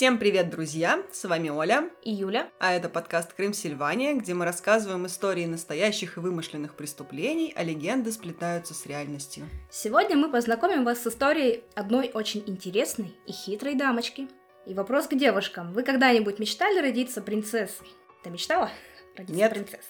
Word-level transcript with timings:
Всем 0.00 0.16
привет, 0.16 0.48
друзья! 0.48 1.02
С 1.12 1.28
вами 1.28 1.50
Оля. 1.50 1.90
И 2.02 2.10
Юля. 2.10 2.48
А 2.58 2.72
это 2.72 2.88
подкаст 2.88 3.34
«Крым 3.34 3.52
Сильвания», 3.52 4.14
где 4.14 4.32
мы 4.32 4.46
рассказываем 4.46 5.04
истории 5.04 5.44
настоящих 5.44 6.16
и 6.16 6.20
вымышленных 6.20 6.74
преступлений, 6.74 7.52
а 7.54 7.62
легенды 7.62 8.10
сплетаются 8.10 8.72
с 8.72 8.86
реальностью. 8.86 9.46
Сегодня 9.70 10.16
мы 10.16 10.32
познакомим 10.32 10.86
вас 10.86 11.02
с 11.02 11.06
историей 11.08 11.64
одной 11.74 12.10
очень 12.14 12.42
интересной 12.46 13.14
и 13.26 13.32
хитрой 13.32 13.74
дамочки. 13.74 14.26
И 14.64 14.72
вопрос 14.72 15.06
к 15.06 15.14
девушкам. 15.14 15.74
Вы 15.74 15.82
когда-нибудь 15.82 16.38
мечтали 16.38 16.80
родиться 16.80 17.20
принцессой? 17.20 17.88
Ты 18.24 18.30
мечтала 18.30 18.70
родиться 19.18 19.36
Нет. 19.36 19.52
принцессой? 19.52 19.82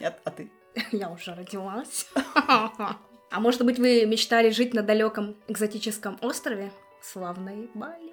Нет, 0.00 0.18
а 0.24 0.30
ты? 0.30 0.50
Я 0.92 1.10
уже 1.10 1.34
родилась. 1.34 2.08
А 3.34 3.40
может 3.40 3.62
быть, 3.64 3.78
вы 3.78 4.06
мечтали 4.06 4.48
жить 4.48 4.72
на 4.72 4.82
далеком 4.82 5.36
экзотическом 5.46 6.18
острове? 6.22 6.70
Славной 7.02 7.70
Бали. 7.74 8.11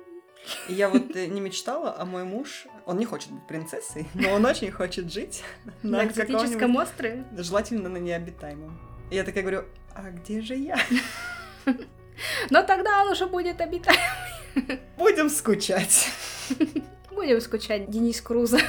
И 0.67 0.73
Я 0.73 0.89
вот 0.89 1.15
э, 1.15 1.27
не 1.27 1.41
мечтала, 1.41 1.95
а 1.97 2.05
мой 2.05 2.23
муж, 2.23 2.65
он 2.85 2.97
не 2.97 3.05
хочет 3.05 3.31
быть 3.31 3.45
принцессой, 3.47 4.07
но 4.13 4.31
он 4.31 4.45
очень 4.45 4.71
хочет 4.71 5.11
жить 5.11 5.43
На 5.83 6.05
экзотическом 6.05 6.53
каком-нибудь- 6.53 6.83
острове? 6.87 7.23
желательно 7.37 7.89
на 7.89 7.97
необитаемом. 7.97 8.79
И 9.11 9.15
я 9.15 9.23
такая 9.23 9.43
говорю, 9.43 9.65
а 9.93 10.09
где 10.11 10.41
же 10.41 10.55
я? 10.55 10.77
Но 12.49 12.63
тогда 12.63 13.01
он 13.03 13.11
уже 13.11 13.27
будет 13.27 13.61
обитать. 13.61 13.97
Будем 14.97 15.29
скучать. 15.29 16.09
Будем 17.11 17.39
скучать, 17.41 17.89
Денис 17.89 18.19
Круза. 18.21 18.59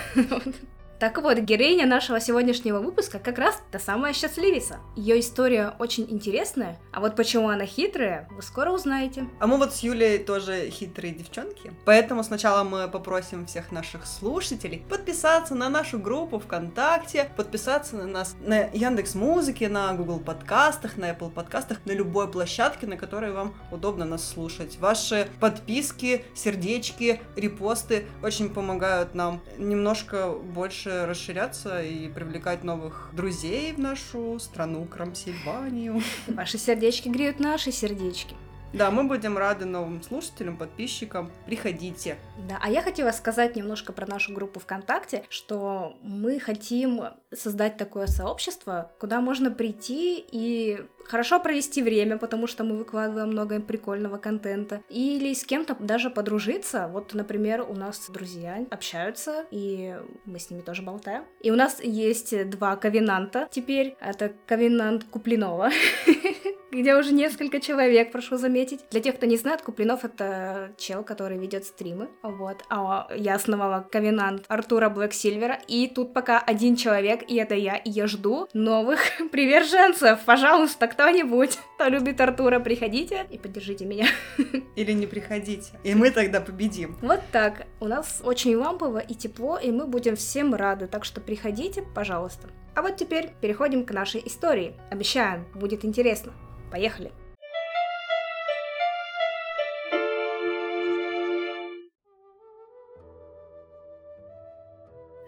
Так 1.00 1.16
вот, 1.22 1.38
героиня 1.38 1.86
нашего 1.86 2.20
сегодняшнего 2.20 2.78
выпуска 2.78 3.18
как 3.18 3.38
раз 3.38 3.62
та 3.70 3.78
самая 3.78 4.12
счастливица. 4.12 4.80
Ее 4.96 5.20
история 5.20 5.72
очень 5.78 6.06
интересная, 6.10 6.78
а 6.92 7.00
вот 7.00 7.16
почему 7.16 7.48
она 7.48 7.64
хитрая, 7.64 8.28
вы 8.30 8.42
скоро 8.42 8.70
узнаете. 8.70 9.26
А 9.38 9.46
мы 9.46 9.56
вот 9.56 9.74
с 9.74 9.78
Юлей 9.78 10.18
тоже 10.18 10.68
хитрые 10.68 11.14
девчонки, 11.14 11.72
поэтому 11.86 12.22
сначала 12.22 12.64
мы 12.64 12.86
попросим 12.86 13.46
всех 13.46 13.72
наших 13.72 14.04
слушателей 14.04 14.84
подписаться 14.90 15.54
на 15.54 15.70
нашу 15.70 15.98
группу 15.98 16.38
ВКонтакте, 16.38 17.30
подписаться 17.34 17.96
на 17.96 18.06
нас 18.06 18.36
на 18.38 18.68
Яндекс 18.74 19.14
Музыке, 19.14 19.70
на 19.70 19.94
Google 19.94 20.20
подкастах, 20.20 20.98
на 20.98 21.12
Apple 21.12 21.30
подкастах, 21.30 21.78
на 21.86 21.92
любой 21.92 22.30
площадке, 22.30 22.86
на 22.86 22.98
которой 22.98 23.32
вам 23.32 23.54
удобно 23.70 24.04
нас 24.04 24.28
слушать. 24.28 24.76
Ваши 24.78 25.28
подписки, 25.40 26.26
сердечки, 26.34 27.22
репосты 27.36 28.04
очень 28.22 28.50
помогают 28.50 29.14
нам 29.14 29.40
немножко 29.56 30.28
больше 30.28 30.89
расширяться 31.06 31.82
и 31.82 32.08
привлекать 32.08 32.64
новых 32.64 33.10
друзей 33.12 33.72
в 33.72 33.78
нашу 33.78 34.38
страну 34.38 34.84
Крамсильванию. 34.84 36.02
Ваши 36.26 36.58
сердечки 36.58 37.08
греют 37.08 37.40
наши 37.40 37.72
сердечки. 37.72 38.34
Да, 38.72 38.90
мы 38.92 39.04
будем 39.04 39.36
рады 39.36 39.64
новым 39.64 40.00
слушателям, 40.02 40.56
подписчикам. 40.56 41.30
Приходите. 41.44 42.16
Да, 42.48 42.58
а 42.62 42.70
я 42.70 42.82
хотела 42.82 43.10
сказать 43.10 43.56
немножко 43.56 43.92
про 43.92 44.06
нашу 44.06 44.32
группу 44.32 44.60
ВКонтакте, 44.60 45.24
что 45.28 45.96
мы 46.02 46.38
хотим 46.38 47.02
создать 47.34 47.76
такое 47.76 48.06
сообщество, 48.06 48.92
куда 48.98 49.20
можно 49.20 49.50
прийти 49.50 50.24
и 50.30 50.80
хорошо 51.10 51.40
провести 51.40 51.82
время, 51.82 52.18
потому 52.18 52.46
что 52.46 52.64
мы 52.64 52.76
выкладываем 52.76 53.30
много 53.30 53.60
прикольного 53.60 54.16
контента, 54.16 54.82
или 54.88 55.34
с 55.34 55.44
кем-то 55.44 55.76
даже 55.78 56.10
подружиться. 56.10 56.88
Вот, 56.92 57.14
например, 57.14 57.66
у 57.68 57.74
нас 57.74 58.08
друзья 58.08 58.64
общаются, 58.70 59.44
и 59.50 59.96
мы 60.24 60.38
с 60.38 60.50
ними 60.50 60.60
тоже 60.60 60.82
болтаем. 60.82 61.24
И 61.40 61.50
у 61.50 61.56
нас 61.56 61.82
есть 61.82 62.50
два 62.50 62.76
ковенанта 62.76 63.48
теперь. 63.50 63.96
Это 64.00 64.32
ковенант 64.46 65.04
Куплинова, 65.04 65.70
где 66.70 66.94
уже 66.94 67.12
несколько 67.12 67.60
человек, 67.60 68.12
прошу 68.12 68.36
заметить. 68.36 68.80
Для 68.90 69.00
тех, 69.00 69.16
кто 69.16 69.26
не 69.26 69.36
знает, 69.36 69.62
Куплинов— 69.62 70.04
это 70.04 70.72
чел, 70.76 71.02
который 71.02 71.38
ведет 71.38 71.64
стримы. 71.64 72.08
Вот. 72.22 72.64
А 72.68 73.08
я 73.16 73.34
основала 73.34 73.86
ковенант 73.90 74.44
Артура 74.48 74.88
Блэксильвера, 74.88 75.58
и 75.66 75.88
тут 75.88 76.14
пока 76.14 76.38
один 76.38 76.76
человек, 76.76 77.19
и 77.22 77.36
это 77.36 77.54
я, 77.54 77.76
и 77.76 77.90
я 77.90 78.06
жду 78.06 78.48
новых 78.52 79.00
приверженцев. 79.32 80.20
Пожалуйста, 80.24 80.86
кто-нибудь, 80.86 81.58
кто 81.74 81.88
любит 81.88 82.20
Артура, 82.20 82.60
приходите 82.60 83.26
и 83.30 83.38
поддержите 83.38 83.84
меня. 83.84 84.06
Или 84.76 84.92
не 84.92 85.06
приходите. 85.06 85.78
И 85.84 85.94
мы 85.94 86.10
тогда 86.10 86.40
победим. 86.40 86.96
Вот 87.02 87.20
так. 87.32 87.66
У 87.80 87.86
нас 87.86 88.20
очень 88.24 88.56
лампово 88.56 88.98
и 88.98 89.14
тепло, 89.14 89.58
и 89.58 89.70
мы 89.70 89.86
будем 89.86 90.16
всем 90.16 90.54
рады, 90.54 90.86
так 90.86 91.04
что 91.04 91.20
приходите, 91.20 91.82
пожалуйста. 91.94 92.48
А 92.74 92.82
вот 92.82 92.96
теперь 92.96 93.30
переходим 93.40 93.84
к 93.84 93.92
нашей 93.92 94.22
истории. 94.26 94.74
Обещаем, 94.90 95.46
будет 95.54 95.84
интересно. 95.84 96.32
Поехали! 96.70 97.12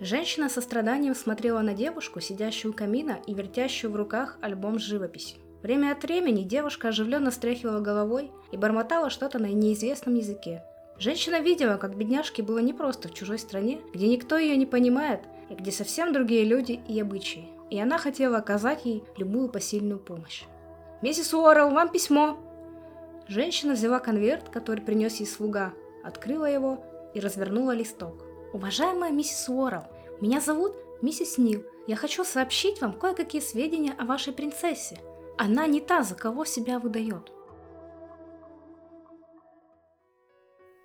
Женщина 0.04 0.48
со 0.48 0.60
страданием 0.60 1.14
смотрела 1.14 1.60
на 1.60 1.74
девушку, 1.74 2.20
сидящую 2.20 2.72
у 2.72 2.74
камина 2.74 3.20
и 3.28 3.34
вертящую 3.34 3.92
в 3.92 3.94
руках 3.94 4.36
альбом 4.42 4.80
с 4.80 4.82
живописью. 4.82 5.38
Время 5.62 5.92
от 5.92 6.02
времени 6.02 6.42
девушка 6.42 6.88
оживленно 6.88 7.30
стряхивала 7.30 7.78
головой 7.78 8.32
и 8.50 8.56
бормотала 8.56 9.10
что-то 9.10 9.38
на 9.38 9.46
неизвестном 9.46 10.16
языке. 10.16 10.64
Женщина 10.98 11.38
видела, 11.38 11.76
как 11.76 11.96
бедняжке 11.96 12.42
было 12.42 12.58
непросто 12.58 13.06
в 13.06 13.14
чужой 13.14 13.38
стране, 13.38 13.78
где 13.94 14.08
никто 14.08 14.36
ее 14.36 14.56
не 14.56 14.66
понимает 14.66 15.20
и 15.48 15.54
где 15.54 15.70
совсем 15.70 16.12
другие 16.12 16.44
люди 16.44 16.80
и 16.88 17.00
обычаи. 17.00 17.46
И 17.70 17.78
она 17.78 17.96
хотела 17.96 18.38
оказать 18.38 18.84
ей 18.84 19.04
любую 19.16 19.50
посильную 19.50 20.00
помощь. 20.00 20.42
«Миссис 21.00 21.32
Уоррелл, 21.32 21.70
вам 21.70 21.90
письмо!» 21.90 22.40
Женщина 23.28 23.74
взяла 23.74 24.00
конверт, 24.00 24.48
который 24.48 24.80
принес 24.80 25.20
ей 25.20 25.26
слуга, 25.26 25.74
открыла 26.02 26.46
его 26.46 26.84
и 27.14 27.20
развернула 27.20 27.70
листок. 27.70 28.24
«Уважаемая 28.52 29.10
миссис 29.12 29.48
Уоррелл, 29.48 29.86
меня 30.22 30.40
зовут 30.40 30.76
миссис 31.02 31.36
Нил. 31.36 31.64
Я 31.88 31.96
хочу 31.96 32.24
сообщить 32.24 32.80
вам 32.80 32.92
кое-какие 32.92 33.42
сведения 33.42 33.92
о 33.98 34.04
вашей 34.04 34.32
принцессе. 34.32 34.96
Она 35.36 35.66
не 35.66 35.80
та, 35.80 36.04
за 36.04 36.14
кого 36.14 36.44
себя 36.44 36.78
выдает». 36.78 37.32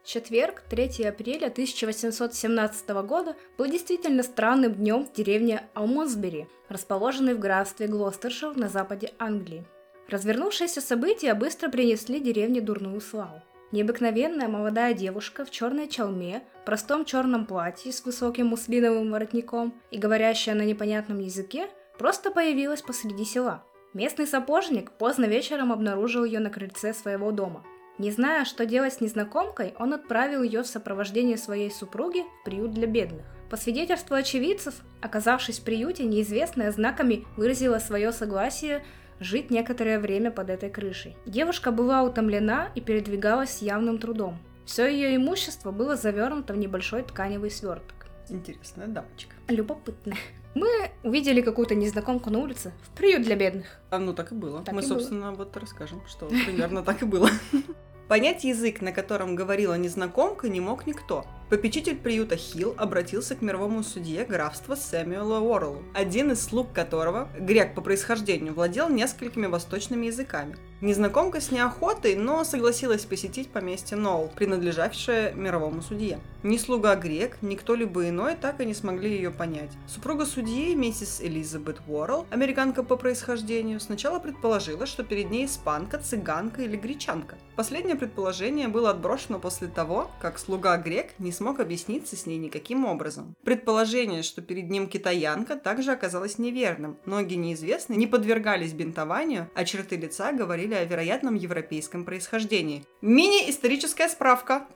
Четверг, 0.03 0.63
3 0.69 1.03
апреля 1.03 1.47
1817 1.47 2.89
года, 3.05 3.35
был 3.57 3.67
действительно 3.67 4.23
странным 4.23 4.73
днем 4.73 5.05
в 5.05 5.11
деревне 5.11 5.67
Алмонсбери, 5.73 6.47
расположенной 6.69 7.35
в 7.35 7.39
графстве 7.39 7.87
Глостершир 7.87 8.57
на 8.57 8.69
западе 8.69 9.13
Англии. 9.19 9.65
Развернувшиеся 10.07 10.81
события 10.81 11.33
быстро 11.33 11.69
принесли 11.69 12.19
деревне 12.19 12.61
дурную 12.61 13.01
славу. 13.01 13.43
Необыкновенная 13.71 14.47
молодая 14.47 14.93
девушка 14.93 15.43
в 15.43 15.51
черной 15.51 15.89
чалме, 15.89 16.43
простом 16.65 17.03
черном 17.03 17.45
платье 17.45 17.91
с 17.91 18.05
высоким 18.05 18.47
муслиновым 18.47 19.11
воротником 19.11 19.73
и 19.91 19.97
говорящая 19.97 20.55
на 20.55 20.61
непонятном 20.61 21.19
языке, 21.19 21.67
просто 21.97 22.31
появилась 22.31 22.81
посреди 22.81 23.25
села. 23.25 23.63
Местный 23.93 24.25
сапожник 24.25 24.91
поздно 24.91 25.25
вечером 25.25 25.73
обнаружил 25.73 26.23
ее 26.23 26.39
на 26.39 26.49
крыльце 26.49 26.93
своего 26.93 27.31
дома. 27.31 27.63
Не 27.97 28.11
зная, 28.11 28.45
что 28.45 28.65
делать 28.65 28.93
с 28.93 29.01
незнакомкой, 29.01 29.73
он 29.79 29.93
отправил 29.93 30.43
ее 30.43 30.61
в 30.61 30.67
сопровождении 30.67 31.35
своей 31.35 31.71
супруги 31.71 32.23
в 32.41 32.45
приют 32.45 32.71
для 32.71 32.85
бедных. 32.85 33.25
По 33.49 33.57
свидетельству 33.57 34.15
очевидцев, 34.15 34.75
оказавшись 35.01 35.59
в 35.59 35.63
приюте, 35.63 36.03
неизвестная 36.03 36.71
знаками 36.71 37.25
выразила 37.37 37.79
свое 37.79 38.11
согласие 38.11 38.85
жить 39.19 39.51
некоторое 39.51 39.99
время 39.99 40.31
под 40.31 40.49
этой 40.49 40.69
крышей. 40.69 41.15
Девушка 41.25 41.71
была 41.71 42.03
утомлена 42.03 42.69
и 42.75 42.81
передвигалась 42.81 43.57
с 43.57 43.61
явным 43.61 43.97
трудом. 43.97 44.37
Все 44.65 44.87
ее 44.87 45.15
имущество 45.15 45.71
было 45.71 45.95
завернуто 45.95 46.53
в 46.53 46.57
небольшой 46.57 47.03
тканевый 47.03 47.51
сверток. 47.51 48.07
Интересная 48.29 48.87
дамочка. 48.87 49.35
Любопытно. 49.47 50.15
Мы 50.55 50.67
увидели 51.03 51.41
какую-то 51.41 51.75
незнакомку 51.75 52.29
на 52.29 52.39
улице 52.39 52.73
в 52.81 52.89
приют 52.97 53.23
для 53.23 53.35
бедных. 53.35 53.79
А 53.91 53.99
ну 53.99 54.13
так 54.13 54.31
и 54.31 54.35
было. 54.35 54.63
Так 54.63 54.73
Мы, 54.73 54.81
и 54.81 54.83
было. 54.83 54.97
собственно, 54.97 55.31
вот 55.31 55.55
расскажем, 55.55 56.01
что 56.07 56.25
примерно 56.27 56.83
так 56.83 57.03
и 57.03 57.05
было. 57.05 57.29
Понять 58.07 58.43
язык, 58.43 58.81
на 58.81 58.91
котором 58.91 59.35
говорила 59.35 59.75
незнакомка, 59.75 60.49
не 60.49 60.59
мог 60.59 60.87
никто. 60.87 61.25
Попечитель 61.49 61.95
приюта 61.95 62.35
Хилл 62.35 62.75
обратился 62.77 63.33
к 63.33 63.41
мировому 63.41 63.81
судье 63.81 64.25
графства 64.25 64.75
Сэмюэла 64.75 65.39
Уорреллу, 65.39 65.81
один 65.93 66.33
из 66.33 66.43
слуг 66.43 66.73
которого, 66.73 67.29
грек 67.39 67.73
по 67.73 67.79
происхождению, 67.79 68.53
владел 68.53 68.89
несколькими 68.89 69.45
восточными 69.45 70.07
языками. 70.07 70.57
Незнакомка 70.79 71.41
с 71.41 71.49
неохотой, 71.49 72.15
но 72.15 72.43
согласилась 72.43 73.05
посетить 73.05 73.49
поместье 73.49 73.97
Ноул, 73.97 74.27
принадлежавшее 74.35 75.33
мировому 75.33 75.81
судье. 75.81 76.19
Ни 76.43 76.57
слуга 76.57 76.95
грек, 76.95 77.37
ни 77.41 77.55
кто-либо 77.55 78.09
иной 78.09 78.35
так 78.35 78.61
и 78.61 78.65
не 78.65 78.75
смогли 78.75 79.09
ее 79.09 79.31
понять. 79.31 79.71
Супруга 79.87 80.25
судьи, 80.25 80.75
миссис 80.75 81.19
Элизабет 81.19 81.81
Уоррелл, 81.87 82.27
американка 82.29 82.83
по 82.83 82.95
происхождению, 82.95 83.79
сначала 83.79 84.19
предположила, 84.19 84.85
что 84.85 85.03
перед 85.03 85.31
ней 85.31 85.47
испанка, 85.47 85.97
цыганка 85.97 86.61
или 86.61 86.75
гречанка. 86.75 87.37
Последнее 87.55 87.95
предположение 87.95 88.67
было 88.67 88.91
отброшено 88.91 89.39
после 89.39 89.69
того, 89.69 90.11
как 90.21 90.37
слуга 90.37 90.77
грек 90.77 91.07
не 91.17 91.31
смог 91.37 91.59
объясниться 91.59 92.15
с 92.15 92.25
ней 92.25 92.37
никаким 92.37 92.85
образом. 92.85 93.35
Предположение, 93.43 94.23
что 94.23 94.41
перед 94.41 94.69
ним 94.69 94.87
китаянка, 94.87 95.55
также 95.55 95.91
оказалось 95.91 96.39
неверным. 96.39 96.97
Ноги 97.05 97.35
неизвестные 97.35 97.97
не 97.97 98.07
подвергались 98.07 98.73
бинтованию, 98.73 99.49
а 99.53 99.63
черты 99.63 99.95
лица 99.95 100.31
говорили 100.31 100.73
о 100.73 100.83
вероятном 100.83 101.35
европейском 101.35 102.03
происхождении. 102.03 102.83
Мини-историческая 103.01 104.09
справка. 104.09 104.67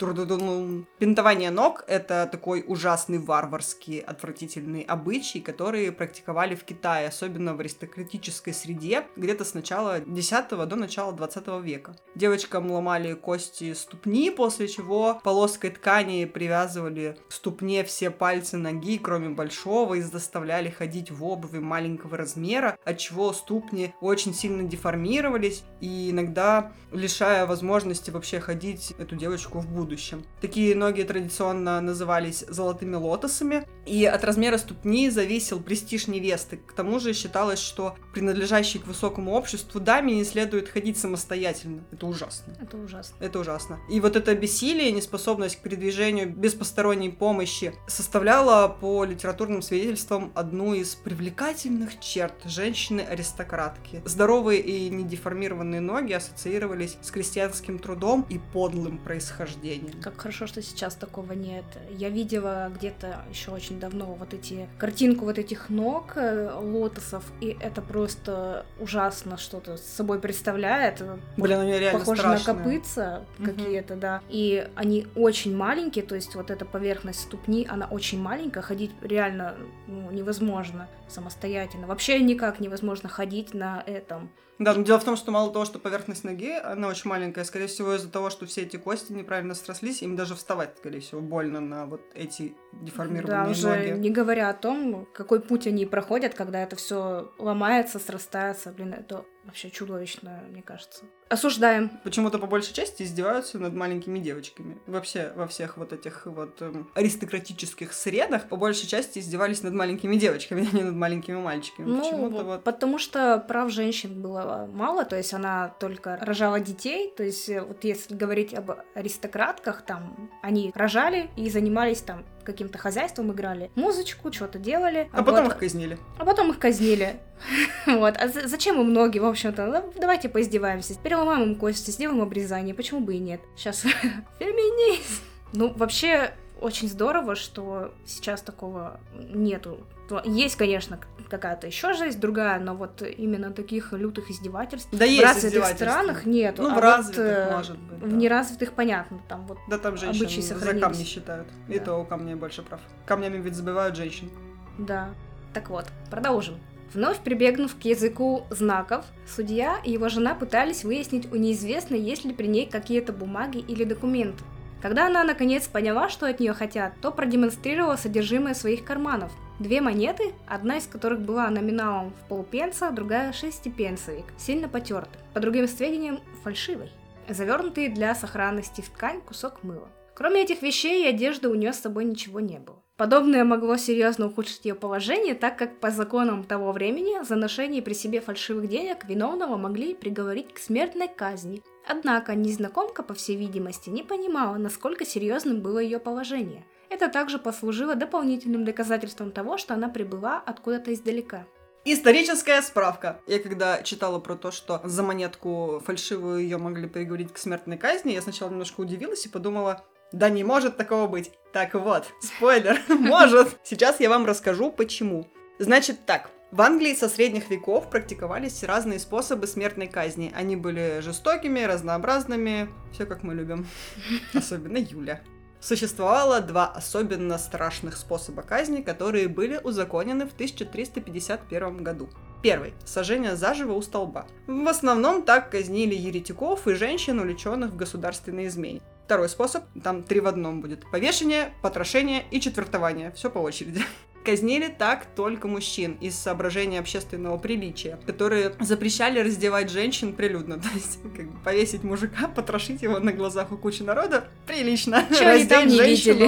Бинтование 0.99 1.49
ног– 1.51 1.83
это 1.87 2.29
такой 2.31 2.63
ужасный 2.67 3.17
варварский, 3.17 3.99
отвратительный 3.99 4.81
обычай, 4.81 5.39
который 5.39 5.91
практиковали 5.91 6.55
в 6.55 6.63
Китае, 6.63 7.07
особенно 7.07 7.55
в 7.55 7.59
аристократической 7.59 8.53
среде, 8.53 9.05
где-то 9.15 9.43
с 9.43 9.53
начала 9.53 9.99
10 9.99 10.49
до 10.67 10.75
начала 10.75 11.11
20 11.11 11.47
века. 11.63 11.95
Девочкам 12.15 12.71
ломали 12.71 13.13
кости 13.13 13.73
ступни, 13.73 14.29
после 14.29 14.67
чего 14.67 15.19
полоской 15.23 15.71
ткани 15.71 16.25
привязывали 16.51 17.15
к 17.30 17.31
ступне 17.31 17.81
все 17.86 18.09
пальцы 18.09 18.57
ноги, 18.57 18.98
кроме 18.98 19.30
большого, 19.30 19.94
и 19.94 20.01
заставляли 20.01 20.69
ходить 20.69 21.09
в 21.09 21.24
обуви 21.24 21.59
маленького 21.59 22.18
размера, 22.18 22.77
от 22.83 22.98
чего 22.98 23.31
ступни 23.31 23.94
очень 24.01 24.33
сильно 24.33 24.63
деформировались, 24.63 25.63
и 25.80 26.12
иногда 26.12 26.74
лишая 26.92 27.45
возможности 27.45 28.12
вообще 28.12 28.42
ходить 28.42 28.94
эту 29.00 29.15
девочку 29.15 29.59
в 29.59 29.68
будущем. 29.68 30.25
Такие 30.42 30.75
ноги 30.75 31.03
традиционно 31.03 31.80
назывались 31.80 32.44
золотыми 32.50 32.95
лотосами, 32.95 33.65
и 33.86 34.06
от 34.06 34.24
размера 34.25 34.57
ступни 34.57 35.09
зависел 35.09 35.62
престиж 35.62 36.07
невесты. 36.07 36.57
К 36.57 36.74
тому 36.74 37.00
же 37.00 37.13
считалось, 37.13 37.59
что 37.59 37.95
принадлежащей 38.13 38.81
к 38.81 38.88
высокому 38.88 39.31
обществу 39.31 39.80
даме 39.80 40.15
не 40.15 40.25
следует 40.25 40.68
ходить 40.68 40.97
самостоятельно. 40.97 41.86
Это 41.94 42.07
ужасно. 42.07 42.54
Это 42.62 42.77
ужасно. 42.77 43.15
Это 43.21 43.39
ужасно. 43.39 43.80
И 43.89 44.01
вот 44.01 44.18
это 44.18 44.36
бессилие, 44.36 44.92
неспособность 44.92 45.56
к 45.56 45.62
передвижению 45.62 46.30
без 46.41 46.55
посторонней 46.55 47.09
помощи 47.09 47.75
составляла 47.85 48.67
по 48.67 49.03
литературным 49.03 49.61
свидетельствам 49.61 50.31
одну 50.33 50.73
из 50.73 50.95
привлекательных 50.95 51.99
черт 51.99 52.33
женщины-аристократки. 52.45 54.01
Здоровые 54.05 54.59
и 54.59 54.89
недеформированные 54.89 55.81
ноги 55.81 56.13
ассоциировались 56.13 56.97
с 57.03 57.11
крестьянским 57.11 57.77
трудом 57.77 58.25
и 58.27 58.39
подлым 58.53 58.97
происхождением. 58.97 60.01
Как 60.01 60.19
хорошо, 60.19 60.47
что 60.47 60.63
сейчас 60.63 60.95
такого 60.95 61.33
нет. 61.33 61.65
Я 61.91 62.09
видела 62.09 62.71
где-то 62.75 63.23
еще 63.29 63.51
очень 63.51 63.79
давно 63.79 64.05
вот 64.15 64.33
эти 64.33 64.67
картинку 64.79 65.25
вот 65.25 65.37
этих 65.37 65.69
ног 65.69 66.13
э, 66.15 66.51
лотосов, 66.59 67.23
и 67.39 67.55
это 67.59 67.83
просто 67.83 68.65
ужасно 68.79 69.37
что-то 69.37 69.77
с 69.77 69.83
собой 69.83 70.19
представляет. 70.19 71.03
Блин, 71.37 71.59
они 71.59 71.77
реально 71.77 71.99
Похоже 71.99 72.21
страшные. 72.21 72.55
на 72.55 72.63
копытца 72.63 73.25
какие-то, 73.45 73.95
да. 73.95 74.21
И 74.27 74.67
они 74.75 75.05
очень 75.15 75.55
маленькие, 75.55 76.03
то 76.03 76.15
есть 76.15 76.31
вот 76.36 76.51
эта 76.51 76.66
поверхность 76.66 77.22
ступни, 77.22 77.68
она 77.69 77.88
очень 77.88 78.22
маленькая, 78.22 78.62
ходить 78.62 78.92
реально 79.01 79.57
ну, 79.88 80.12
невозможно 80.12 80.88
самостоятельно. 81.07 81.88
Вообще 81.88 82.19
никак 82.19 82.60
невозможно 82.60 83.10
ходить 83.10 83.54
на 83.54 83.83
этом. 83.86 84.30
Да, 84.61 84.75
но 84.75 84.83
дело 84.83 84.99
в 84.99 85.03
том, 85.03 85.17
что 85.17 85.31
мало 85.31 85.51
того, 85.51 85.65
что 85.65 85.79
поверхность 85.79 86.23
ноги, 86.23 86.51
она 86.51 86.87
очень 86.87 87.09
маленькая, 87.09 87.43
скорее 87.45 87.65
всего, 87.65 87.95
из-за 87.95 88.11
того, 88.11 88.29
что 88.29 88.45
все 88.45 88.61
эти 88.61 88.77
кости 88.77 89.11
неправильно 89.11 89.55
срослись, 89.55 90.03
им 90.03 90.15
даже 90.15 90.35
вставать, 90.35 90.77
скорее 90.77 90.99
всего, 90.99 91.19
больно 91.19 91.59
на 91.59 91.87
вот 91.87 92.01
эти 92.13 92.55
Да, 92.71 92.85
деформированные 92.85 93.51
уже 93.51 93.69
ноги. 93.69 93.99
не 93.99 94.09
говоря 94.11 94.49
о 94.49 94.53
том, 94.53 95.07
какой 95.13 95.41
путь 95.41 95.65
они 95.65 95.87
проходят, 95.87 96.35
когда 96.35 96.61
это 96.61 96.75
все 96.75 97.31
ломается, 97.39 97.97
срастается. 97.97 98.71
Блин, 98.71 98.93
это 98.93 99.25
вообще 99.45 99.71
чудовищно, 99.71 100.43
мне 100.49 100.61
кажется. 100.61 101.05
Осуждаем. 101.29 101.89
Почему-то 102.03 102.37
по 102.37 102.45
большей 102.45 102.73
части 102.73 103.03
издеваются 103.03 103.57
над 103.57 103.73
маленькими 103.73 104.19
девочками. 104.19 104.77
Вообще 104.85 105.31
во 105.35 105.47
всех 105.47 105.77
вот 105.77 105.93
этих 105.93 106.25
вот 106.25 106.61
эм, 106.61 106.91
аристократических 106.93 107.93
средах 107.93 108.49
по 108.49 108.57
большей 108.57 108.87
части 108.87 109.19
издевались 109.19 109.63
над 109.63 109.73
маленькими 109.73 110.15
девочками, 110.17 110.67
а 110.71 110.75
не 110.75 110.83
над 110.83 110.95
маленькими 110.95 111.37
мальчиками. 111.37 111.87
Ну, 111.87 112.01
Почему-то 112.01 112.43
вот... 112.43 112.63
потому 112.63 112.99
что 112.99 113.43
прав 113.47 113.71
женщин 113.71 114.21
было 114.21 114.43
мало, 114.68 115.06
то 115.06 115.15
есть 115.15 115.33
она 115.33 115.69
только 115.80 116.18
рожала 116.21 116.59
детей, 116.59 117.13
то 117.15 117.24
есть 117.24 117.50
э, 117.50 117.62
вот 117.62 117.83
если 117.83 118.15
говорить 118.15 118.53
об 118.53 118.71
аристократках, 118.95 119.81
там 119.83 120.30
они 120.42 120.71
рожали 120.75 121.30
и 121.36 121.50
занимались 121.50 122.01
там 122.01 122.24
каким-то 122.44 122.77
хозяйством, 122.77 123.31
играли 123.31 123.69
музычку, 123.75 124.31
что-то 124.31 124.57
делали. 124.59 125.09
А 125.13 125.24
потом 125.24 125.45
вот, 125.45 125.53
их 125.53 125.59
казнили. 125.59 125.98
а 126.18 126.25
потом 126.25 126.51
их 126.51 126.59
казнили. 126.59 127.19
Вот. 127.88 128.15
А 128.18 128.27
за- 128.27 128.48
зачем 128.48 128.80
им 128.80 128.94
ноги, 128.94 129.18
в 129.19 129.25
общем-то? 129.25 129.65
Ну, 129.65 129.94
давайте 130.00 130.30
поиздеваемся. 130.30 130.95
Переломаем 131.00 131.44
им 131.44 131.56
кости, 131.56 131.89
сделаем 131.92 132.21
обрезание. 132.21 132.75
Почему 132.75 133.00
бы 133.01 133.15
и 133.15 133.19
нет? 133.19 133.42
Сейчас 133.56 133.81
феминизм. 134.39 135.24
Ну, 135.54 135.74
вообще, 135.75 136.31
очень 136.59 136.88
здорово, 136.88 137.36
что 137.36 137.94
сейчас 138.06 138.42
такого 138.42 139.00
нету. 139.15 139.86
Есть, 140.19 140.55
конечно, 140.55 140.99
какая-то 141.29 141.67
еще 141.67 141.93
жизнь 141.93 142.19
другая, 142.19 142.59
но 142.59 142.75
вот 142.75 143.01
именно 143.01 143.51
таких 143.51 143.93
лютых 143.93 144.29
издевательств 144.29 144.89
Да 144.91 145.05
в 145.05 145.09
есть 145.09 145.23
развитых 145.23 145.65
странах 145.67 146.25
нету. 146.25 146.63
Ну, 146.63 146.69
а 146.69 146.71
в 146.71 146.75
вот, 146.75 146.83
развитых, 146.83 147.25
э, 147.25 147.51
может 147.51 147.77
быть. 147.79 147.99
В 147.99 148.09
да. 148.09 148.15
неразвитых 148.15 148.73
понятно, 148.73 149.21
там 149.29 149.47
вот 149.47 149.57
Да 149.69 149.77
там 149.77 149.95
женщин 149.97 150.41
за 150.41 150.79
камни 150.79 151.03
считают. 151.03 151.47
И 151.69 151.79
Да. 151.79 151.85
то 151.85 151.97
у 151.97 152.05
камней 152.05 152.35
больше 152.35 152.61
прав. 152.61 152.81
Камнями 153.05 153.37
ведь 153.37 153.55
забивают 153.55 153.95
женщин. 153.95 154.29
Да. 154.77 155.09
Так 155.53 155.69
вот, 155.69 155.85
продолжим. 156.09 156.55
Вновь 156.93 157.19
прибегнув 157.19 157.75
к 157.75 157.81
языку 157.85 158.45
знаков, 158.49 159.05
судья 159.25 159.77
и 159.85 159.91
его 159.91 160.09
жена 160.09 160.35
пытались 160.35 160.83
выяснить 160.83 161.31
у 161.31 161.37
неизвестной, 161.37 161.99
есть 161.99 162.25
ли 162.25 162.33
при 162.33 162.47
ней 162.47 162.65
какие-то 162.65 163.13
бумаги 163.13 163.59
или 163.59 163.85
документы. 163.85 164.43
Когда 164.81 165.07
она 165.07 165.23
наконец 165.23 165.67
поняла, 165.67 166.09
что 166.09 166.25
от 166.25 166.39
нее 166.39 166.53
хотят, 166.53 166.93
то 167.01 167.11
продемонстрировала 167.11 167.95
содержимое 167.95 168.53
своих 168.53 168.83
карманов. 168.83 169.31
Две 169.61 169.79
монеты, 169.79 170.33
одна 170.47 170.77
из 170.77 170.87
которых 170.87 171.21
была 171.21 171.47
номиналом 171.51 172.13
в 172.13 172.27
полпенса, 172.27 172.89
другая 172.89 173.31
шестипенсовик, 173.31 174.25
сильно 174.35 174.67
потерты. 174.67 175.19
По 175.35 175.39
другим 175.39 175.67
сведениям, 175.67 176.19
фальшивой. 176.43 176.89
Завернутый 177.29 177.89
для 177.89 178.15
сохранности 178.15 178.81
в 178.81 178.89
ткань 178.89 179.21
кусок 179.21 179.61
мыла. 179.61 179.87
Кроме 180.15 180.41
этих 180.41 180.63
вещей 180.63 181.03
и 181.03 181.07
одежды 181.07 181.47
у 181.47 181.53
нее 181.53 181.73
с 181.73 181.79
собой 181.79 182.05
ничего 182.05 182.39
не 182.39 182.57
было. 182.57 182.81
Подобное 182.97 183.43
могло 183.43 183.77
серьезно 183.77 184.27
ухудшить 184.27 184.65
ее 184.65 184.73
положение, 184.73 185.35
так 185.35 185.59
как 185.59 185.79
по 185.79 185.91
законам 185.91 186.43
того 186.43 186.71
времени 186.71 187.23
за 187.23 187.35
ношение 187.35 187.83
при 187.83 187.93
себе 187.93 188.19
фальшивых 188.19 188.67
денег 188.67 189.05
виновного 189.07 189.57
могли 189.57 189.93
приговорить 189.93 190.55
к 190.55 190.57
смертной 190.57 191.07
казни. 191.07 191.61
Однако 191.87 192.33
незнакомка, 192.33 193.03
по 193.03 193.13
всей 193.13 193.35
видимости, 193.35 193.91
не 193.91 194.01
понимала, 194.01 194.57
насколько 194.57 195.05
серьезным 195.05 195.61
было 195.61 195.77
ее 195.77 195.99
положение. 195.99 196.65
Это 196.91 197.07
также 197.07 197.39
послужило 197.39 197.95
дополнительным 197.95 198.65
доказательством 198.65 199.31
того, 199.31 199.57
что 199.57 199.73
она 199.73 199.88
прибыла 199.88 200.43
откуда-то 200.45 200.94
издалека. 200.94 201.45
Историческая 201.85 202.61
справка. 202.61 203.21
Я 203.27 203.39
когда 203.39 203.81
читала 203.81 204.19
про 204.19 204.35
то, 204.35 204.51
что 204.51 204.81
за 204.83 205.01
монетку 205.01 205.81
фальшивую 205.85 206.42
ее 206.42 206.57
могли 206.57 206.87
приговорить 206.87 207.31
к 207.31 207.37
смертной 207.37 207.77
казни, 207.77 208.11
я 208.11 208.21
сначала 208.21 208.49
немножко 208.49 208.81
удивилась 208.81 209.25
и 209.25 209.30
подумала, 209.30 209.85
да 210.11 210.30
не 210.30 210.44
может 210.44 210.75
такого 210.75 211.07
быть. 211.07 211.31
Так 211.54 211.75
вот, 211.75 212.07
спойлер, 212.21 212.77
может. 212.89 213.57
Сейчас 213.63 214.01
я 214.01 214.09
вам 214.09 214.25
расскажу, 214.25 214.69
почему. 214.69 215.27
Значит 215.59 216.06
так, 216.06 216.30
в 216.51 216.61
Англии 216.61 216.94
со 216.94 217.07
средних 217.07 217.49
веков 217.49 217.89
практиковались 217.89 218.63
разные 218.63 218.99
способы 218.99 219.47
смертной 219.47 219.87
казни. 219.87 220.33
Они 220.35 220.57
были 220.57 220.99
жестокими, 220.99 221.61
разнообразными, 221.61 222.69
все 222.92 223.06
как 223.06 223.23
мы 223.23 223.33
любим. 223.33 223.66
Особенно 224.33 224.77
Юля. 224.77 225.21
Существовало 225.61 226.41
два 226.41 226.65
особенно 226.65 227.37
страшных 227.37 227.95
способа 227.95 228.41
казни, 228.41 228.81
которые 228.81 229.27
были 229.27 229.59
узаконены 229.63 230.25
в 230.25 230.33
1351 230.33 231.83
году. 231.83 232.09
Первый– 232.41 232.73
сожжение 232.85 233.35
заживо 233.35 233.73
у 233.73 233.81
столба. 233.83 234.25
В 234.47 234.68
основном 234.68 235.21
так 235.21 235.51
казнили 235.51 235.94
еретиков 235.94 236.68
и 236.68 236.73
женщин, 236.73 237.19
увлеченных 237.19 237.71
в 237.71 237.75
государственной 237.75 238.47
измене. 238.47 238.81
Второй 239.06 239.30
способ, 239.30 239.63
там 239.83 240.01
три 240.01 240.19
в 240.19 240.27
одном 240.27 240.61
будет. 240.61 240.89
Повешение, 240.89 241.53
потрошение 241.61 242.25
и 242.31 242.41
четвертование. 242.41 243.11
Все 243.11 243.30
по 243.30 243.37
очереди. 243.37 243.83
Казнили 244.23 244.68
так 244.68 245.06
только 245.16 245.47
мужчин 245.47 245.97
из 245.99 246.16
соображения 246.16 246.80
общественного 246.80 247.37
приличия, 247.37 247.99
которые 248.06 248.54
запрещали 248.59 249.19
раздевать 249.19 249.69
женщин 249.69 250.13
прилюдно. 250.13 250.59
То 250.61 250.69
есть, 250.73 250.99
как 251.16 251.30
бы 251.30 251.40
повесить 251.44 251.83
мужика, 251.83 252.28
потрошить 252.28 252.81
его 252.81 252.99
на 252.99 253.11
глазах 253.11 253.51
у 253.51 253.57
кучи 253.57 253.83
народа– 253.83 254.25
прилично. 254.47 255.06
Чё 255.18 255.30
они 255.30 255.45
там 255.45 255.68
не 255.68 255.75
женщину 255.75 256.28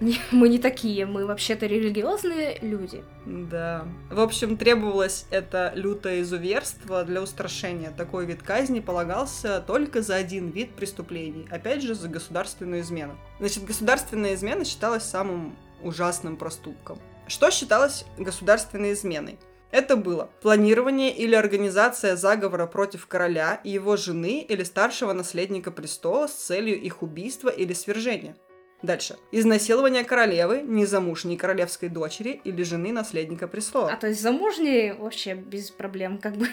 видели? 0.00 0.20
Мы 0.30 0.48
не 0.48 0.58
такие, 0.58 1.06
мы 1.06 1.26
вообще-то 1.26 1.66
религиозные 1.66 2.58
люди. 2.62 3.02
Да. 3.26 3.86
В 4.10 4.20
общем, 4.20 4.56
требовалось 4.56 5.26
это 5.30 5.72
лютое 5.74 6.22
изуверство 6.22 7.04
для 7.04 7.22
устрашения. 7.22 7.90
Такой 7.90 8.26
вид 8.26 8.42
казни 8.42 8.80
полагался 8.80 9.60
только 9.66 10.02
за 10.02 10.16
один 10.16 10.50
вид 10.50 10.74
преступлений. 10.74 11.46
Опять 11.50 11.82
же, 11.82 11.94
за 11.94 12.08
государственную 12.08 12.82
измену. 12.82 13.16
Значит, 13.38 13.64
государственная 13.64 14.34
измена 14.34 14.64
считалась 14.64 15.04
самым 15.04 15.56
ужасным 15.82 16.36
проступком. 16.36 16.98
Что 17.28 17.50
считалось 17.50 18.04
государственной 18.18 18.92
изменой? 18.92 19.38
Это 19.72 19.96
было 19.96 20.30
планирование 20.42 21.14
или 21.14 21.34
организация 21.34 22.14
заговора 22.14 22.66
против 22.66 23.06
короля 23.08 23.60
и 23.64 23.70
его 23.70 23.96
жены 23.96 24.42
или 24.48 24.62
старшего 24.62 25.12
наследника 25.12 25.72
престола 25.72 26.28
с 26.28 26.34
целью 26.34 26.80
их 26.80 27.02
убийства 27.02 27.48
или 27.48 27.72
свержения. 27.72 28.36
Дальше. 28.82 29.16
Изнасилование 29.32 30.04
королевы, 30.04 30.62
незамужней 30.62 31.36
королевской 31.36 31.88
дочери 31.88 32.40
или 32.44 32.62
жены 32.62 32.92
наследника 32.92 33.48
престола. 33.48 33.90
А 33.90 33.96
то 33.96 34.06
есть 34.06 34.22
замужние 34.22 34.94
вообще 34.94 35.34
без 35.34 35.70
проблем, 35.70 36.18
как 36.18 36.36
бы. 36.36 36.46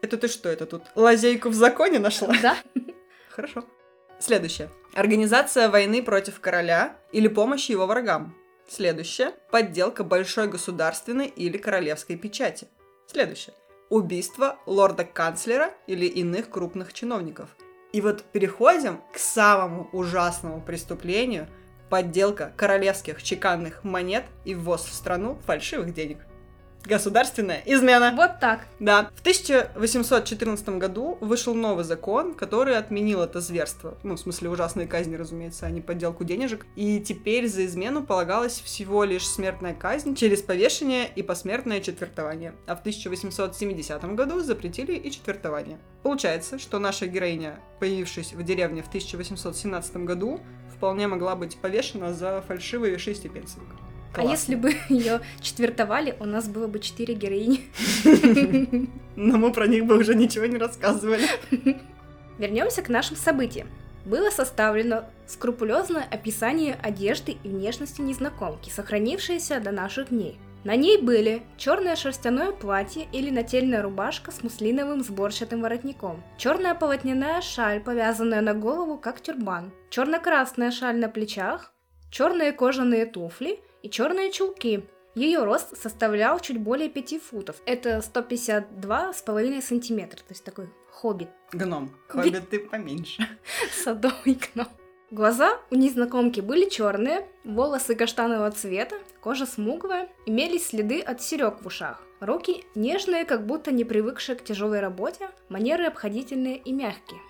Это 0.00 0.16
ты 0.16 0.28
что, 0.28 0.48
это 0.48 0.66
тут 0.66 0.82
лазейку 0.94 1.48
в 1.48 1.54
законе 1.54 1.98
нашла? 1.98 2.32
Да. 2.40 2.56
Хорошо. 3.30 3.64
Следующее. 4.20 4.70
Организация 4.94 5.68
войны 5.68 6.02
против 6.02 6.38
короля 6.38 6.96
или 7.10 7.26
помощь 7.26 7.68
его 7.68 7.86
врагам. 7.86 8.34
Следующее. 8.68 9.32
Подделка 9.50 10.04
большой 10.04 10.48
государственной 10.48 11.26
или 11.26 11.56
королевской 11.56 12.16
печати. 12.16 12.68
Следующее. 13.06 13.54
Убийство 13.88 14.58
лорда-канцлера 14.66 15.72
или 15.86 16.06
иных 16.06 16.50
крупных 16.50 16.92
чиновников. 16.92 17.56
И 17.92 18.00
вот 18.00 18.24
переходим 18.24 19.00
к 19.12 19.18
самому 19.18 19.88
ужасному 19.92 20.60
преступлению– 20.60 21.48
подделка 21.88 22.52
королевских 22.56 23.22
чеканных 23.22 23.84
монет 23.84 24.24
и 24.44 24.54
ввоз 24.54 24.84
в 24.84 24.92
страну 24.92 25.38
фальшивых 25.46 25.94
денег. 25.94 26.18
Государственная 26.86 27.62
измена. 27.66 28.12
Вот 28.16 28.38
так. 28.40 28.60
Да. 28.78 29.10
В 29.16 29.20
1814 29.20 30.68
году 30.70 31.18
вышел 31.20 31.54
новый 31.54 31.84
закон, 31.84 32.34
который 32.34 32.76
отменил 32.76 33.22
это 33.22 33.40
зверство. 33.40 33.98
Ну, 34.04 34.14
в 34.14 34.20
смысле, 34.20 34.50
ужасные 34.50 34.86
казни, 34.86 35.16
разумеется, 35.16 35.66
а 35.66 35.70
не 35.70 35.80
подделку 35.80 36.22
денежек. 36.22 36.64
И 36.76 37.00
теперь 37.00 37.48
за 37.48 37.66
измену 37.66 38.04
полагалась 38.04 38.60
всего 38.60 39.02
лишь 39.02 39.26
смертная 39.26 39.74
казнь 39.74 40.14
через 40.14 40.42
повешение 40.42 41.10
и 41.14 41.22
посмертное 41.22 41.80
четвертование. 41.80 42.54
А 42.66 42.76
в 42.76 42.80
1870 42.80 44.04
году 44.14 44.40
запретили 44.40 44.94
и 44.94 45.10
четвертование. 45.10 45.78
Получается, 46.04 46.58
что 46.58 46.78
наша 46.78 47.06
героиня, 47.06 47.58
появившись 47.80 48.32
в 48.32 48.42
деревне 48.44 48.82
в 48.82 48.88
1817 48.88 49.96
году, 49.98 50.40
вполне 50.76 51.08
могла 51.08 51.34
быть 51.34 51.56
повешена 51.56 52.12
за 52.12 52.44
фальшивые 52.46 52.98
шестипенсовик. 52.98 53.85
А 54.18 54.22
если 54.22 54.54
бы 54.54 54.74
ее 54.88 55.20
четвертовали, 55.40 56.16
у 56.20 56.24
нас 56.24 56.48
было 56.48 56.66
бы 56.66 56.78
четыре 56.78 57.14
героини. 57.14 57.60
Но 59.16 59.38
мы 59.38 59.52
про 59.52 59.66
них 59.66 59.86
бы 59.86 59.98
уже 59.98 60.14
ничего 60.14 60.46
не 60.46 60.58
рассказывали. 60.58 61.26
Вернемся 62.38 62.82
к 62.82 62.88
нашим 62.88 63.16
событиям. 63.16 63.68
Было 64.04 64.30
составлено 64.30 65.04
скрупулезное 65.26 66.06
описание 66.10 66.78
одежды 66.80 67.36
и 67.42 67.48
внешности 67.48 68.00
незнакомки, 68.00 68.70
сохранившееся 68.70 69.58
до 69.58 69.72
наших 69.72 70.10
дней. 70.10 70.38
На 70.66 70.74
ней 70.74 71.00
были 71.00 71.42
черное 71.56 71.94
шерстяное 71.94 72.50
платье 72.50 73.06
или 73.12 73.30
нательная 73.30 73.82
рубашка 73.82 74.32
с 74.32 74.42
муслиновым 74.42 75.02
сборчатым 75.02 75.62
воротником, 75.62 76.24
черная 76.38 76.74
полотняная 76.74 77.40
шаль, 77.40 77.80
повязанная 77.80 78.40
на 78.40 78.52
голову 78.52 78.98
как 78.98 79.20
тюрбан, 79.20 79.72
черно-красная 79.90 80.72
шаль 80.72 80.98
на 80.98 81.08
плечах, 81.08 81.72
черные 82.10 82.52
кожаные 82.52 83.06
туфли 83.06 83.60
и 83.86 83.90
черные 83.90 84.32
чулки. 84.32 84.84
Ее 85.14 85.44
рост 85.44 85.80
составлял 85.80 86.40
чуть 86.40 86.58
более 86.58 86.88
5 86.88 87.22
футов. 87.22 87.56
Это 87.64 87.98
152,5 87.98 89.62
сантиметра, 89.62 90.18
то 90.18 90.30
есть 90.30 90.44
такой 90.44 90.68
хоббит. 90.90 91.28
Гном. 91.52 91.90
Хоббит 92.08 92.50
ты 92.50 92.58
поменьше. 92.58 93.26
Садовый 93.84 94.38
гном. 94.54 94.66
Глаза 95.12 95.60
у 95.70 95.76
незнакомки 95.76 96.40
были 96.40 96.68
черные, 96.68 97.28
волосы 97.44 97.94
каштанового 97.94 98.50
цвета, 98.50 98.96
кожа 99.20 99.46
смуглая, 99.46 100.08
имелись 100.26 100.66
следы 100.66 101.00
от 101.00 101.22
серег 101.22 101.62
в 101.62 101.66
ушах. 101.66 102.02
Руки 102.18 102.64
нежные, 102.74 103.24
как 103.24 103.46
будто 103.46 103.70
не 103.70 103.84
привыкшие 103.84 104.34
к 104.34 104.42
тяжелой 104.42 104.80
работе, 104.80 105.30
манеры 105.48 105.84
обходительные 105.84 106.56
и 106.56 106.72
мягкие. 106.72 107.20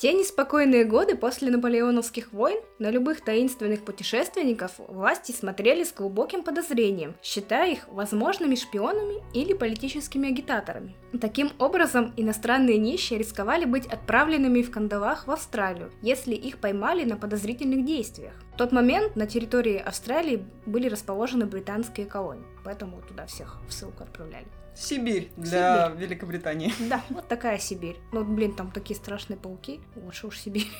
Те 0.00 0.14
неспокойные 0.14 0.84
годы 0.84 1.14
после 1.14 1.50
наполеоновских 1.50 2.32
войн 2.32 2.58
на 2.78 2.90
любых 2.90 3.20
таинственных 3.20 3.84
путешественников 3.84 4.72
власти 4.78 5.30
смотрели 5.30 5.84
с 5.84 5.92
глубоким 5.92 6.42
подозрением, 6.42 7.14
считая 7.22 7.72
их 7.72 7.86
возможными 7.86 8.54
шпионами 8.54 9.22
или 9.34 9.52
политическими 9.52 10.30
агитаторами. 10.30 10.96
Таким 11.20 11.52
образом, 11.58 12.14
иностранные 12.16 12.78
нищие 12.78 13.18
рисковали 13.18 13.66
быть 13.66 13.84
отправленными 13.84 14.62
в 14.62 14.70
кандалах 14.70 15.26
в 15.26 15.32
Австралию, 15.32 15.92
если 16.00 16.34
их 16.34 16.56
поймали 16.56 17.04
на 17.04 17.18
подозрительных 17.18 17.84
действиях. 17.84 18.32
В 18.54 18.56
тот 18.56 18.72
момент 18.72 19.16
на 19.16 19.26
территории 19.26 19.76
Австралии 19.76 20.46
были 20.64 20.88
расположены 20.88 21.44
британские 21.44 22.06
колонии, 22.06 22.46
поэтому 22.64 23.02
туда 23.06 23.26
всех 23.26 23.58
в 23.68 23.72
ссылку 23.74 24.04
отправляли. 24.04 24.46
Сибирь 24.74 25.30
для 25.36 25.88
Сибирь. 25.88 26.06
Великобритании. 26.06 26.72
Да, 26.88 27.02
вот 27.10 27.28
такая 27.28 27.58
Сибирь. 27.58 27.96
Ну, 28.12 28.24
блин, 28.24 28.54
там 28.54 28.70
такие 28.70 28.96
страшные 28.96 29.38
пауки. 29.38 29.80
Лучше 29.96 30.26
уж 30.26 30.38
Сибирь. 30.38 30.68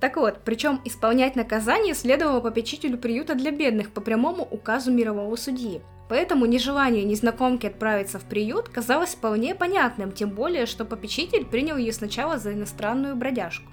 Так 0.00 0.16
вот, 0.16 0.42
причем 0.44 0.80
исполнять 0.84 1.34
наказание 1.34 1.92
следовало 1.92 2.40
попечителю 2.40 2.98
приюта 2.98 3.34
для 3.34 3.50
бедных 3.50 3.90
по 3.90 4.00
прямому 4.00 4.44
указу 4.44 4.92
мирового 4.92 5.34
судьи. 5.34 5.82
Поэтому 6.08 6.46
нежелание 6.46 7.02
незнакомки 7.02 7.66
отправиться 7.66 8.20
в 8.20 8.22
приют 8.22 8.68
казалось 8.68 9.16
вполне 9.16 9.56
понятным, 9.56 10.12
тем 10.12 10.30
более, 10.30 10.66
что 10.66 10.84
попечитель 10.84 11.44
принял 11.44 11.76
ее 11.76 11.92
сначала 11.92 12.38
за 12.38 12.54
иностранную 12.54 13.16
бродяжку. 13.16 13.68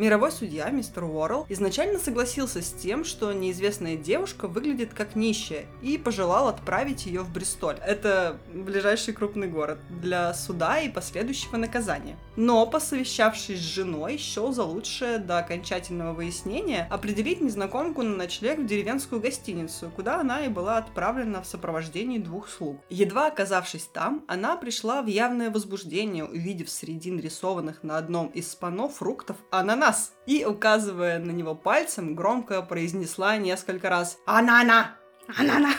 Мировой 0.00 0.32
судья, 0.32 0.70
мистер 0.70 1.04
Уоррелл, 1.04 1.44
изначально 1.50 1.98
согласился 1.98 2.62
с 2.62 2.72
тем, 2.72 3.04
что 3.04 3.34
неизвестная 3.34 3.96
девушка 3.96 4.48
выглядит 4.48 4.94
как 4.94 5.14
нищая, 5.14 5.66
и 5.82 5.98
пожелал 5.98 6.48
отправить 6.48 7.04
ее 7.04 7.20
в 7.20 7.30
Бристоль. 7.30 7.76
Это 7.86 8.38
ближайший 8.50 9.12
крупный 9.12 9.46
город 9.46 9.78
для 9.90 10.32
суда 10.32 10.80
и 10.80 10.88
последующего 10.88 11.58
наказания. 11.58 12.16
Но, 12.34 12.64
посовещавшись 12.64 13.60
с 13.60 13.62
женой, 13.62 14.16
счел 14.16 14.54
за 14.54 14.64
лучшее 14.64 15.18
до 15.18 15.36
окончательного 15.36 16.14
выяснения 16.14 16.88
определить 16.90 17.42
незнакомку 17.42 18.00
на 18.00 18.16
ночлег 18.16 18.58
в 18.58 18.66
деревенскую 18.66 19.20
гостиницу, 19.20 19.92
куда 19.94 20.20
она 20.20 20.46
и 20.46 20.48
была 20.48 20.78
отправлена 20.78 21.42
в 21.42 21.46
сопровождении 21.46 22.16
двух 22.16 22.48
слуг. 22.48 22.80
Едва 22.88 23.26
оказавшись 23.26 23.84
там, 23.92 24.24
она 24.28 24.56
пришла 24.56 25.02
в 25.02 25.08
явное 25.08 25.50
возбуждение, 25.50 26.24
увидев 26.24 26.70
среди 26.70 27.10
нарисованных 27.10 27.82
на 27.82 27.98
одном 27.98 28.28
из 28.28 28.50
спанов 28.50 28.94
фруктов 28.94 29.36
ананас 29.50 29.89
нас!» 29.90 30.12
И, 30.26 30.44
указывая 30.44 31.18
на 31.18 31.32
него 31.32 31.54
пальцем, 31.54 32.14
громко 32.14 32.62
произнесла 32.62 33.36
несколько 33.36 33.90
раз 33.90 34.18
«Анана! 34.26 34.96
Анана!» 35.36 35.70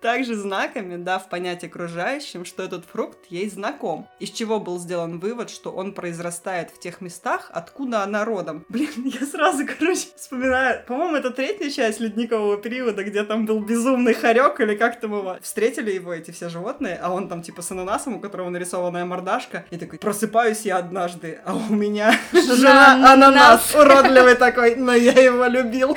Также 0.00 0.34
знаками 0.34 0.96
дав 0.96 1.28
понять 1.28 1.64
окружающим, 1.64 2.44
что 2.44 2.62
этот 2.62 2.84
фрукт 2.84 3.18
ей 3.28 3.48
знаком, 3.48 4.08
из 4.18 4.30
чего 4.30 4.58
был 4.58 4.78
сделан 4.78 5.18
вывод, 5.18 5.50
что 5.50 5.70
он 5.70 5.92
произрастает 5.92 6.70
в 6.70 6.80
тех 6.80 7.00
местах, 7.00 7.50
откуда 7.52 8.02
она 8.02 8.24
родом. 8.24 8.64
Блин, 8.68 8.90
я 9.20 9.26
сразу, 9.26 9.64
короче, 9.66 10.08
вспоминаю, 10.16 10.82
по-моему, 10.86 11.16
это 11.16 11.30
третья 11.30 11.70
часть 11.70 12.00
ледникового 12.00 12.56
периода, 12.56 13.04
где 13.04 13.22
там 13.24 13.46
был 13.46 13.60
безумный 13.60 14.14
хорек 14.14 14.60
или 14.60 14.74
как 14.74 15.00
там 15.00 15.12
его. 15.12 15.36
Встретили 15.42 15.92
его 15.92 16.12
эти 16.12 16.30
все 16.30 16.48
животные, 16.48 16.98
а 17.00 17.12
он 17.12 17.28
там 17.28 17.42
типа 17.42 17.62
с 17.62 17.70
ананасом, 17.70 18.16
у 18.16 18.20
которого 18.20 18.48
нарисованная 18.50 19.04
мордашка, 19.04 19.64
и 19.70 19.76
такой, 19.76 19.98
просыпаюсь 19.98 20.62
я 20.62 20.78
однажды, 20.78 21.40
а 21.44 21.54
у 21.54 21.74
меня 21.74 22.14
жена 22.32 23.12
ананас 23.12 23.74
уродливый 23.74 24.34
такой, 24.34 24.76
но 24.76 24.94
я 24.94 25.12
его 25.12 25.46
любил. 25.46 25.96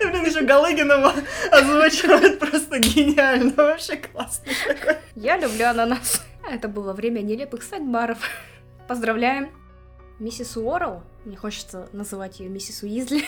Блин, 0.00 0.24
еще 0.24 0.42
Галыгинова 0.42 1.14
озвучивает 1.50 2.38
просто 2.38 2.57
просто 2.58 2.78
гениально, 2.94 3.52
вообще 3.56 3.96
классный 3.96 4.52
такой. 4.66 4.96
Я 5.14 5.38
люблю 5.38 5.66
ананас. 5.66 6.22
Это 6.50 6.68
было 6.68 6.92
время 6.92 7.20
нелепых 7.20 7.62
сайт-баров. 7.62 8.18
Поздравляем. 8.88 9.50
Миссис 10.18 10.56
Уоррелл, 10.56 11.02
мне 11.24 11.36
хочется 11.36 11.88
называть 11.92 12.40
ее 12.40 12.48
миссис 12.48 12.82
Уизли, 12.82 13.22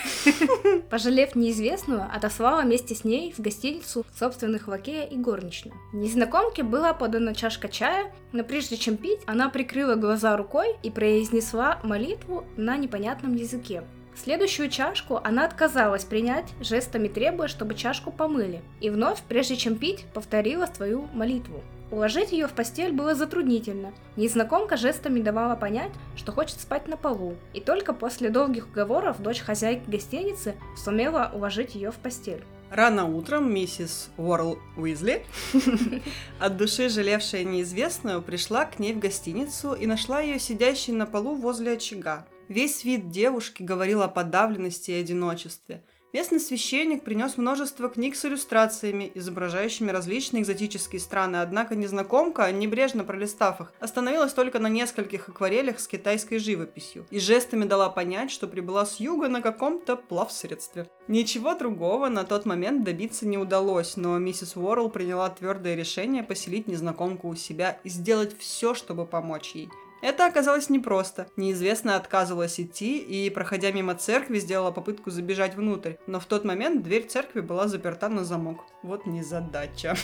пожалев 0.91 1.37
неизвестную, 1.37 2.09
отослала 2.13 2.63
вместе 2.63 2.97
с 2.97 3.05
ней 3.05 3.33
в 3.33 3.39
гостиницу 3.39 4.05
собственных 4.19 4.67
лакея 4.67 5.07
и 5.07 5.17
горничную. 5.17 5.77
Незнакомке 5.93 6.65
была 6.65 6.93
подана 6.93 7.33
чашка 7.33 7.69
чая, 7.69 8.13
но 8.33 8.43
прежде 8.43 8.77
чем 8.77 8.97
пить, 8.97 9.21
она 9.27 9.51
прикрыла 9.51 9.95
глаза 9.95 10.37
рукой 10.37 10.75
и 10.83 10.91
произнесла 10.91 11.79
молитву 11.85 12.45
на 12.57 12.77
непонятном 12.77 13.37
языке. 13.37 13.85
Следующую 14.23 14.69
чашку 14.69 15.19
она 15.25 15.47
отказалась 15.47 16.05
принять, 16.05 16.45
жестами 16.61 17.09
требуя, 17.09 17.49
чтобы 17.49 17.75
чашку 17.75 18.13
помыли. 18.13 18.61
И 18.83 18.91
вновь, 18.91 19.23
прежде 19.27 19.57
чем 19.57 19.77
пить, 19.77 20.05
повторила 20.13 20.67
свою 20.67 21.09
молитву. 21.15 21.63
Уложить 21.91 22.31
ее 22.31 22.47
в 22.47 22.53
постель 22.53 22.93
было 22.93 23.15
затруднительно. 23.15 23.95
Незнакомка 24.17 24.77
жестами 24.77 25.23
давала 25.23 25.57
понять, 25.57 25.93
что 26.17 26.33
хочет 26.33 26.61
спать 26.61 26.87
на 26.87 26.99
полу. 26.99 27.35
И 27.55 27.61
только 27.63 27.95
после 27.95 28.29
долгих 28.29 28.69
уговоров 28.69 29.23
дочь 29.23 29.41
хозяйки 29.41 29.89
гостиницы 29.89 30.55
сумела 30.77 31.31
уложить 31.33 31.75
ее 31.75 31.91
в 31.91 31.97
постель. 31.97 32.45
Рано 32.71 33.07
утром 33.07 33.51
миссис 33.51 34.11
Уорл 34.19 34.59
Уизли, 34.77 35.25
от 36.39 36.59
души 36.59 36.91
жалевшая 36.91 37.45
неизвестную, 37.45 38.21
пришла 38.21 38.67
к 38.67 38.79
ней 38.79 38.93
в 38.93 38.99
гостиницу 38.99 39.73
и 39.73 39.87
нашла 39.87 40.21
ее 40.21 40.39
сидящей 40.39 40.93
на 40.93 41.07
полу 41.07 41.37
возле 41.37 41.73
очага. 41.73 42.27
Весь 42.51 42.83
вид 42.83 43.11
девушки 43.11 43.63
говорил 43.63 44.03
о 44.03 44.09
подавленности 44.09 44.91
и 44.91 45.01
одиночестве. 45.01 45.85
Местный 46.13 46.41
священник 46.41 47.05
принес 47.05 47.37
множество 47.37 47.89
книг 47.89 48.17
с 48.17 48.25
иллюстрациями, 48.25 49.09
изображающими 49.15 49.93
различные 49.93 50.43
экзотические 50.43 50.99
страны, 50.99 51.37
однако 51.37 51.77
незнакомка, 51.77 52.51
небрежно 52.51 53.05
пролистав 53.05 53.61
их, 53.61 53.73
остановилась 53.79 54.33
только 54.33 54.59
на 54.59 54.67
нескольких 54.67 55.29
акварелях 55.29 55.79
с 55.79 55.87
китайской 55.87 56.39
живописью 56.39 57.07
и 57.11 57.21
жестами 57.21 57.67
дала 57.67 57.89
понять, 57.89 58.33
что 58.33 58.49
прибыла 58.49 58.85
с 58.85 58.99
юга 58.99 59.29
на 59.29 59.43
каком-то 59.43 59.95
плавсредстве. 59.95 60.89
Ничего 61.07 61.55
другого 61.55 62.09
на 62.09 62.25
тот 62.25 62.47
момент 62.47 62.83
добиться 62.83 63.29
не 63.29 63.39
удалось, 63.39 63.97
но 63.97 64.19
миссис 64.19 64.57
Уоррелл 64.57 64.91
приняла 64.91 65.31
твердое 65.31 65.77
решение 65.77 66.25
поселить 66.25 66.67
незнакомку 66.67 67.29
у 67.29 67.37
себя 67.37 67.79
и 67.85 67.89
сделать 67.89 68.37
все, 68.37 68.75
чтобы 68.75 69.07
помочь 69.07 69.53
ей. 69.55 69.69
Это 70.03 70.27
оказалось 70.27 70.71
непросто. 70.71 71.27
Неизвестная 71.37 71.97
отказывалась 71.97 72.59
идти 72.59 72.99
и, 72.99 73.29
проходя 73.31 73.71
мимо 73.71 73.95
церкви, 73.95 74.39
сделала 74.39 74.71
попытку 74.71 75.11
забежать 75.11 75.55
внутрь. 75.55 75.95
Но 76.07 76.21
в 76.21 76.27
тот 76.27 76.45
момент 76.45 76.83
дверь 76.83 77.07
церкви 77.07 77.41
была 77.41 77.69
заперта 77.69 78.09
на 78.09 78.25
замок. 78.25 78.65
Вот 78.83 79.07
незадача. 79.07 79.97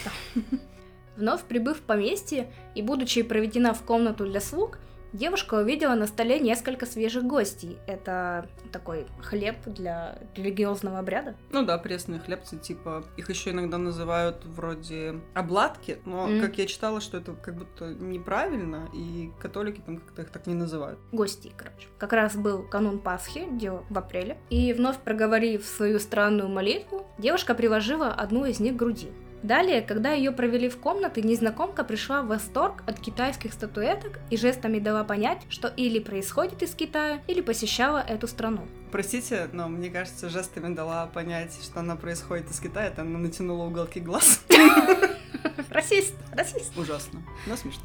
Вновь 1.15 1.43
прибыв 1.43 1.79
в 1.79 1.81
поместье 1.81 2.53
и 2.75 2.83
будучи 2.83 3.23
проведена 3.23 3.73
в 3.73 3.81
комнату 3.81 4.25
для 4.27 4.39
слуг, 4.39 4.77
Девушка 5.13 5.55
увидела 5.55 5.95
на 5.95 6.07
столе 6.07 6.39
несколько 6.39 6.85
свежих 6.85 7.23
гостей. 7.23 7.77
Это 7.87 8.47
такой 8.71 9.07
хлеб 9.21 9.55
для 9.65 10.19
религиозного 10.35 10.99
обряда. 10.99 11.35
Ну 11.51 11.65
да, 11.65 11.77
пресные 11.77 12.19
хлебцы, 12.19 12.57
типа, 12.57 13.05
их 13.15 13.29
еще 13.29 13.51
иногда 13.51 13.77
называют 13.77 14.43
вроде 14.45 15.15
обладки, 15.33 15.99
но 16.05 16.27
mm. 16.27 16.41
как 16.41 16.57
я 16.57 16.65
читала, 16.65 17.01
что 17.01 17.17
это 17.17 17.33
как 17.33 17.55
будто 17.55 17.93
неправильно, 17.93 18.89
и 18.93 19.31
католики 19.39 19.81
там 19.85 19.97
как-то 19.97 20.21
их 20.23 20.29
так 20.29 20.47
не 20.47 20.53
называют. 20.53 20.99
Гости, 21.11 21.51
короче. 21.55 21.87
Как 21.97 22.13
раз 22.13 22.35
был 22.35 22.63
канун 22.63 22.99
Пасхи, 22.99 23.47
где 23.49 23.71
в 23.71 23.97
апреле, 23.97 24.37
и 24.49 24.73
вновь 24.73 24.97
проговорив 24.97 25.65
свою 25.65 25.99
странную 25.99 26.49
молитву, 26.49 27.07
девушка 27.17 27.55
приложила 27.55 28.11
одну 28.11 28.45
из 28.45 28.59
них 28.59 28.73
к 28.73 28.77
груди. 28.77 29.09
Далее, 29.47 29.81
когда 29.81 30.11
ее 30.11 30.33
провели 30.33 30.67
в 30.67 30.77
комнаты, 30.77 31.21
незнакомка 31.21 31.85
пришла 31.85 32.21
в 32.21 32.27
восторг 32.27 32.83
от 32.85 32.99
китайских 32.99 33.53
статуэток 33.53 34.19
и 34.29 34.35
жестами 34.35 34.77
дала 34.77 35.05
понять, 35.05 35.41
что 35.47 35.69
или 35.69 35.99
происходит 35.99 36.63
из 36.63 36.75
Китая, 36.75 37.21
или 37.27 37.39
посещала 37.39 37.99
эту 37.99 38.27
страну. 38.27 38.67
Простите, 38.91 39.47
но 39.53 39.69
мне 39.69 39.89
кажется, 39.89 40.27
жестами 40.27 40.75
дала 40.75 41.05
понять, 41.07 41.57
что 41.63 41.79
она 41.79 41.95
происходит 41.95 42.51
из 42.51 42.59
Китая, 42.59 42.87
это 42.87 43.03
она 43.03 43.19
натянула 43.19 43.63
уголки 43.63 44.01
глаз. 44.01 44.43
Расист, 45.69 46.15
расист. 46.33 46.77
Ужасно, 46.77 47.23
но 47.45 47.55
смешно. 47.55 47.83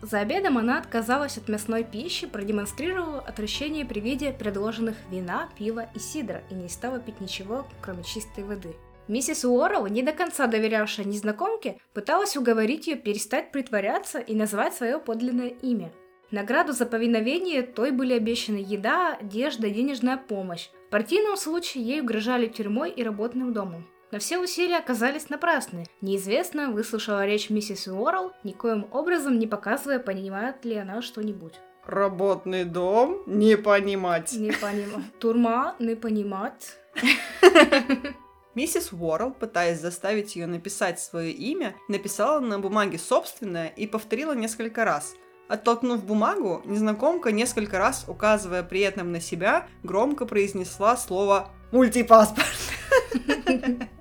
За 0.00 0.20
обедом 0.20 0.58
она 0.58 0.78
отказалась 0.78 1.38
от 1.38 1.48
мясной 1.48 1.82
пищи, 1.82 2.28
продемонстрировала 2.28 3.18
отвращение 3.18 3.84
при 3.84 3.98
виде 3.98 4.32
предложенных 4.32 4.94
вина, 5.10 5.48
пива 5.58 5.88
и 5.92 5.98
сидра 5.98 6.42
и 6.50 6.54
не 6.54 6.68
стала 6.68 7.00
пить 7.00 7.20
ничего, 7.20 7.66
кроме 7.80 8.04
чистой 8.04 8.44
воды. 8.44 8.76
Миссис 9.06 9.44
Уоррелл, 9.44 9.86
не 9.86 10.02
до 10.02 10.12
конца 10.12 10.46
доверявшая 10.46 11.06
незнакомке, 11.06 11.78
пыталась 11.92 12.36
уговорить 12.36 12.86
ее 12.86 12.96
перестать 12.96 13.52
притворяться 13.52 14.18
и 14.18 14.34
назвать 14.34 14.74
свое 14.74 14.98
подлинное 14.98 15.48
имя. 15.48 15.92
Награду 16.30 16.72
за 16.72 16.86
повиновение 16.86 17.62
той 17.62 17.90
были 17.90 18.14
обещаны 18.14 18.64
еда, 18.66 19.16
одежда, 19.20 19.68
денежная 19.68 20.16
помощь. 20.16 20.70
В 20.88 20.90
партийном 20.90 21.36
случае 21.36 21.84
ей 21.84 22.00
угрожали 22.00 22.46
тюрьмой 22.46 22.90
и 22.90 23.02
работным 23.02 23.52
домом. 23.52 23.86
Но 24.10 24.18
все 24.18 24.38
усилия 24.38 24.78
оказались 24.78 25.28
напрасны. 25.28 25.84
Неизвестно 26.00 26.70
выслушала 26.70 27.26
речь 27.26 27.50
миссис 27.50 27.86
Уоррелл, 27.86 28.32
никоим 28.42 28.86
образом 28.90 29.38
не 29.38 29.46
показывая, 29.46 29.98
понимает 29.98 30.64
ли 30.64 30.76
она 30.76 31.02
что-нибудь. 31.02 31.54
Работный 31.84 32.64
дом? 32.64 33.22
Не 33.26 33.56
понимать. 33.56 34.32
Не 34.32 34.52
понимать. 34.52 35.18
Турма? 35.20 35.76
Не 35.78 35.94
понимать. 35.94 36.78
Миссис 38.54 38.92
Уоррелл, 38.92 39.32
пытаясь 39.32 39.80
заставить 39.80 40.36
ее 40.36 40.46
написать 40.46 41.00
свое 41.00 41.32
имя, 41.32 41.74
написала 41.88 42.38
на 42.38 42.60
бумаге 42.60 42.98
собственное 42.98 43.68
и 43.68 43.86
повторила 43.86 44.32
несколько 44.32 44.84
раз. 44.84 45.14
Оттолкнув 45.48 46.04
бумагу, 46.04 46.62
незнакомка 46.64 47.32
несколько 47.32 47.78
раз, 47.78 48.04
указывая 48.06 48.62
при 48.62 48.80
этом 48.80 49.10
на 49.12 49.20
себя, 49.20 49.66
громко 49.82 50.24
произнесла 50.24 50.96
слово 50.96 51.50
«мультипаспорт». 51.72 52.46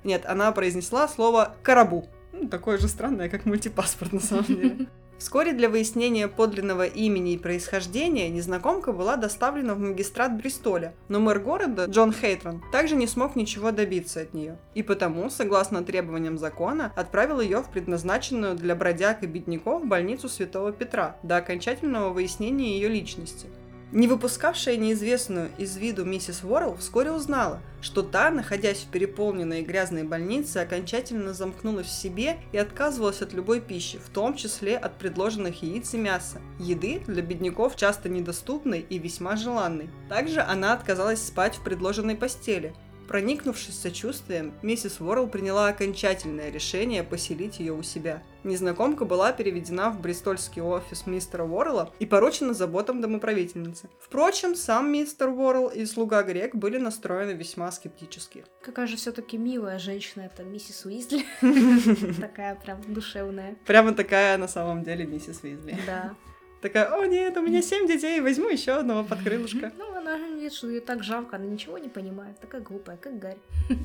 Нет, 0.04 0.26
она 0.26 0.52
произнесла 0.52 1.08
слово 1.08 1.56
«карабу». 1.64 2.08
Ну, 2.32 2.48
такое 2.48 2.78
же 2.78 2.88
странное, 2.88 3.30
как 3.30 3.46
мультипаспорт 3.46 4.14
на 4.14 4.20
самом 4.20 4.46
деле. 4.46 4.88
Вскоре 5.24 5.54
для 5.54 5.70
выяснения 5.70 6.28
подлинного 6.28 6.86
имени 6.86 7.32
и 7.32 7.38
происхождения 7.38 8.30
незнакомка 8.30 8.92
была 8.92 9.16
доставлена 9.16 9.74
в 9.74 9.80
магистрат 9.80 10.36
Бристоля, 10.36 10.94
но 11.08 11.22
мэр 11.22 11.40
города, 11.40 11.86
Джон 11.86 12.12
Хейтрон, 12.12 12.62
также 12.74 12.98
не 12.98 13.08
смог 13.08 13.38
ничего 13.38 13.72
добиться 13.72 14.20
от 14.20 14.34
нее, 14.34 14.58
и 14.76 14.84
потому, 14.84 15.30
согласно 15.30 15.82
требованиям 15.82 16.38
закона, 16.38 16.92
отправил 16.98 17.40
ее 17.40 17.64
в 17.64 17.70
предназначенную 17.70 18.56
для 18.56 18.76
бродяг 18.76 19.24
и 19.24 19.26
бедняков 19.26 19.86
больницу 19.86 20.28
Святого 20.28 20.74
Петра 20.74 21.16
до 21.24 21.38
окончательного 21.38 22.10
выяснения 22.10 22.76
ее 22.76 22.90
личности– 22.90 23.48
не 23.94 24.08
выпускавшая 24.08 24.76
неизвестную 24.76 25.52
из 25.60 25.78
виду 25.78 26.04
миссис 26.04 26.44
Уоррелл 26.44 26.76
вскоре 26.78 27.12
узнала, 27.12 27.62
что 27.80 28.02
та, 28.02 28.32
находясь 28.32 28.80
в 28.80 28.88
переполненной 28.88 29.62
и 29.62 29.64
грязной 29.64 30.04
больнице, 30.04 30.58
окончательно 30.58 31.34
замкнулась 31.34 31.86
в 31.86 31.92
себе 31.92 32.38
и 32.52 32.58
отказывалась 32.58 33.22
от 33.22 33.34
любой 33.34 33.62
пищи, 33.62 34.00
в 34.00 34.10
том 34.10 34.36
числе 34.36 34.78
от 34.78 34.98
предложенных 34.98 35.62
яиц 35.62 35.94
и 35.94 35.98
мяса, 35.98 36.42
еды 36.58 37.04
для 37.06 37.22
бедняков 37.22 37.76
часто 37.76 38.10
недоступной 38.10 38.80
и 38.80 38.98
весьма 38.98 39.36
желанной. 39.36 39.90
Также 40.10 40.42
она 40.42 40.74
отказалась 40.74 41.24
спать 41.24 41.58
в 41.58 41.64
предложенной 41.64 42.16
постели, 42.16 42.74
Проникнувшись 43.08 43.80
сочувствием, 43.80 44.54
миссис 44.62 45.02
Уоррелл 45.02 45.28
приняла 45.28 45.68
окончательное 45.68 46.50
решение 46.50 47.04
поселить 47.04 47.60
ее 47.60 47.74
у 47.74 47.84
себя. 47.84 48.24
Незнакомка 48.44 49.06
была 49.06 49.32
переведена 49.32 49.90
в 49.90 50.02
бристольский 50.02 50.62
офис 50.62 51.06
мистера 51.06 51.44
Уоррелла 51.44 51.92
и 52.00 52.06
поручена 52.06 52.54
заботам 52.54 53.02
домоправительницы. 53.02 53.90
Впрочем, 54.00 54.56
сам 54.56 54.92
мистер 54.92 55.30
Уоррелл 55.30 55.68
и 55.68 55.86
слуга 55.86 56.24
Грек 56.24 56.56
были 56.56 56.78
настроены 56.78 57.32
весьма 57.32 57.72
скептически. 57.72 58.46
Какая 58.62 58.88
же 58.88 58.98
все-таки 58.98 59.38
милая 59.38 59.80
женщина 59.80 60.24
это 60.24 60.44
миссис 60.44 60.86
Уизли. 60.86 61.26
Такая 62.22 62.56
прям 62.56 62.82
душевная. 62.88 63.56
Прямо 63.66 63.94
такая 63.94 64.38
на 64.38 64.48
самом 64.48 64.84
деле 64.84 65.06
миссис 65.06 65.42
Уизли. 65.44 65.78
Да. 65.86 66.16
Такая, 66.64 66.86
о 66.96 67.06
нет, 67.06 67.36
у 67.36 67.42
меня 67.42 67.62
семь 67.62 67.86
детей, 67.88 68.22
возьму 68.22 68.48
еще 68.48 68.72
одного 68.72 69.04
под 69.04 69.22
крылышко. 69.22 69.74
Ну, 69.78 69.94
она 69.98 70.18
видит, 70.18 70.54
что 70.54 70.70
ее 70.70 70.80
так 70.80 71.04
жалко, 71.04 71.36
она 71.36 71.46
ничего 71.46 71.78
не 71.78 71.90
понимает, 71.90 72.40
такая 72.40 72.62
глупая, 72.62 72.96
как 72.96 73.20
Гарри. 73.20 73.40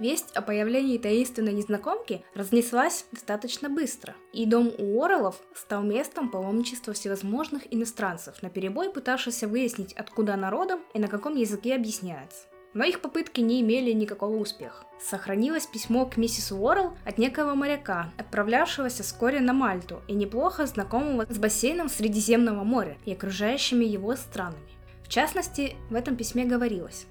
Весть 0.00 0.32
о 0.34 0.42
появлении 0.42 0.98
таинственной 0.98 1.52
незнакомки 1.52 2.24
разнеслась 2.34 3.06
достаточно 3.12 3.68
быстро, 3.68 4.16
и 4.32 4.46
дом 4.46 4.72
Уорреллов 4.76 5.36
стал 5.54 5.84
местом 5.84 6.28
паломничества 6.28 6.92
всевозможных 6.92 7.72
иностранцев, 7.72 8.42
на 8.42 8.50
перебой 8.50 8.90
пытавшихся 8.90 9.46
выяснить, 9.46 9.92
откуда 9.92 10.34
народом 10.34 10.80
и 10.92 10.98
на 10.98 11.06
каком 11.06 11.36
языке 11.36 11.76
объясняется 11.76 12.46
но 12.74 12.84
их 12.84 13.00
попытки 13.00 13.40
не 13.40 13.60
имели 13.60 13.92
никакого 13.92 14.36
успеха. 14.36 14.84
Сохранилось 15.00 15.66
письмо 15.66 16.06
к 16.06 16.16
миссис 16.16 16.52
Уоррелл 16.52 16.96
от 17.04 17.18
некого 17.18 17.54
моряка, 17.54 18.12
отправлявшегося 18.18 19.02
вскоре 19.02 19.40
на 19.40 19.52
Мальту 19.52 20.02
и 20.08 20.12
неплохо 20.12 20.66
знакомого 20.66 21.26
с 21.28 21.38
бассейном 21.38 21.88
Средиземного 21.88 22.64
моря 22.64 22.98
и 23.04 23.12
окружающими 23.12 23.84
его 23.84 24.16
странами. 24.16 24.68
В 25.04 25.08
частности, 25.08 25.76
в 25.90 25.94
этом 25.94 26.16
письме 26.16 26.44
говорилось. 26.44 27.06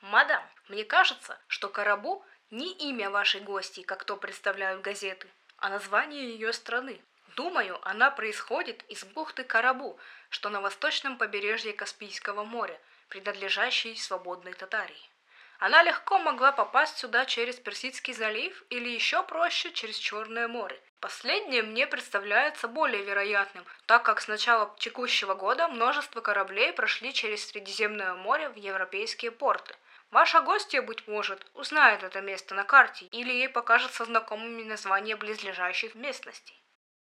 «Мадам, 0.00 0.42
мне 0.68 0.84
кажется, 0.84 1.38
что 1.48 1.68
Карабу 1.68 2.22
не 2.50 2.72
имя 2.72 3.10
вашей 3.10 3.40
гости, 3.40 3.82
как 3.82 4.04
то 4.04 4.16
представляют 4.16 4.80
газеты, 4.82 5.26
а 5.58 5.68
название 5.68 6.30
ее 6.30 6.52
страны. 6.52 7.00
Думаю, 7.36 7.78
она 7.82 8.10
происходит 8.10 8.82
из 8.88 9.04
бухты 9.04 9.44
Карабу, 9.44 9.98
что 10.30 10.48
на 10.48 10.60
восточном 10.60 11.18
побережье 11.18 11.72
Каспийского 11.72 12.44
моря, 12.44 12.78
принадлежащей 13.08 13.96
свободной 13.96 14.52
Татарии. 14.52 15.10
Она 15.58 15.82
легко 15.82 16.18
могла 16.18 16.52
попасть 16.52 16.98
сюда 16.98 17.24
через 17.24 17.56
Персидский 17.56 18.14
залив 18.14 18.62
или 18.70 18.88
еще 18.88 19.24
проще 19.24 19.72
через 19.72 19.96
Черное 19.96 20.46
море. 20.46 20.80
Последнее 21.00 21.62
мне 21.62 21.86
представляется 21.86 22.68
более 22.68 23.02
вероятным, 23.02 23.64
так 23.86 24.04
как 24.04 24.20
с 24.20 24.28
начала 24.28 24.74
текущего 24.78 25.34
года 25.34 25.68
множество 25.68 26.20
кораблей 26.20 26.72
прошли 26.72 27.12
через 27.12 27.46
Средиземное 27.46 28.14
море 28.14 28.48
в 28.48 28.56
европейские 28.56 29.32
порты. 29.32 29.74
Ваша 30.10 30.40
гостья, 30.40 30.80
быть 30.80 31.06
может, 31.06 31.44
узнает 31.54 32.02
это 32.02 32.20
место 32.20 32.54
на 32.54 32.64
карте 32.64 33.06
или 33.06 33.32
ей 33.32 33.48
покажется 33.48 34.04
знакомыми 34.04 34.62
названия 34.62 35.16
близлежащих 35.16 35.94
местностей. 35.94 36.58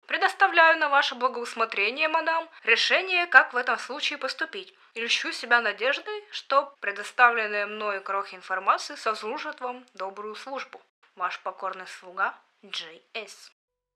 Предоставляю 0.10 0.80
на 0.80 0.90
ваше 0.90 1.14
благоусмотрение, 1.14 2.08
мадам, 2.08 2.50
решение, 2.64 3.28
как 3.28 3.54
в 3.54 3.58
этом 3.58 3.78
случае 3.78 4.18
поступить. 4.18 4.74
И 4.96 5.02
льщу 5.02 5.32
себя 5.32 5.62
надеждой, 5.62 6.24
что 6.32 6.74
предоставленные 6.80 7.68
мною 7.68 8.02
крохи 8.02 8.34
информации 8.34 8.96
сослужат 8.96 9.62
вам 9.62 9.86
добрую 9.94 10.34
службу. 10.34 10.82
Ваш 11.16 11.40
покорный 11.42 11.86
слуга 11.86 12.34
Джей 12.66 13.04
С. 13.14 13.52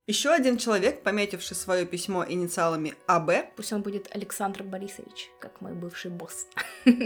Еще 0.06 0.30
один 0.30 0.60
человек, 0.60 1.02
пометивший 1.02 1.58
свое 1.58 1.84
письмо 1.88 2.24
инициалами 2.24 2.94
АБ, 3.08 3.56
пусть 3.56 3.74
он 3.74 3.82
будет 3.82 4.16
Александр 4.16 4.62
Борисович, 4.62 5.32
как 5.40 5.62
мой 5.62 5.74
бывший 5.74 6.12
босс, 6.12 6.48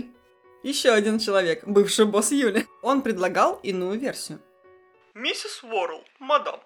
Еще 0.63 0.89
один 0.89 1.19
человек, 1.19 1.63
бывший 1.63 2.07
босс 2.07 2.33
Юли. 2.33 2.67
Он 2.81 3.01
предлагал 3.01 3.61
иную 3.63 3.97
версию. 3.97 4.41
Миссис 5.13 5.63
Уоррелл, 5.63 6.03
мадам, 6.19 6.59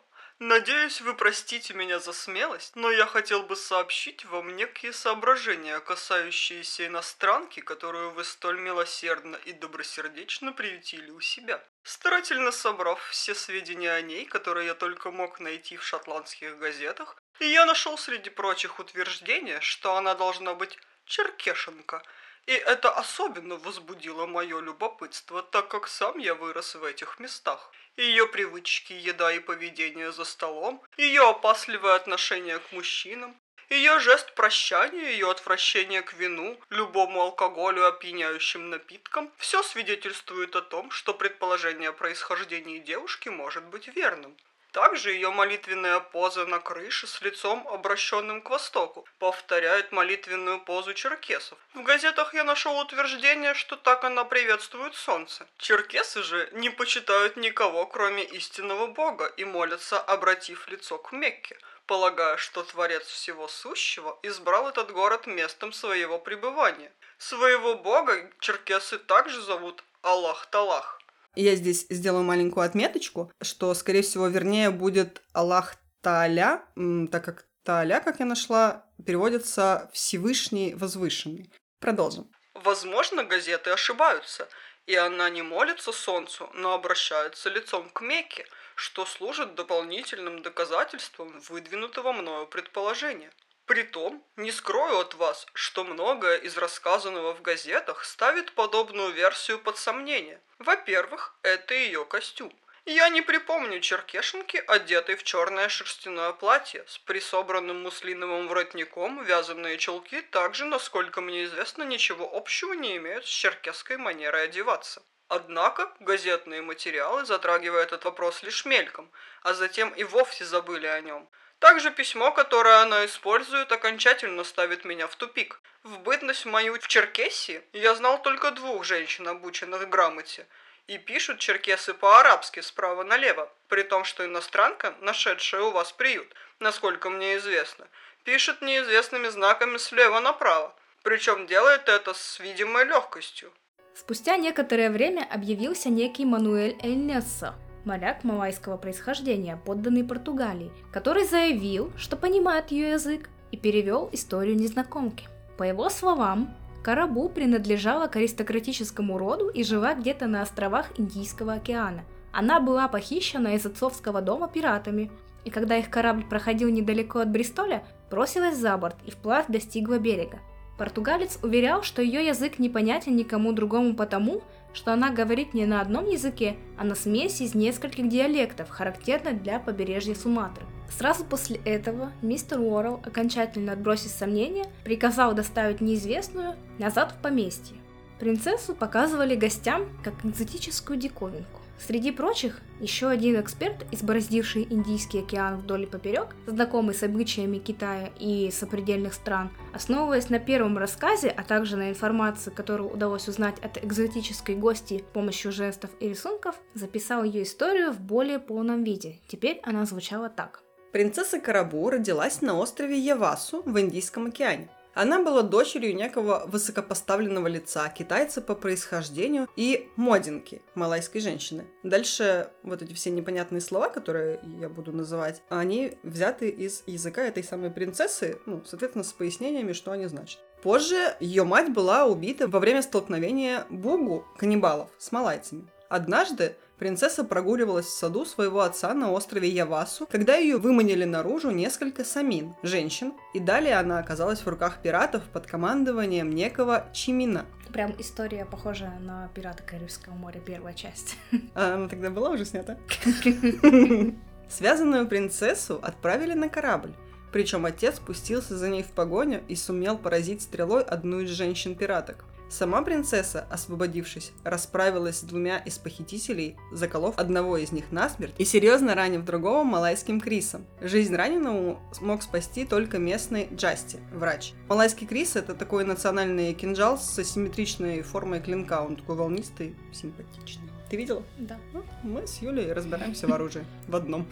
Надеюсь, 0.44 1.02
вы 1.02 1.14
простите 1.14 1.76
меня 1.76 2.00
за 2.00 2.14
смелость, 2.14 2.76
но 2.76 2.90
я 2.90 3.06
хотел 3.06 3.44
бы 3.44 3.56
сообщить 3.56 4.26
вам 4.26 4.56
некие 4.56 4.92
соображения, 4.92 5.80
касающиеся 5.80 6.88
иностранки, 6.88 7.60
которую 7.60 8.10
вы 8.10 8.24
столь 8.24 8.60
милосердно 8.60 9.36
и 9.46 9.54
добросердечно 9.54 10.52
приютили 10.52 11.12
у 11.12 11.22
себя. 11.22 11.64
Старательно 11.84 12.52
собрав 12.52 13.00
все 13.10 13.36
сведения 13.36 13.92
о 13.92 14.02
ней, 14.02 14.26
которые 14.26 14.66
я 14.66 14.74
только 14.74 15.12
мог 15.12 15.40
найти 15.40 15.78
в 15.78 15.84
шотландских 15.84 16.58
газетах, 16.58 17.22
я 17.40 17.68
нашел 17.68 17.96
среди 17.96 18.32
прочих 18.32 18.80
утверждение, 18.80 19.62
что 19.62 19.96
она 19.96 20.16
должна 20.16 20.56
быть 20.56 20.80
черкешенка– 21.06 22.02
и 22.48 22.54
это 22.54 22.90
особенно 22.92 23.56
возбудило 23.58 24.26
мое 24.26 24.60
любопытство, 24.60 25.42
так 25.44 25.68
как 25.68 25.88
сам 25.88 26.18
я 26.18 26.36
вырос 26.36 26.76
в 26.76 26.84
этих 26.84 27.20
местах. 27.20 27.72
Ее 27.98 28.28
привычки, 28.28 28.94
еда 28.94 29.32
и 29.34 29.40
поведение 29.40 30.12
за 30.12 30.26
столом, 30.26 30.82
ее 30.98 31.30
опасливое 31.30 31.96
отношение 31.96 32.60
к 32.60 32.72
мужчинам, 32.72 33.36
ее 33.70 34.00
жест 34.00 34.34
прощания, 34.36 35.12
ее 35.12 35.32
отвращение 35.32 36.02
к 36.02 36.14
вину, 36.14 36.60
любому 36.70 37.22
алкоголю 37.22 37.86
опьяняющим 37.86 38.70
напиткам– 38.70 39.32
все 39.38 39.64
свидетельствует 39.64 40.56
о 40.58 40.62
том, 40.62 40.92
что 40.92 41.14
предположение 41.14 41.90
о 41.90 41.94
происхождении 41.94 42.80
девушки 42.80 43.30
может 43.30 43.64
быть 43.64 43.88
верным. 43.88 44.36
Также 44.72 45.12
ее 45.12 45.32
молитвенная 45.32 46.00
поза 46.00 46.46
на 46.46 46.60
крыше 46.60 47.06
с 47.06 47.22
лицом, 47.22 47.68
обращенным 47.68 48.42
к 48.42 48.50
востоку, 48.50 49.06
повторяет 49.20 49.92
молитвенную 49.92 50.62
позу 50.62 50.94
черкесов. 50.94 51.58
В 51.74 51.84
газетах 51.84 52.34
я 52.34 52.46
нашел 52.46 52.80
утверждение, 52.80 53.54
что 53.54 53.76
так 53.76 54.06
она 54.06 54.24
приветствует 54.24 54.96
солнце. 54.96 55.46
Черкесы 55.58 56.24
же 56.24 56.50
не 56.54 56.70
почитают 56.70 57.36
никого, 57.36 57.86
кроме 57.86 58.24
истинного 58.24 58.88
бога, 58.88 59.26
и 59.26 59.44
молятся, 59.44 60.00
обратив 60.00 60.70
лицо 60.70 60.98
к 60.98 61.12
Мекке, 61.12 61.58
полагая, 61.86 62.38
что 62.38 62.64
Творец 62.64 63.06
всего 63.08 63.50
сущего 63.50 64.18
избрал 64.24 64.70
этот 64.70 64.92
город 64.92 65.28
местом 65.28 65.74
своего 65.74 66.18
пребывания. 66.18 66.94
Своего 67.18 67.76
бога 67.76 68.32
черкесы 68.40 68.98
также 68.98 69.42
зовут 69.42 69.84
Аллах-Талах. 70.02 71.01
Я 71.36 71.56
здесь 71.56 71.86
сделаю 71.90 72.24
маленькую 72.24 72.66
отметочку, 72.66 73.32
что, 73.42 73.74
скорее 73.74 74.02
всего, 74.02 74.28
вернее 74.28 74.70
будет 74.70 75.22
Аллах 75.34 75.76
Тааля, 76.02 76.64
так 77.10 77.24
как 77.24 77.46
Тааля, 77.64 78.02
как 78.02 78.20
я 78.20 78.26
нашла, 78.26 78.86
переводится 79.06 79.90
«Всевышний 79.94 80.74
Возвышенный». 80.76 81.50
Продолжим. 81.80 82.30
Возможно, 82.54 83.24
газеты 83.24 83.70
ошибаются, 83.70 84.48
и 84.88 84.96
она 84.96 85.30
не 85.30 85.42
молится 85.42 85.92
солнцу, 85.92 86.50
но 86.54 86.74
обращается 86.74 87.50
лицом 87.50 87.90
к 87.90 88.02
Мекке, 88.02 88.46
что 88.76 89.06
служит 89.06 89.56
дополнительным 89.56 90.42
доказательством 90.42 91.40
выдвинутого 91.48 92.12
мною 92.12 92.48
предположения. 92.48 93.32
Притом, 93.72 94.22
не 94.36 94.52
скрою 94.52 95.00
от 95.00 95.14
вас, 95.14 95.48
что 95.54 95.86
многое 95.86 96.36
из 96.36 96.58
рассказанного 96.58 97.34
в 97.34 97.42
газетах 97.42 98.04
ставит 98.04 98.52
подобную 98.52 99.14
версию 99.14 99.60
под 99.60 99.78
сомнение. 99.78 100.42
Во-первых, 100.60 101.34
это 101.42 101.74
ее 101.74 102.04
костюм. 102.04 102.54
Я 102.84 103.08
не 103.08 103.22
припомню 103.22 103.80
черкешенки, 103.80 104.62
одетой 104.68 105.16
в 105.16 105.24
черное 105.24 105.70
шерстяное 105.70 106.34
платье, 106.34 106.84
с 106.86 106.98
присобранным 106.98 107.82
муслиновым 107.84 108.50
воротником, 108.50 109.24
вязаные 109.24 109.78
чулки 109.78 110.22
также, 110.22 110.66
насколько 110.66 111.22
мне 111.22 111.46
известно, 111.46 111.84
ничего 111.84 112.30
общего 112.30 112.74
не 112.74 112.98
имеют 112.98 113.26
с 113.26 113.30
черкесской 113.30 113.96
манерой 113.96 114.44
одеваться. 114.44 115.02
Однако 115.30 115.90
газетные 116.02 116.62
материалы 116.62 117.24
затрагивают 117.24 117.94
этот 117.94 118.04
вопрос 118.04 118.44
лишь 118.44 118.66
мельком, 118.66 119.10
а 119.44 119.54
затем 119.54 119.92
и 119.92 120.04
вовсе 120.04 120.44
забыли 120.44 120.88
о 120.88 121.00
нем– 121.00 121.30
также 121.62 121.92
письмо, 121.92 122.32
которое 122.32 122.82
она 122.82 123.06
использует, 123.06 123.72
окончательно 123.72 124.44
ставит 124.44 124.84
меня 124.84 125.08
в 125.08 125.16
тупик. 125.16 125.62
В 125.84 126.00
бытность 126.00 126.46
мою 126.46 126.74
в 126.74 126.88
Черкесии 126.88 127.62
я 127.72 127.94
знал 127.94 128.20
только 128.22 128.50
двух 128.52 128.84
женщин, 128.84 129.28
обученных 129.28 129.88
грамоте. 129.88 130.48
И 130.88 130.98
пишут 130.98 131.38
черкесы 131.40 131.94
по-арабски 131.94 132.62
справа 132.62 133.04
налево, 133.04 133.48
при 133.68 133.84
том, 133.84 134.04
что 134.06 134.26
иностранка, 134.26 134.96
нашедшая 135.02 135.62
у 135.62 135.72
вас 135.72 135.92
приют, 135.92 136.34
насколько 136.60 137.12
мне 137.12 137.38
известно, 137.38 137.88
пишет 138.24 138.62
неизвестными 138.62 139.28
знаками 139.28 139.78
слева 139.78 140.20
направо. 140.20 140.76
Причем 141.04 141.46
делает 141.46 141.88
это 141.88 142.16
с 142.16 142.40
видимой 142.40 142.86
легкостью. 142.86 143.54
Спустя 143.94 144.38
некоторое 144.38 144.90
время 144.90 145.28
объявился 145.32 145.90
некий 145.90 146.26
Мануэль 146.26 146.78
Эльнесса, 146.82 147.56
моряк 147.86 148.24
малайского 148.24 148.78
происхождения, 148.78 149.60
подданный 149.66 150.04
Португалии, 150.04 150.72
который 150.92 151.26
заявил, 151.26 151.92
что 151.98 152.18
понимает 152.18 152.72
ее 152.72 152.92
язык 152.92 153.30
и 153.52 153.58
перевел 153.58 154.10
историю 154.12 154.56
незнакомки. 154.56 155.28
По 155.58 155.64
его 155.64 155.90
словам, 155.90 156.56
Карабу 156.84 157.30
принадлежала 157.30 158.08
к 158.08 158.16
аристократическому 158.16 159.18
роду 159.18 159.50
и 159.50 159.64
жила 159.64 159.94
где-то 159.94 160.28
на 160.28 160.42
островах 160.42 160.88
Индийского 160.98 161.54
океана. 161.54 162.04
Она 162.32 162.60
была 162.60 162.88
похищена 162.88 163.56
из 163.56 163.66
отцовского 163.66 164.22
дома 164.22 164.48
пиратами, 164.48 165.12
и 165.44 165.50
когда 165.50 165.78
их 165.78 165.90
корабль 165.90 166.24
проходил 166.24 166.70
недалеко 166.70 167.20
от 167.20 167.30
Бристоля, 167.30 167.84
бросилась 168.10 168.58
за 168.58 168.78
борт 168.78 168.96
и 169.06 169.12
вплавь 169.12 169.46
достигла 169.48 170.00
берега. 170.00 170.40
Португалец 170.82 171.38
уверял, 171.44 171.84
что 171.84 172.02
ее 172.02 172.26
язык 172.26 172.58
непонятен 172.58 173.16
никому 173.16 173.52
другому 173.52 173.94
потому, 173.94 174.42
что 174.74 174.92
она 174.92 175.12
говорит 175.12 175.54
не 175.54 175.68
на 175.68 175.80
одном 175.80 176.10
языке, 176.10 176.56
а 176.76 176.84
на 176.84 176.96
смеси 176.96 177.44
из 177.44 177.54
нескольких 177.54 178.10
диалектов, 178.10 178.72
характерных 178.72 179.44
для 179.44 179.60
побережья 179.60 180.16
Суматры. 180.16 180.66
Сразу 180.90 181.24
после 181.24 181.58
этого 181.66 182.12
мистер 182.24 182.60
Уоррелл, 182.60 183.00
окончательно 183.06 183.74
отбросив 183.74 184.10
сомнения, 184.10 184.66
приказал 184.84 185.36
доставить 185.36 185.82
неизвестную 185.82 186.56
назад 186.80 187.12
в 187.12 187.22
поместье. 187.22 187.78
Принцессу 188.20 188.74
показывали 188.74 189.36
гостям 189.36 189.84
как 190.04 190.26
экзотическую 190.26 190.98
диковинку. 190.98 191.61
Среди 191.86 192.12
прочих, 192.12 192.60
еще 192.80 193.08
один 193.08 193.42
эксперт, 193.42 193.86
избороздивший 193.92 194.68
Индийский 194.70 195.20
океан 195.20 195.58
вдоль 195.58 195.84
и 195.84 195.86
поперек, 195.88 196.36
знакомый 196.46 196.94
с 196.94 197.02
обычаями 197.02 197.58
Китая 197.58 198.12
и 198.20 198.52
сопредельных 198.52 199.16
стран, 199.16 199.50
основываясь 199.74 200.30
на 200.30 200.38
первом 200.38 200.78
рассказе, 200.78 201.30
а 201.30 201.44
также 201.44 201.78
на 201.78 201.90
информации, 201.90 202.52
которую 202.52 202.92
удалось 202.92 203.28
узнать 203.28 203.60
от 203.60 203.84
экзотической 203.84 204.56
гости 204.56 205.00
с 205.00 205.14
помощью 205.14 205.52
жестов 205.52 205.90
и 206.00 206.10
рисунков, 206.10 206.56
записал 206.76 207.24
ее 207.24 207.44
историю 207.44 207.92
в 207.92 208.00
более 208.00 208.40
полном 208.40 208.84
виде. 208.84 209.20
Теперь 209.28 209.60
она 209.64 209.86
звучала 209.86 210.30
так. 210.30 210.62
Принцесса 210.92 211.40
Карабу 211.40 211.90
родилась 211.90 212.42
на 212.42 212.58
острове 212.60 213.00
Явасу 213.00 213.64
в 213.66 213.80
Индийском 213.80 214.28
океане. 214.28 214.70
Она 214.94 215.24
была 215.24 215.42
дочерью 215.42 215.96
некого 215.96 216.44
высокопоставленного 216.48 217.48
лица, 217.48 217.88
китайца 217.90 218.42
по 218.42 218.56
происхождению 218.56 219.48
и 219.56 219.90
модинки, 219.96 220.62
малайской 220.76 221.22
женщины. 221.22 221.66
Дальше 221.84 222.50
вот 222.64 222.82
эти 222.82 222.94
все 222.94 223.10
непонятные 223.10 223.62
слова, 223.62 223.90
которые 223.90 224.40
я 224.60 224.68
буду 224.68 224.92
называть, 224.92 225.42
они 225.50 225.98
взяты 226.04 226.50
из 226.50 226.84
языка 226.88 227.24
этой 227.24 227.44
самой 227.44 227.72
принцессы, 227.72 228.40
ну, 228.46 228.62
соответственно, 228.66 229.04
с 229.04 229.14
пояснениями, 229.14 229.74
что 229.74 229.92
они 229.92 230.08
значат. 230.08 230.40
Позже 230.62 231.16
ее 231.20 231.44
мать 231.44 231.74
была 231.74 232.06
убита 232.06 232.48
во 232.48 232.60
время 232.60 232.82
столкновения 232.82 233.66
бугу 233.70 234.26
каннибалов 234.38 234.90
с 235.00 235.12
малайцами. 235.12 235.68
Однажды 235.92 236.56
принцесса 236.80 237.26
прогуливалась 237.26 237.88
в 237.88 237.90
саду 237.90 238.24
своего 238.24 238.62
отца 238.62 238.94
на 238.94 239.12
острове 239.12 239.50
Явасу, 239.50 240.08
когда 240.10 240.38
ее 240.38 240.56
выманили 240.56 241.04
наружу 241.04 241.52
несколько 241.52 242.06
самин, 242.06 242.56
женщин, 242.64 243.12
и 243.34 243.42
далее 243.42 243.76
она 243.76 244.00
оказалась 244.00 244.40
в 244.40 244.48
руках 244.48 244.78
пиратов 244.82 245.22
под 245.34 245.48
командованием 245.48 246.34
некого 246.34 246.86
Чимина. 246.94 247.46
Прям 247.74 247.94
история 248.00 248.46
похожая 248.46 248.98
на 249.00 249.30
«Пираты 249.36 249.64
Карибского 249.64 250.14
моря» 250.14 250.40
первая 250.40 250.74
часть. 250.74 251.18
А 251.56 251.76
она 251.76 251.90
тогда 251.90 252.10
была 252.10 252.30
уже 252.30 252.46
снята? 252.46 252.78
Связанную 254.50 255.10
принцессу 255.10 255.78
отправили 255.84 256.36
на 256.36 256.48
корабль, 256.48 256.94
причем 257.34 257.66
отец 257.66 257.98
спустился 257.98 258.58
за 258.58 258.70
ней 258.70 258.84
в 258.84 258.92
погоню 258.92 259.42
и 259.50 259.56
сумел 259.56 259.98
поразить 259.98 260.42
стрелой 260.42 260.84
одну 260.84 261.20
из 261.20 261.32
женщин-пираток. 261.32 262.24
Сама 262.52 262.82
принцесса, 262.82 263.48
освободившись, 263.50 264.34
расправилась 264.44 265.20
с 265.20 265.24
двумя 265.24 265.60
из 265.60 265.78
похитителей, 265.78 266.58
заколов 266.74 267.18
одного 267.18 267.56
из 267.56 267.72
них 267.72 267.94
насмерть 267.94 268.34
и 268.38 268.44
серьезно 268.44 268.94
ранив 268.94 269.24
другого 269.24 269.64
малайским 269.64 270.20
крисом. 270.20 270.66
Жизнь 270.82 271.16
раненому 271.16 271.80
смог 271.94 272.22
спасти 272.22 272.66
только 272.66 273.00
местный 273.00 273.48
Джасти, 273.56 274.00
врач. 274.12 274.52
Малайский 274.68 275.08
крис– 275.08 275.36
это 275.38 275.56
такой 275.56 275.86
национальный 275.86 276.54
кинжал 276.54 276.98
с 276.98 277.18
асимметричной 277.18 278.02
формой 278.02 278.42
клинка, 278.42 278.82
он 278.82 278.98
такой 278.98 279.16
волнистый, 279.16 279.74
симпатичный. 279.94 280.70
Ты 280.90 280.98
видела? 280.98 281.24
Да. 281.38 281.58
Ну, 281.72 281.86
мы 282.04 282.28
с 282.28 282.42
Юлей 282.42 282.74
разбираемся 282.74 283.28
в 283.28 283.32
оружии. 283.32 283.64
В 283.88 283.96
одном. 283.96 284.28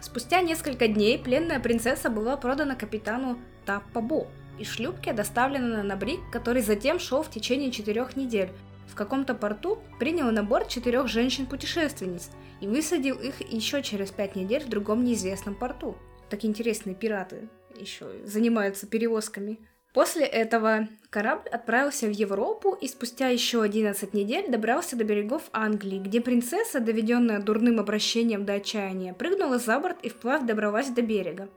Спустя 0.00 0.40
несколько 0.40 0.88
дней 0.88 1.20
пленная 1.20 1.60
принцесса 1.60 2.10
была 2.10 2.36
продана 2.36 2.74
капитану 2.74 3.38
Таппабо, 3.64 4.26
и 4.58 4.64
шлюпке 4.64 5.12
доставлена 5.12 5.82
на 5.82 5.96
брик, 5.96 6.20
который 6.30 6.62
затем 6.62 6.98
шел 6.98 7.22
в 7.22 7.30
течение 7.30 7.70
четырех 7.70 8.16
недель. 8.16 8.50
В 8.88 8.94
каком-то 8.94 9.34
порту 9.34 9.82
принял 9.98 10.30
на 10.30 10.42
борт 10.42 10.68
четырех 10.68 11.08
женщин-путешественниц 11.08 12.30
и 12.60 12.66
высадил 12.66 13.16
их 13.18 13.40
еще 13.40 13.82
через 13.82 14.10
пять 14.10 14.36
недель 14.36 14.64
в 14.64 14.68
другом 14.68 15.04
неизвестном 15.04 15.54
порту. 15.54 15.96
Такие 16.30 16.50
интересные 16.50 16.94
пираты 16.94 17.48
еще 17.78 18.06
занимаются 18.24 18.86
перевозками. 18.86 19.58
После 19.92 20.26
этого 20.26 20.88
корабль 21.08 21.48
отправился 21.48 22.06
в 22.06 22.10
Европу 22.10 22.76
и 22.78 22.86
спустя 22.86 23.28
еще 23.28 23.62
11 23.62 24.12
недель 24.12 24.50
добрался 24.50 24.94
до 24.94 25.04
берегов 25.04 25.44
Англии, 25.52 25.98
где 25.98 26.20
принцесса, 26.20 26.80
доведенная 26.80 27.40
дурным 27.40 27.80
обращением 27.80 28.44
до 28.44 28.54
отчаяния, 28.54 29.14
прыгнула 29.14 29.58
за 29.58 29.80
борт 29.80 29.96
и 30.02 30.10
вплавь 30.10 30.44
добралась 30.44 30.90
до 30.90 31.00
берега. 31.00 31.48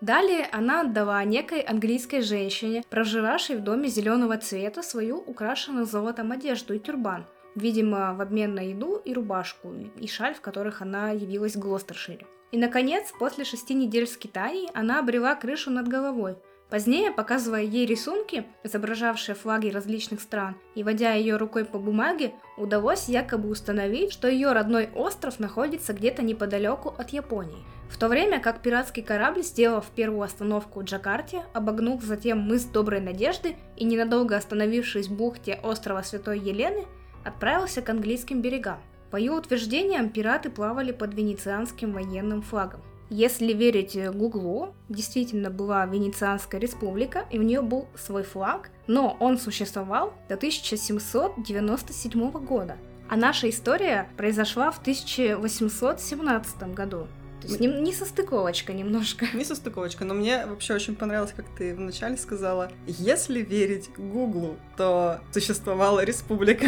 Далее 0.00 0.48
она 0.52 0.82
отдала 0.82 1.24
некой 1.24 1.60
английской 1.60 2.20
женщине, 2.20 2.84
проживавшей 2.88 3.56
в 3.56 3.64
доме 3.64 3.88
зеленого 3.88 4.38
цвета, 4.38 4.82
свою 4.82 5.18
украшенную 5.18 5.86
золотом 5.86 6.30
одежду 6.30 6.74
и 6.74 6.78
тюрбан, 6.78 7.26
видимо, 7.56 8.14
в 8.14 8.20
обмен 8.20 8.54
на 8.54 8.60
еду 8.60 8.96
и 9.04 9.12
рубашку, 9.12 9.74
и 9.96 10.06
шаль, 10.06 10.34
в 10.34 10.40
которых 10.40 10.82
она 10.82 11.10
явилась 11.10 11.56
в 11.56 11.58
Глостершире. 11.58 12.26
И, 12.52 12.58
наконец, 12.58 13.12
после 13.18 13.44
шести 13.44 13.74
недель 13.74 14.06
скитаний, 14.06 14.68
она 14.72 15.00
обрела 15.00 15.34
крышу 15.34 15.70
над 15.70 15.88
головой– 15.88 16.36
Позднее, 16.70 17.10
показывая 17.10 17.62
ей 17.62 17.86
рисунки, 17.86 18.44
изображавшие 18.62 19.34
флаги 19.34 19.70
различных 19.70 20.20
стран, 20.20 20.54
и 20.74 20.84
водя 20.84 21.14
ее 21.14 21.36
рукой 21.36 21.64
по 21.64 21.78
бумаге, 21.78 22.34
удалось 22.58 23.08
якобы 23.08 23.48
установить, 23.48 24.12
что 24.12 24.28
ее 24.28 24.52
родной 24.52 24.90
остров 24.94 25.40
находится 25.40 25.94
где-то 25.94 26.22
неподалеку 26.22 26.90
от 26.90 27.10
Японии. 27.10 27.64
В 27.88 27.96
то 27.96 28.08
время 28.08 28.38
как 28.38 28.60
пиратский 28.60 29.02
корабль, 29.02 29.42
сделав 29.42 29.86
первую 29.94 30.22
остановку 30.22 30.80
в 30.80 30.84
Джакарте, 30.84 31.42
обогнув 31.54 32.02
затем 32.02 32.40
мыс 32.40 32.64
Доброй 32.64 33.00
Надежды 33.00 33.56
и 33.76 33.84
ненадолго 33.84 34.36
остановившись 34.36 35.08
в 35.08 35.16
бухте 35.16 35.58
острова 35.62 36.02
Святой 36.02 36.38
Елены, 36.38 36.84
отправился 37.24 37.80
к 37.80 37.88
английским 37.88 38.42
берегам. 38.42 38.78
По 39.10 39.16
ее 39.16 39.32
утверждениям, 39.32 40.10
пираты 40.10 40.50
плавали 40.50 40.92
под 40.92 41.14
венецианским 41.14 41.92
военным 41.94 42.42
флагом. 42.42 42.82
Если 43.10 43.54
верить 43.54 43.96
Гуглу, 44.14 44.74
действительно 44.90 45.50
была 45.50 45.86
Венецианская 45.86 46.60
республика, 46.60 47.24
и 47.30 47.38
у 47.38 47.42
нее 47.42 47.62
был 47.62 47.88
свой 47.96 48.22
флаг, 48.22 48.70
но 48.86 49.16
он 49.18 49.38
существовал 49.38 50.12
до 50.28 50.34
1797 50.34 52.30
года. 52.30 52.76
А 53.08 53.16
наша 53.16 53.48
история 53.48 54.10
произошла 54.18 54.70
в 54.70 54.80
1817 54.80 56.74
году. 56.74 57.06
Есть 57.48 57.60
не, 57.60 57.66
не 57.66 57.94
состыковочка 57.94 58.74
немножко. 58.74 59.26
Не 59.32 59.44
состыковочка, 59.44 60.04
но 60.04 60.12
мне 60.12 60.44
вообще 60.44 60.74
очень 60.74 60.94
понравилось, 60.94 61.32
как 61.34 61.46
ты 61.56 61.74
вначале 61.74 62.16
сказала, 62.18 62.70
если 62.86 63.40
верить 63.40 63.90
Гуглу, 63.96 64.58
то 64.76 65.20
существовала 65.32 66.04
республика. 66.04 66.66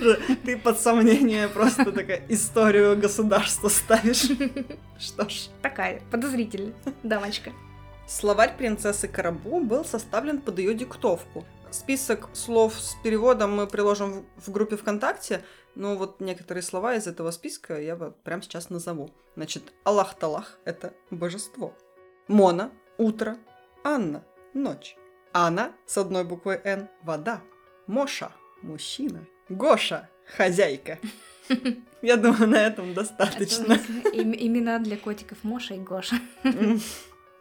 Ты 0.44 0.56
под 0.56 0.80
сомнение 0.80 1.48
просто 1.48 1.92
такая 1.92 2.22
историю 2.28 2.96
государства 2.96 3.68
ставишь. 3.68 4.30
Что 4.98 5.28
ж. 5.28 5.48
Такая, 5.60 6.02
подозрительная 6.10 6.74
дамочка. 7.02 7.52
Словарь 8.06 8.56
принцессы 8.56 9.08
Карабу 9.08 9.60
был 9.60 9.84
составлен 9.84 10.40
под 10.40 10.58
ее 10.58 10.74
диктовку. 10.74 11.44
Список 11.70 12.28
слов 12.34 12.74
с 12.78 12.94
переводом 13.02 13.56
мы 13.56 13.66
приложим 13.66 14.26
в 14.36 14.50
группе 14.50 14.76
ВКонтакте, 14.76 15.42
но 15.74 15.96
вот 15.96 16.20
некоторые 16.20 16.62
слова 16.62 16.94
из 16.94 17.06
этого 17.06 17.30
списка 17.30 17.80
я 17.80 17.96
вот 17.96 18.22
прямо 18.22 18.42
сейчас 18.42 18.70
назову. 18.70 19.10
Значит, 19.36 19.72
Аллах-Талах– 19.84 20.58
это 20.64 20.92
божество. 21.10 21.74
Мона– 22.28 22.70
утро. 22.98 23.38
Анна– 23.84 24.24
ночь. 24.54 24.96
Ана 25.32 25.72
с 25.86 25.96
одной 25.96 26.24
буквой 26.24 26.60
Н– 26.64 26.88
вода. 27.02 27.42
Моша– 27.86 28.32
мужчина. 28.62 29.26
Гоша– 29.48 30.10
хозяйка. 30.36 30.98
Я 32.02 32.16
думаю, 32.16 32.48
на 32.48 32.56
этом 32.56 32.94
достаточно. 32.94 33.74
Имена 34.12 34.78
для 34.78 34.96
котиков 34.96 35.38
Моша 35.42 35.74
и 35.74 35.78
Гоша. 35.78 36.16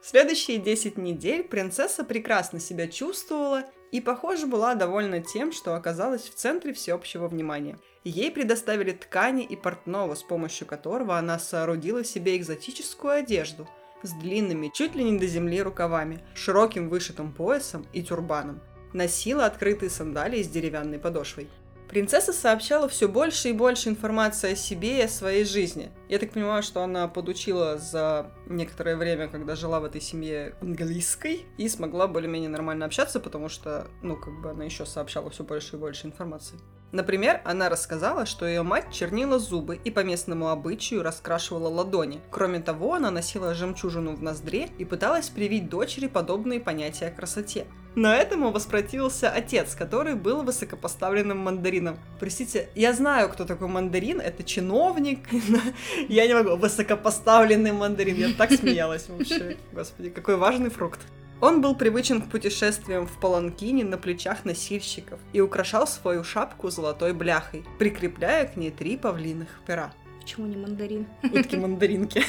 Следующие 0.02 0.58
10 0.58 0.98
недель 0.98 1.44
принцесса 1.44 2.04
прекрасно 2.04 2.60
себя 2.60 2.88
чувствовала 2.88 3.66
и, 3.92 4.00
похоже, 4.02 4.48
была 4.48 4.76
довольна 4.76 5.22
тем, 5.22 5.52
что 5.52 5.76
оказалась 5.76 6.24
в 6.24 6.36
центре 6.36 6.74
всеобщего 6.74 7.28
внимания. 7.28 7.78
Ей 8.04 8.32
предоставили 8.32 8.92
ткани 8.92 9.44
и 9.44 9.56
портного, 9.56 10.16
с 10.16 10.24
помощью 10.24 10.66
которого 10.66 11.18
она 11.18 11.38
соорудила 11.38 12.04
себе 12.04 12.38
экзотическую 12.38 13.14
одежду 13.14 13.68
с 14.02 14.12
длинными, 14.14 14.72
чуть 14.74 14.96
ли 14.96 15.04
не 15.04 15.20
до 15.20 15.28
земли 15.28 15.62
рукавами, 15.62 16.24
широким 16.34 16.90
вышитым 16.90 17.32
поясом 17.32 17.86
и 17.94 18.02
тюрбаном. 18.02 18.62
Носила 18.94 19.46
открытые 19.46 19.90
сандалии 19.90 20.42
с 20.42 20.48
деревянной 20.48 21.00
подошвой. 21.00 21.50
Принцесса 21.92 22.32
сообщала 22.32 22.88
все 22.88 23.10
больше 23.10 23.50
и 23.50 23.52
больше 23.52 23.90
информации 23.90 24.54
о 24.54 24.56
себе 24.56 25.00
и 25.00 25.02
о 25.02 25.10
своей 25.10 25.44
жизни. 25.44 25.92
Я 26.08 26.20
так 26.20 26.32
понимаю, 26.32 26.64
что 26.64 26.84
она 26.84 27.10
подучила 27.10 27.78
за 27.78 28.32
некоторое 28.48 28.96
время, 28.96 29.28
когда 29.28 29.58
жила 29.58 29.82
в 29.82 29.84
этой 29.84 30.00
семье 30.00 30.56
английской, 30.62 31.46
и 31.58 31.68
смогла 31.68 32.08
более-менее 32.08 32.50
нормально 32.50 32.86
общаться, 32.86 33.20
потому 33.20 33.50
что, 33.50 33.88
ну, 34.02 34.16
как 34.16 34.42
бы 34.42 34.52
она 34.52 34.64
еще 34.64 34.86
сообщала 34.86 35.30
все 35.32 35.44
больше 35.44 35.76
и 35.76 35.80
больше 35.80 36.08
информации. 36.08 36.58
Например, 36.92 37.42
она 37.46 37.70
рассказала, 37.70 38.26
что 38.26 38.46
ее 38.46 38.64
мать 38.64 38.92
чернила 38.92 39.40
зубы 39.40 39.80
и 39.82 39.92
по 39.92 40.02
местному 40.02 40.50
обычаю 40.50 41.04
раскрашивала 41.04 41.70
ладони. 41.70 42.22
Кроме 42.30 42.60
того, 42.60 42.96
она 42.96 43.12
носила 43.12 43.54
жемчужину 43.54 44.16
в 44.16 44.22
ноздре 44.22 44.70
и 44.78 44.86
пыталась 44.86 45.30
привить 45.30 45.70
дочери 45.70 46.08
подобные 46.08 46.60
понятия 46.60 47.08
о 47.08 47.12
красоте. 47.12 47.66
Но 47.96 48.14
этому 48.14 48.52
воспротивился 48.52 49.30
отец, 49.30 49.76
который 49.76 50.16
был 50.16 50.44
высокопоставленным 50.44 51.38
мандарином. 51.38 51.98
Простите, 52.20 52.70
я 52.74 52.94
знаю, 52.94 53.30
кто 53.30 53.46
такой 53.46 53.68
мандарин, 53.68 54.22
это 54.22 54.44
чиновник. 54.44 55.28
Я 56.08 56.26
не 56.26 56.34
могу, 56.34 56.56
высокопоставленный 56.56 57.74
мандарин. 57.74 58.16
Я 58.16 58.34
так 58.34 58.52
смеялась 58.54 59.10
вообще. 59.10 59.58
Господи, 59.74 60.10
какой 60.10 60.38
важный 60.38 60.70
фрукт. 60.70 61.02
Он 61.42 61.60
был 61.60 61.74
привычен 61.74 62.22
к 62.22 62.30
путешествиям 62.30 63.08
в 63.08 63.20
паланкине 63.20 63.84
на 63.84 63.98
плечах 63.98 64.46
носильщиков 64.46 65.20
и 65.34 65.42
украшал 65.42 65.88
свою 65.88 66.24
шапку 66.24 66.70
золотой 66.70 67.14
бляхой, 67.14 67.66
прикрепляя 67.80 68.46
к 68.46 68.58
ней 68.58 68.70
три 68.70 68.96
павлиных 68.96 69.48
пера. 69.66 69.92
Почему 70.22 70.46
не 70.46 70.56
мандарин? 70.56 71.08
Утки 71.24 71.56
мандаринки. 71.58 72.24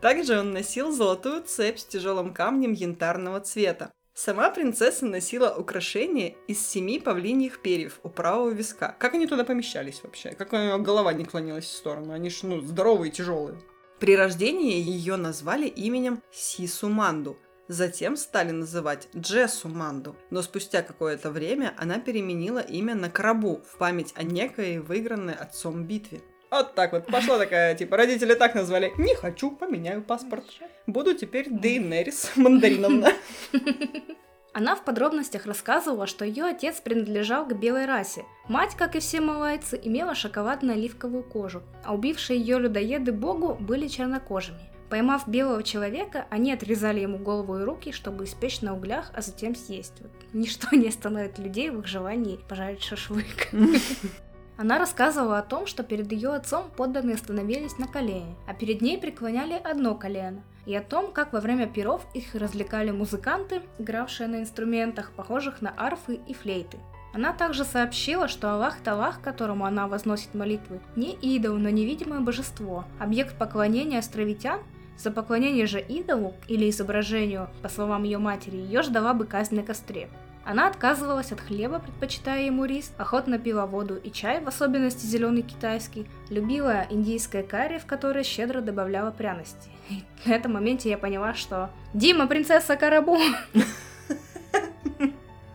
Также 0.00 0.38
он 0.38 0.52
носил 0.52 0.92
золотую 0.92 1.42
цепь 1.42 1.78
с 1.78 1.84
тяжелым 1.84 2.32
камнем 2.32 2.72
янтарного 2.72 3.40
цвета. 3.40 3.90
Сама 4.14 4.50
принцесса 4.50 5.06
носила 5.06 5.52
украшения 5.56 6.36
из 6.46 6.64
семи 6.64 7.00
павлиньих 7.00 7.60
перьев 7.60 7.98
у 8.04 8.10
правого 8.10 8.50
виска. 8.50 8.94
Как 9.00 9.14
они 9.14 9.26
туда 9.26 9.42
помещались 9.42 10.02
вообще? 10.04 10.30
Как 10.30 10.52
у 10.52 10.56
нее 10.56 10.78
голова 10.78 11.12
не 11.12 11.24
клонилась 11.24 11.64
в 11.64 11.74
сторону? 11.74 12.12
Они 12.12 12.30
ж, 12.30 12.44
ну, 12.44 12.60
здоровые 12.60 13.10
и 13.10 13.12
тяжелые. 13.12 13.58
При 13.98 14.16
рождении 14.16 14.80
ее 14.80 15.16
назвали 15.16 15.66
именем 15.66 16.22
Сисуманду– 16.30 17.36
Затем 17.70 18.16
стали 18.16 18.50
называть 18.50 19.06
Джессу 19.16 19.68
Манду, 19.68 20.16
но 20.30 20.42
спустя 20.42 20.82
какое-то 20.82 21.30
время 21.30 21.72
она 21.78 22.00
переменила 22.00 22.58
имя 22.58 22.96
на 22.96 23.08
Крабу 23.08 23.62
в 23.64 23.78
память 23.78 24.12
о 24.16 24.24
некой 24.24 24.80
выигранной 24.80 25.34
отцом 25.34 25.84
битве. 25.84 26.20
Вот 26.50 26.74
так 26.74 26.90
вот. 26.90 27.06
Пошла 27.06 27.38
такая, 27.38 27.74
типа, 27.76 27.96
родители 27.96 28.34
так 28.34 28.56
назвали. 28.56 28.92
Не 28.98 29.14
хочу, 29.14 29.52
поменяю 29.52 30.02
паспорт. 30.02 30.44
Буду 30.88 31.14
теперь 31.14 31.48
Дейнерис 31.48 32.32
Мандариновна. 32.34 33.12
Она 34.52 34.74
в 34.74 34.84
подробностях 34.84 35.46
рассказывала, 35.46 36.08
что 36.08 36.24
ее 36.24 36.46
отец 36.46 36.80
принадлежал 36.80 37.46
к 37.46 37.52
белой 37.52 37.86
расе. 37.86 38.24
Мать, 38.48 38.74
как 38.76 38.96
и 38.96 38.98
все 38.98 39.20
малайцы, 39.20 39.80
имела 39.80 40.16
шоколадно-оливковую 40.16 41.22
кожу, 41.22 41.62
а 41.84 41.94
убившие 41.94 42.40
ее 42.40 42.58
людоеды 42.58 43.12
богу 43.12 43.54
были 43.54 43.86
чернокожими. 43.86 44.69
Поймав 44.90 45.28
белого 45.28 45.62
человека, 45.62 46.26
они 46.30 46.52
отрезали 46.52 46.98
ему 46.98 47.16
голову 47.16 47.60
и 47.60 47.62
руки, 47.62 47.92
чтобы 47.92 48.24
испечь 48.24 48.60
на 48.60 48.74
углях, 48.74 49.12
а 49.14 49.22
затем 49.22 49.54
съесть. 49.54 49.94
Вот. 50.00 50.10
Ничто 50.32 50.74
не 50.76 50.88
остановит 50.88 51.38
людей 51.38 51.70
в 51.70 51.78
их 51.78 51.86
желании 51.86 52.40
пожарить 52.48 52.82
шашлык. 52.82 53.48
Она 54.56 54.78
рассказывала 54.78 55.38
о 55.38 55.42
том, 55.42 55.66
что 55.66 55.84
перед 55.84 56.10
ее 56.10 56.34
отцом 56.34 56.70
подданные 56.76 57.16
становились 57.16 57.78
на 57.78 57.86
колени, 57.86 58.36
а 58.46 58.52
перед 58.52 58.82
ней 58.82 58.98
преклоняли 58.98 59.54
одно 59.54 59.94
колено, 59.94 60.42
и 60.66 60.74
о 60.74 60.82
том, 60.82 61.12
как 61.12 61.32
во 61.32 61.40
время 61.40 61.66
перов 61.66 62.04
их 62.12 62.34
развлекали 62.34 62.90
музыканты, 62.90 63.62
игравшие 63.78 64.28
на 64.28 64.40
инструментах, 64.40 65.12
похожих 65.12 65.62
на 65.62 65.72
арфы 65.78 66.20
и 66.26 66.34
флейты. 66.34 66.78
Она 67.14 67.32
также 67.32 67.64
сообщила, 67.64 68.28
что 68.28 68.52
Аллах-Талах, 68.52 69.20
которому 69.22 69.64
она 69.64 69.88
возносит 69.88 70.34
молитвы, 70.34 70.80
не 70.94 71.12
идол, 71.12 71.56
но 71.56 71.70
невидимое 71.70 72.20
божество, 72.20 72.84
объект 72.98 73.38
поклонения 73.38 73.98
островитян, 73.98 74.60
за 75.02 75.10
поклонение 75.10 75.66
же 75.66 75.80
идолу 75.80 76.34
или 76.46 76.68
изображению, 76.68 77.48
по 77.62 77.68
словам 77.68 78.02
ее 78.02 78.18
матери, 78.18 78.56
ее 78.56 78.82
ждала 78.82 79.14
бы 79.14 79.24
казнь 79.24 79.56
на 79.56 79.62
костре. 79.62 80.08
Она 80.44 80.68
отказывалась 80.68 81.32
от 81.32 81.40
хлеба, 81.40 81.78
предпочитая 81.78 82.44
ему 82.44 82.64
рис, 82.64 82.92
охотно 82.98 83.38
пила 83.38 83.66
воду 83.66 83.96
и 83.96 84.10
чай, 84.10 84.40
в 84.40 84.48
особенности 84.48 85.06
зеленый 85.06 85.42
китайский, 85.42 86.06
любила 86.28 86.86
индийское 86.90 87.42
карри, 87.42 87.78
в 87.78 87.86
которое 87.86 88.24
щедро 88.24 88.60
добавляла 88.60 89.10
пряности. 89.10 89.70
И 89.90 90.02
на 90.24 90.34
этом 90.34 90.52
моменте 90.54 90.88
я 90.88 90.98
поняла, 90.98 91.34
что 91.34 91.70
«Дима, 91.94 92.26
принцесса 92.26 92.76
Карабу!» 92.76 93.18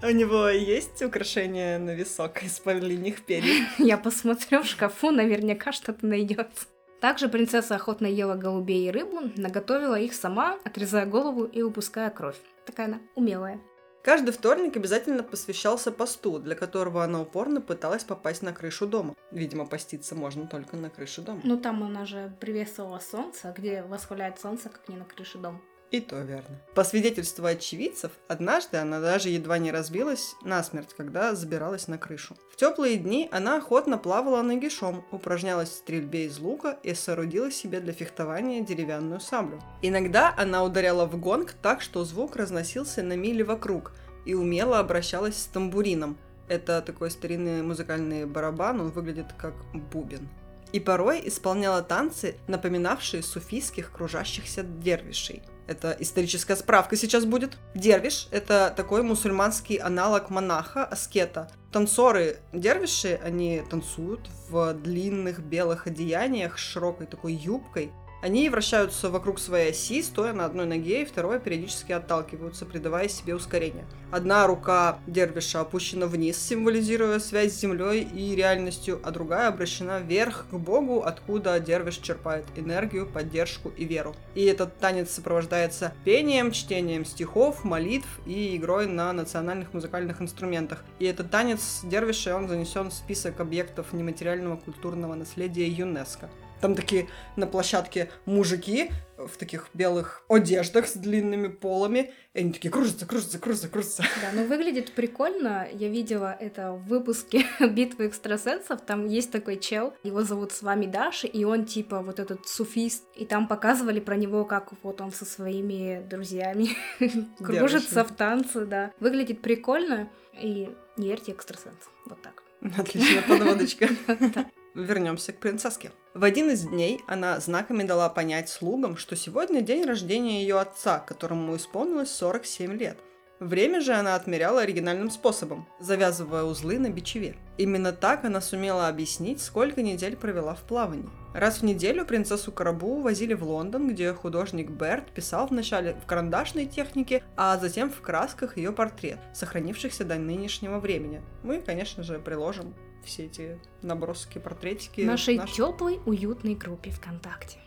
У 0.03 0.09
него 0.09 0.49
есть 0.49 1.01
украшение 1.01 1.79
на 1.79 1.95
висок 1.95 2.43
из 2.43 2.59
павлиньих 2.59 3.25
перьев? 3.25 3.79
Я 3.79 3.97
посмотрю 3.97 4.61
в 4.61 4.67
шкафу, 4.67 5.09
наверняка 5.09 5.71
что-то 5.71 6.05
найдется. 6.05 6.67
Также 7.05 7.29
принцесса 7.29 7.75
охотно 7.75 8.07
ела 8.07 8.33
голубей 8.33 8.87
и 8.87 8.89
рыбу, 8.89 9.29
наготовила 9.35 9.93
их 9.93 10.15
сама, 10.15 10.57
отрезая 10.63 11.05
голову 11.05 11.43
и 11.43 11.61
упуская 11.61 12.09
кровь. 12.09 12.39
Такая 12.65 12.87
она 12.87 12.99
умелая. 13.13 13.61
Каждый 14.03 14.31
вторник 14.31 14.75
обязательно 14.75 15.21
посвящался 15.21 15.91
посту, 15.91 16.39
для 16.39 16.55
которого 16.55 17.03
она 17.03 17.21
упорно 17.21 17.61
пыталась 17.61 18.03
попасть 18.03 18.41
на 18.41 18.53
крышу 18.53 18.87
дома. 18.87 19.13
Видимо, 19.29 19.67
поститься 19.67 20.15
можно 20.15 20.47
только 20.47 20.77
на 20.77 20.89
крыше 20.89 21.21
дома. 21.21 21.41
Ну 21.43 21.59
там 21.59 21.83
она 21.83 22.05
же 22.05 22.35
приветствовала 22.39 22.97
солнце, 22.97 23.53
где 23.55 23.83
восхваляет 23.83 24.39
солнце, 24.39 24.69
как 24.69 24.89
не 24.89 24.97
на 24.97 25.05
крыше 25.05 25.37
дома. 25.37 25.61
И 25.95 26.01
то 26.01 26.19
верно. 26.19 26.59
По 26.73 26.83
свидетельству 26.83 27.45
очевидцев, 27.45 28.11
однажды 28.27 28.75
она 28.75 28.99
даже 28.99 29.29
едва 29.29 29.57
не 29.59 29.71
разбилась 29.71 30.35
насмерть, 30.43 30.93
когда 30.93 31.33
забиралась 31.35 31.87
на 31.87 31.97
крышу. 31.97 32.35
В 32.51 32.57
теплые 32.57 32.97
дни 32.97 33.29
она 33.31 33.55
охотно 33.55 33.97
плавала 33.97 34.41
нагишом, 34.41 35.05
упражнялась 35.11 35.69
в 35.69 35.75
стрельбе 35.75 36.25
из 36.25 36.37
лука 36.37 36.77
и 36.83 36.93
соорудила 36.93 37.49
себе 37.49 37.79
для 37.79 37.93
фехтования 37.93 38.59
деревянную 38.59 39.21
саблю. 39.21 39.61
Иногда 39.81 40.35
она 40.37 40.65
ударяла 40.65 41.05
в 41.05 41.17
гонг 41.17 41.53
так, 41.61 41.81
что 41.81 42.03
звук 42.03 42.35
разносился 42.35 43.01
на 43.01 43.15
мили 43.15 43.41
вокруг, 43.41 43.93
и 44.25 44.33
умело 44.33 44.79
обращалась 44.79 45.37
с 45.37 45.45
тамбурином. 45.45 46.17
Это 46.49 46.81
такой 46.81 47.09
старинный 47.09 47.61
музыкальный 47.61 48.25
барабан, 48.25 48.81
он 48.81 48.89
выглядит 48.89 49.27
как 49.37 49.53
бубен 49.73 50.27
и 50.73 50.79
порой 50.81 51.21
исполняла 51.25 51.81
танцы, 51.81 52.35
напоминавшие 52.47 53.23
суфийских 53.23 53.93
кружащихся 53.93 54.61
дервишей. 54.61 55.41
Это 55.67 55.95
историческая 55.99 56.55
справка 56.55 56.95
сейчас 56.95 57.25
будет. 57.25 57.57
Дервиш– 57.73 58.27
это 58.31 58.73
такой 58.75 59.01
мусульманский 59.03 59.75
аналог 59.75 60.29
монаха, 60.29 60.85
аскета. 60.85 61.49
Танцоры 61.71 62.37
дервиши, 62.53 63.19
они 63.23 63.63
танцуют 63.69 64.29
в 64.49 64.73
длинных 64.73 65.39
белых 65.39 65.87
одеяниях 65.87 66.57
с 66.57 66.61
широкой 66.61 67.07
такой 67.07 67.33
юбкой– 67.33 67.91
они 68.25 68.49
вращаются 68.49 69.11
вокруг 69.11 69.37
своей 69.37 69.69
оси, 69.69 70.01
стоя 70.01 70.33
на 70.33 70.45
одной 70.45 70.65
ноге, 70.65 71.03
и 71.03 71.05
второй 71.05 71.39
периодически 71.39 71.91
отталкиваются, 71.91 72.65
придавая 72.65 73.07
себе 73.07 73.35
ускорение. 73.35 73.85
Одна 74.09 74.47
рука 74.47 74.97
дервиша 75.05 75.59
опущена 75.59 76.07
вниз, 76.07 76.35
символизируя 76.41 77.19
связь 77.19 77.53
с 77.53 77.59
землей 77.59 78.01
и 78.01 78.35
реальностью, 78.35 78.99
а 79.03 79.11
другая 79.11 79.49
обращена 79.49 79.99
вверх 79.99 80.47
к 80.49 80.55
Богу, 80.55 81.03
откуда 81.03 81.59
дервиш 81.59 81.97
черпает 81.97 82.45
энергию, 82.55 83.05
поддержку 83.05 83.71
и 83.77 83.85
веру. 83.85 84.15
И 84.33 84.43
этот 84.45 84.75
танец 84.79 85.11
сопровождается 85.11 85.93
пением, 86.03 86.51
чтением 86.51 87.05
стихов, 87.05 87.63
молитв 87.63 88.09
и 88.25 88.57
игрой 88.57 88.87
на 88.87 89.13
национальных 89.13 89.71
музыкальных 89.71 90.19
инструментах. 90.19 90.83
И 90.97 91.05
этот 91.05 91.29
танец 91.29 91.81
дервиша, 91.83 92.35
он 92.35 92.47
занесен 92.47 92.89
в 92.89 92.93
список 92.95 93.39
объектов 93.39 93.93
нематериального 93.93 94.55
культурного 94.55 95.13
наследия 95.13 95.67
ЮНЕСКО. 95.67 96.27
Там 96.61 96.75
такие 96.75 97.07
на 97.35 97.47
площадке 97.47 98.09
мужики 98.25 98.91
в 99.17 99.37
таких 99.37 99.69
белых 99.73 100.23
одеждах 100.27 100.87
с 100.87 100.93
длинными 100.93 101.47
полами. 101.47 102.11
И 102.33 102.39
они 102.39 102.51
такие 102.51 102.69
кружатся, 102.69 103.05
кружатся, 103.05 103.39
кружатся, 103.39 103.69
кружатся. 103.69 104.03
Да, 104.21 104.29
ну 104.33 104.45
выглядит 104.45 104.93
прикольно. 104.93 105.67
Я 105.71 105.89
видела 105.89 106.35
это 106.39 106.73
в 106.73 106.85
выпуске 106.87 107.45
«Битвы 107.59 108.07
экстрасенсов». 108.07 108.81
Там 108.81 109.07
есть 109.07 109.31
такой 109.31 109.57
чел, 109.57 109.93
его 110.03 110.23
зовут 110.23 110.51
с 110.51 110.61
вами 110.61 110.85
Даши, 110.85 111.27
и 111.27 111.43
он 111.43 111.65
типа 111.65 112.01
вот 112.01 112.19
этот 112.19 112.47
суфист. 112.47 113.03
И 113.15 113.25
там 113.25 113.47
показывали 113.47 113.99
про 113.99 114.15
него, 114.15 114.45
как 114.45 114.71
вот 114.83 115.01
он 115.01 115.11
со 115.11 115.25
своими 115.25 116.05
друзьями 116.07 116.69
кружится 117.39 118.03
в 118.03 118.13
танце, 118.13 118.65
да. 118.65 118.91
Выглядит 118.99 119.41
прикольно. 119.41 120.09
И 120.33 120.69
не 120.97 121.07
верьте 121.07 121.31
экстрасенсам. 121.31 121.91
Вот 122.05 122.21
так. 122.21 122.43
Отличная 122.77 123.21
подводочка. 123.21 123.87
Вернемся 124.73 125.31
к 125.31 125.39
принцесске. 125.39 125.91
В 126.15 126.23
один 126.23 126.49
из 126.49 126.61
дней 126.63 127.01
она 127.07 127.41
знаками 127.41 127.83
дала 127.83 128.07
понять 128.07 128.47
слугам, 128.47 128.95
что 128.95 129.17
сегодня 129.17 129.59
день 129.59 129.83
рождения 129.83 130.43
ее 130.43 130.57
отца, 130.61 130.99
которому 130.99 131.57
исполнилось 131.57 132.09
47 132.09 132.71
лет. 132.77 132.97
Время 133.41 133.81
же 133.81 133.91
она 133.91 134.15
отмеряла 134.15 134.61
оригинальным 134.61 135.11
способом, 135.11 135.67
завязывая 135.81 136.43
узлы 136.43 136.79
на 136.79 136.89
бичеве. 136.89 137.35
Именно 137.57 137.91
так 137.91 138.23
она 138.23 138.39
сумела 138.39 138.87
объяснить, 138.87 139.41
сколько 139.41 139.81
недель 139.81 140.15
провела 140.15 140.55
в 140.55 140.61
плавании. 140.61 141.09
Раз 141.33 141.57
в 141.57 141.63
неделю 141.63 142.05
принцессу 142.05 142.53
Карабу 142.53 143.01
возили 143.01 143.33
в 143.33 143.43
Лондон, 143.43 143.89
где 143.89 144.13
художник 144.13 144.69
Берт 144.69 145.11
писал 145.11 145.47
вначале 145.47 145.95
в 145.95 146.05
карандашной 146.05 146.65
технике, 146.65 147.23
а 147.35 147.57
затем 147.57 147.91
в 147.91 147.99
красках 147.99 148.55
ее 148.55 148.71
портрет, 148.71 149.19
сохранившихся 149.33 150.05
до 150.05 150.15
нынешнего 150.15 150.79
времени. 150.79 151.21
Мы, 151.43 151.59
конечно 151.59 152.03
же, 152.03 152.19
приложим 152.19 152.73
все 153.05 153.25
эти 153.25 153.59
наброски, 153.81 154.39
портретики. 154.39 155.01
Нашей 155.01 155.37
наш... 155.37 155.53
теплой, 155.53 155.99
уютной 156.05 156.55
группе 156.55 156.91
ВКонтакте. 156.91 157.59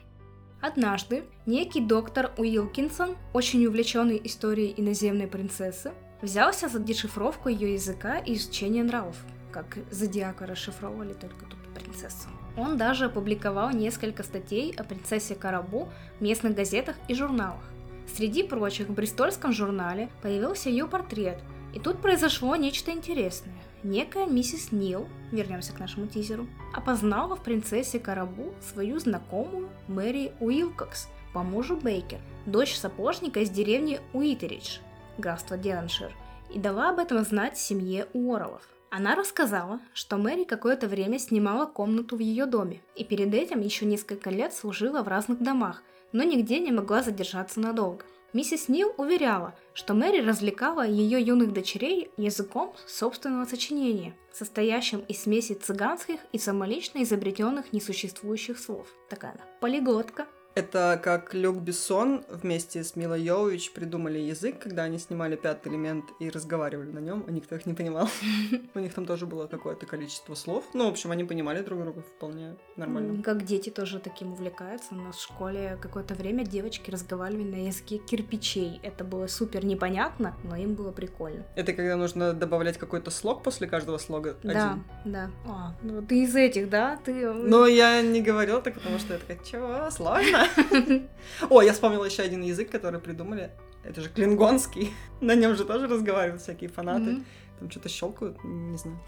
Однажды 0.60 1.24
некий 1.46 1.80
доктор 1.80 2.32
Уилкинсон, 2.36 3.16
очень 3.32 3.64
увлеченный 3.66 4.20
историей 4.24 4.74
иноземной 4.76 5.28
принцессы, 5.28 5.92
взялся 6.20 6.68
за 6.68 6.80
дешифровку 6.80 7.48
ее 7.48 7.74
языка 7.74 8.18
и 8.18 8.34
изучение 8.34 8.82
нравов, 8.82 9.16
как 9.52 9.78
зодиака 9.90 10.46
расшифровывали 10.46 11.12
только 11.12 11.44
тут 11.46 11.58
принцессу. 11.74 12.28
Он 12.56 12.76
даже 12.76 13.04
опубликовал 13.04 13.70
несколько 13.70 14.24
статей 14.24 14.74
о 14.76 14.82
принцессе 14.82 15.36
Карабу 15.36 15.88
в 16.18 16.22
местных 16.22 16.56
газетах 16.56 16.96
и 17.06 17.14
журналах. 17.14 17.62
Среди 18.16 18.42
прочих 18.42 18.88
в 18.88 18.94
Бристольском 18.94 19.52
журнале 19.52 20.08
появился 20.22 20.70
ее 20.70 20.88
портрет, 20.88 21.38
и 21.72 21.78
тут 21.78 22.02
произошло 22.02 22.56
нечто 22.56 22.90
интересное 22.90 23.54
некая 23.82 24.26
миссис 24.26 24.72
Нил, 24.72 25.06
вернемся 25.32 25.72
к 25.72 25.78
нашему 25.78 26.06
тизеру, 26.06 26.46
опознала 26.74 27.36
в 27.36 27.42
принцессе 27.42 27.98
Карабу 27.98 28.52
свою 28.60 28.98
знакомую 28.98 29.68
Мэри 29.86 30.32
Уилкокс 30.40 31.08
по 31.32 31.42
мужу 31.42 31.76
Бейкер, 31.76 32.20
дочь 32.46 32.74
сапожника 32.74 33.40
из 33.40 33.50
деревни 33.50 34.00
Уитеридж, 34.12 34.78
графство 35.18 35.56
Девоншир, 35.56 36.12
и 36.52 36.58
дала 36.58 36.90
об 36.90 36.98
этом 36.98 37.22
знать 37.24 37.58
семье 37.58 38.06
Уоррелов. 38.12 38.68
Она 38.90 39.14
рассказала, 39.14 39.80
что 39.92 40.16
Мэри 40.16 40.44
какое-то 40.44 40.88
время 40.88 41.18
снимала 41.18 41.66
комнату 41.66 42.16
в 42.16 42.20
ее 42.20 42.46
доме, 42.46 42.80
и 42.96 43.04
перед 43.04 43.34
этим 43.34 43.60
еще 43.60 43.84
несколько 43.84 44.30
лет 44.30 44.54
служила 44.54 45.02
в 45.02 45.08
разных 45.08 45.42
домах, 45.42 45.82
но 46.12 46.22
нигде 46.22 46.58
не 46.58 46.72
могла 46.72 47.02
задержаться 47.02 47.60
надолго– 47.60 48.04
Миссис 48.34 48.68
Нил 48.68 48.92
уверяла, 48.98 49.54
что 49.72 49.94
Мэри 49.94 50.20
развлекала 50.20 50.86
ее 50.86 51.18
юных 51.18 51.54
дочерей 51.54 52.10
языком 52.18 52.74
собственного 52.86 53.46
сочинения, 53.46 54.14
состоящим 54.30 55.00
из 55.00 55.22
смеси 55.22 55.54
цыганских 55.54 56.20
и 56.32 56.38
самолично 56.38 57.02
изобретенных 57.02 57.72
несуществующих 57.72 58.58
слов. 58.58 58.86
Такая 59.08 59.32
она 59.32 59.44
полиглотка, 59.60 60.26
это 60.58 61.00
как 61.02 61.34
Люк 61.34 61.58
Бессон 61.58 62.24
вместе 62.28 62.82
с 62.82 62.96
Милой 62.96 63.22
Йовович 63.22 63.72
придумали 63.72 64.18
язык, 64.18 64.58
когда 64.58 64.82
они 64.82 64.98
снимали 64.98 65.36
пятый 65.36 65.68
элемент 65.70 66.06
и 66.18 66.30
разговаривали 66.30 66.90
на 66.90 66.98
нем, 66.98 67.24
а 67.28 67.30
никто 67.30 67.54
их 67.54 67.64
не 67.64 67.74
понимал. 67.74 68.08
У 68.74 68.78
них 68.80 68.92
там 68.92 69.06
тоже 69.06 69.26
было 69.26 69.46
какое-то 69.46 69.86
количество 69.86 70.34
слов. 70.34 70.64
Ну, 70.74 70.86
в 70.86 70.88
общем, 70.88 71.12
они 71.12 71.22
понимали 71.22 71.62
друг 71.62 71.80
друга 71.80 72.02
вполне 72.02 72.56
нормально. 72.76 73.22
Как 73.22 73.44
дети 73.44 73.70
тоже 73.70 74.00
таким 74.00 74.32
увлекаются. 74.32 74.94
У 74.94 74.96
нас 74.96 75.16
в 75.16 75.22
школе 75.22 75.78
какое-то 75.80 76.14
время 76.14 76.44
девочки 76.44 76.90
разговаривали 76.90 77.44
на 77.44 77.66
языке 77.66 77.98
кирпичей. 77.98 78.80
Это 78.82 79.04
было 79.04 79.28
супер 79.28 79.64
непонятно, 79.64 80.36
но 80.42 80.56
им 80.56 80.74
было 80.74 80.90
прикольно. 80.90 81.44
Это 81.54 81.72
когда 81.72 81.96
нужно 81.96 82.32
добавлять 82.32 82.78
какой-то 82.78 83.12
слог 83.12 83.44
после 83.44 83.68
каждого 83.68 83.98
слога? 83.98 84.36
Да, 84.42 84.78
да. 85.04 85.30
А, 85.46 85.74
ну 85.82 86.02
ты 86.02 86.24
из 86.24 86.34
этих, 86.34 86.68
да? 86.68 86.98
Ты... 87.04 87.32
Но 87.32 87.66
я 87.66 88.02
не 88.02 88.20
говорила 88.22 88.60
так, 88.60 88.74
потому 88.74 88.98
что 88.98 89.14
я 89.14 89.20
такая, 89.20 89.38
чего, 89.44 89.88
сложно? 89.90 90.47
О, 91.50 91.62
я 91.62 91.72
вспомнила 91.72 92.04
еще 92.04 92.22
один 92.22 92.42
язык, 92.42 92.70
который 92.70 93.00
придумали. 93.00 93.50
Это 93.84 94.00
же 94.00 94.08
клингонский. 94.08 94.92
На 95.20 95.34
нем 95.34 95.56
же 95.56 95.64
тоже 95.64 95.86
разговаривают 95.86 96.42
всякие 96.42 96.70
фанаты. 96.70 97.22
Там 97.58 97.70
что-то 97.70 97.88
щелкают, 97.88 98.38
не 98.44 98.76
знаю. 98.78 98.98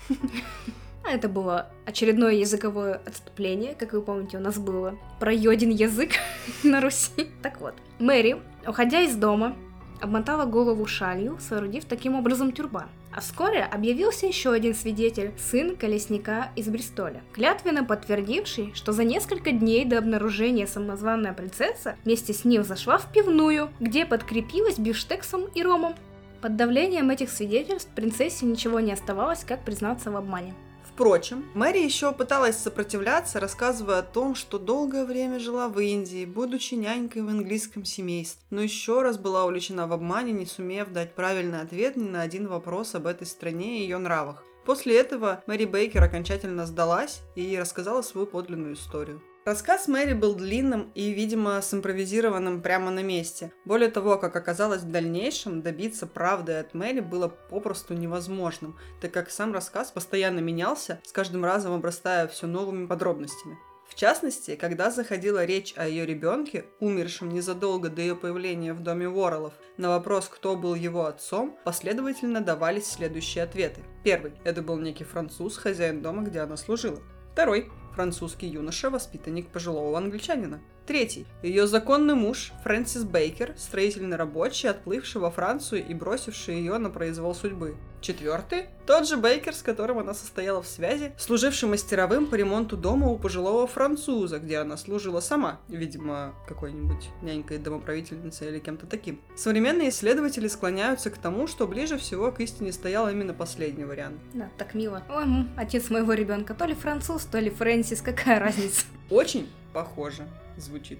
А 1.04 1.12
это 1.12 1.28
было 1.28 1.70
очередное 1.86 2.34
языковое 2.34 3.00
отступление, 3.06 3.74
как 3.74 3.94
вы 3.94 4.02
помните, 4.02 4.36
у 4.36 4.40
нас 4.40 4.58
было 4.58 4.98
про 5.18 5.32
йодин 5.32 5.70
язык 5.70 6.10
на 6.62 6.80
Руси. 6.80 7.30
Так 7.42 7.60
вот, 7.60 7.74
Мэри, 7.98 8.36
уходя 8.66 9.00
из 9.00 9.16
дома, 9.16 9.56
обмотала 10.00 10.44
голову 10.44 10.86
шалью, 10.86 11.38
соорудив 11.40 11.86
таким 11.86 12.16
образом 12.16 12.52
тюрбан. 12.52 12.88
А 13.12 13.20
вскоре 13.20 13.64
объявился 13.64 14.26
еще 14.26 14.52
один 14.52 14.74
свидетель, 14.74 15.32
сын 15.36 15.76
колесника 15.76 16.50
из 16.54 16.68
Бристоля, 16.68 17.22
клятвенно 17.32 17.84
подтвердивший, 17.84 18.72
что 18.74 18.92
за 18.92 19.02
несколько 19.02 19.50
дней 19.50 19.84
до 19.84 19.98
обнаружения 19.98 20.66
самозванная 20.66 21.32
принцесса 21.32 21.96
вместе 22.04 22.32
с 22.32 22.44
ним 22.44 22.62
зашла 22.62 22.98
в 22.98 23.12
пивную, 23.12 23.70
где 23.80 24.06
подкрепилась 24.06 24.78
бифштексом 24.78 25.46
и 25.54 25.62
ромом. 25.62 25.94
Под 26.40 26.56
давлением 26.56 27.10
этих 27.10 27.30
свидетельств 27.30 27.90
принцессе 27.94 28.46
ничего 28.46 28.78
не 28.80 28.92
оставалось, 28.92 29.44
как 29.44 29.64
признаться 29.64 30.10
в 30.10 30.16
обмане. 30.16 30.54
Впрочем, 31.00 31.46
Мэри 31.54 31.78
еще 31.78 32.12
пыталась 32.12 32.58
сопротивляться, 32.58 33.40
рассказывая 33.40 34.00
о 34.00 34.02
том, 34.02 34.34
что 34.34 34.58
долгое 34.58 35.06
время 35.06 35.38
жила 35.38 35.70
в 35.70 35.80
Индии, 35.80 36.26
будучи 36.26 36.74
нянькой 36.74 37.22
в 37.22 37.28
английском 37.28 37.86
семействе, 37.86 38.42
но 38.50 38.60
еще 38.60 39.00
раз 39.00 39.16
была 39.16 39.46
увлечена 39.46 39.86
в 39.86 39.94
обмане, 39.94 40.32
не 40.32 40.44
сумев 40.44 40.90
дать 40.90 41.14
правильный 41.14 41.62
ответ 41.62 41.96
ни 41.96 42.06
на 42.06 42.20
один 42.20 42.48
вопрос 42.48 42.94
об 42.94 43.06
этой 43.06 43.26
стране 43.26 43.78
и 43.78 43.82
ее 43.84 43.96
нравах. 43.96 44.44
После 44.66 44.94
этого 44.98 45.42
Мэри 45.46 45.64
Бейкер 45.64 46.02
окончательно 46.02 46.66
сдалась 46.66 47.22
и 47.34 47.56
рассказала 47.58 48.02
свою 48.02 48.26
подлинную 48.26 48.74
историю. 48.74 49.22
Рассказ 49.46 49.88
Мэри 49.88 50.12
был 50.12 50.34
длинным 50.34 50.92
и, 50.94 51.12
видимо, 51.12 51.62
симпровизированным 51.62 52.60
прямо 52.60 52.90
на 52.90 53.02
месте. 53.02 53.52
Более 53.64 53.90
того, 53.90 54.18
как 54.18 54.36
оказалось 54.36 54.82
в 54.82 54.90
дальнейшем, 54.90 55.62
добиться 55.62 56.06
правды 56.06 56.52
от 56.52 56.74
Мэри 56.74 57.00
было 57.00 57.28
попросту 57.28 57.94
невозможным, 57.94 58.78
так 59.00 59.12
как 59.12 59.30
сам 59.30 59.54
рассказ 59.54 59.92
постоянно 59.92 60.40
менялся, 60.40 61.00
с 61.04 61.12
каждым 61.12 61.42
разом 61.42 61.72
обрастая 61.72 62.28
все 62.28 62.46
новыми 62.46 62.86
подробностями. 62.86 63.56
В 63.88 63.94
частности, 63.94 64.56
когда 64.56 64.90
заходила 64.90 65.44
речь 65.44 65.72
о 65.74 65.88
ее 65.88 66.04
ребенке, 66.04 66.66
умершем 66.78 67.30
незадолго 67.30 67.88
до 67.88 68.02
ее 68.02 68.16
появления 68.16 68.74
в 68.74 68.80
доме 68.80 69.08
Воролов, 69.08 69.54
на 69.78 69.88
вопрос, 69.88 70.28
кто 70.28 70.54
был 70.54 70.74
его 70.74 71.06
отцом, 71.06 71.56
последовательно 71.64 72.42
давались 72.42 72.86
следующие 72.86 73.42
ответы. 73.42 73.80
Первый– 74.04 74.34
это 74.44 74.60
был 74.60 74.76
некий 74.76 75.04
француз, 75.04 75.56
хозяин 75.56 76.02
дома, 76.02 76.22
где 76.22 76.40
она 76.40 76.56
служила. 76.58 77.00
Второй 77.32 77.72
французский 78.00 78.46
юноша, 78.46 78.88
воспитанник 78.88 79.48
пожилого 79.48 79.98
англичанина. 79.98 80.58
Третий. 80.90 81.24
Ее 81.44 81.68
законный 81.68 82.16
муж 82.16 82.50
Фрэнсис 82.64 83.04
Бейкер, 83.04 83.54
строительный 83.56 84.16
рабочий, 84.16 84.66
отплывший 84.66 85.20
во 85.20 85.30
Францию 85.30 85.86
и 85.86 85.94
бросивший 85.94 86.56
ее 86.56 86.78
на 86.78 86.90
произвол 86.90 87.32
судьбы. 87.32 87.76
Четвертый. 88.00 88.64
Тот 88.86 89.06
же 89.06 89.16
Бейкер, 89.16 89.54
с 89.54 89.62
которым 89.62 90.00
она 90.00 90.14
состояла 90.14 90.62
в 90.62 90.66
связи, 90.66 91.12
служивший 91.16 91.68
мастеровым 91.68 92.26
по 92.26 92.34
ремонту 92.34 92.76
дома 92.76 93.06
у 93.06 93.18
пожилого 93.18 93.68
француза, 93.68 94.40
где 94.40 94.58
она 94.58 94.76
служила 94.76 95.20
сама, 95.20 95.60
видимо, 95.68 96.34
какой-нибудь 96.48 97.10
нянькой, 97.22 97.58
домоправительницей 97.58 98.48
или 98.48 98.58
кем-то 98.58 98.88
таким. 98.88 99.20
Современные 99.36 99.90
исследователи 99.90 100.48
склоняются 100.48 101.10
к 101.10 101.18
тому, 101.18 101.46
что 101.46 101.68
ближе 101.68 101.98
всего 101.98 102.32
к 102.32 102.40
истине 102.40 102.72
стоял 102.72 103.08
именно 103.08 103.32
последний 103.32 103.84
вариант. 103.84 104.18
Да, 104.34 104.50
так 104.58 104.74
мило. 104.74 105.04
Ой, 105.08 105.46
отец 105.56 105.88
моего 105.88 106.14
ребенка 106.14 106.52
то 106.52 106.64
ли 106.64 106.74
француз, 106.74 107.26
то 107.26 107.38
ли 107.38 107.48
Фрэнсис, 107.48 108.00
какая 108.02 108.40
разница? 108.40 108.86
Очень 109.08 109.48
похоже 109.72 110.26
звучит. 110.56 110.98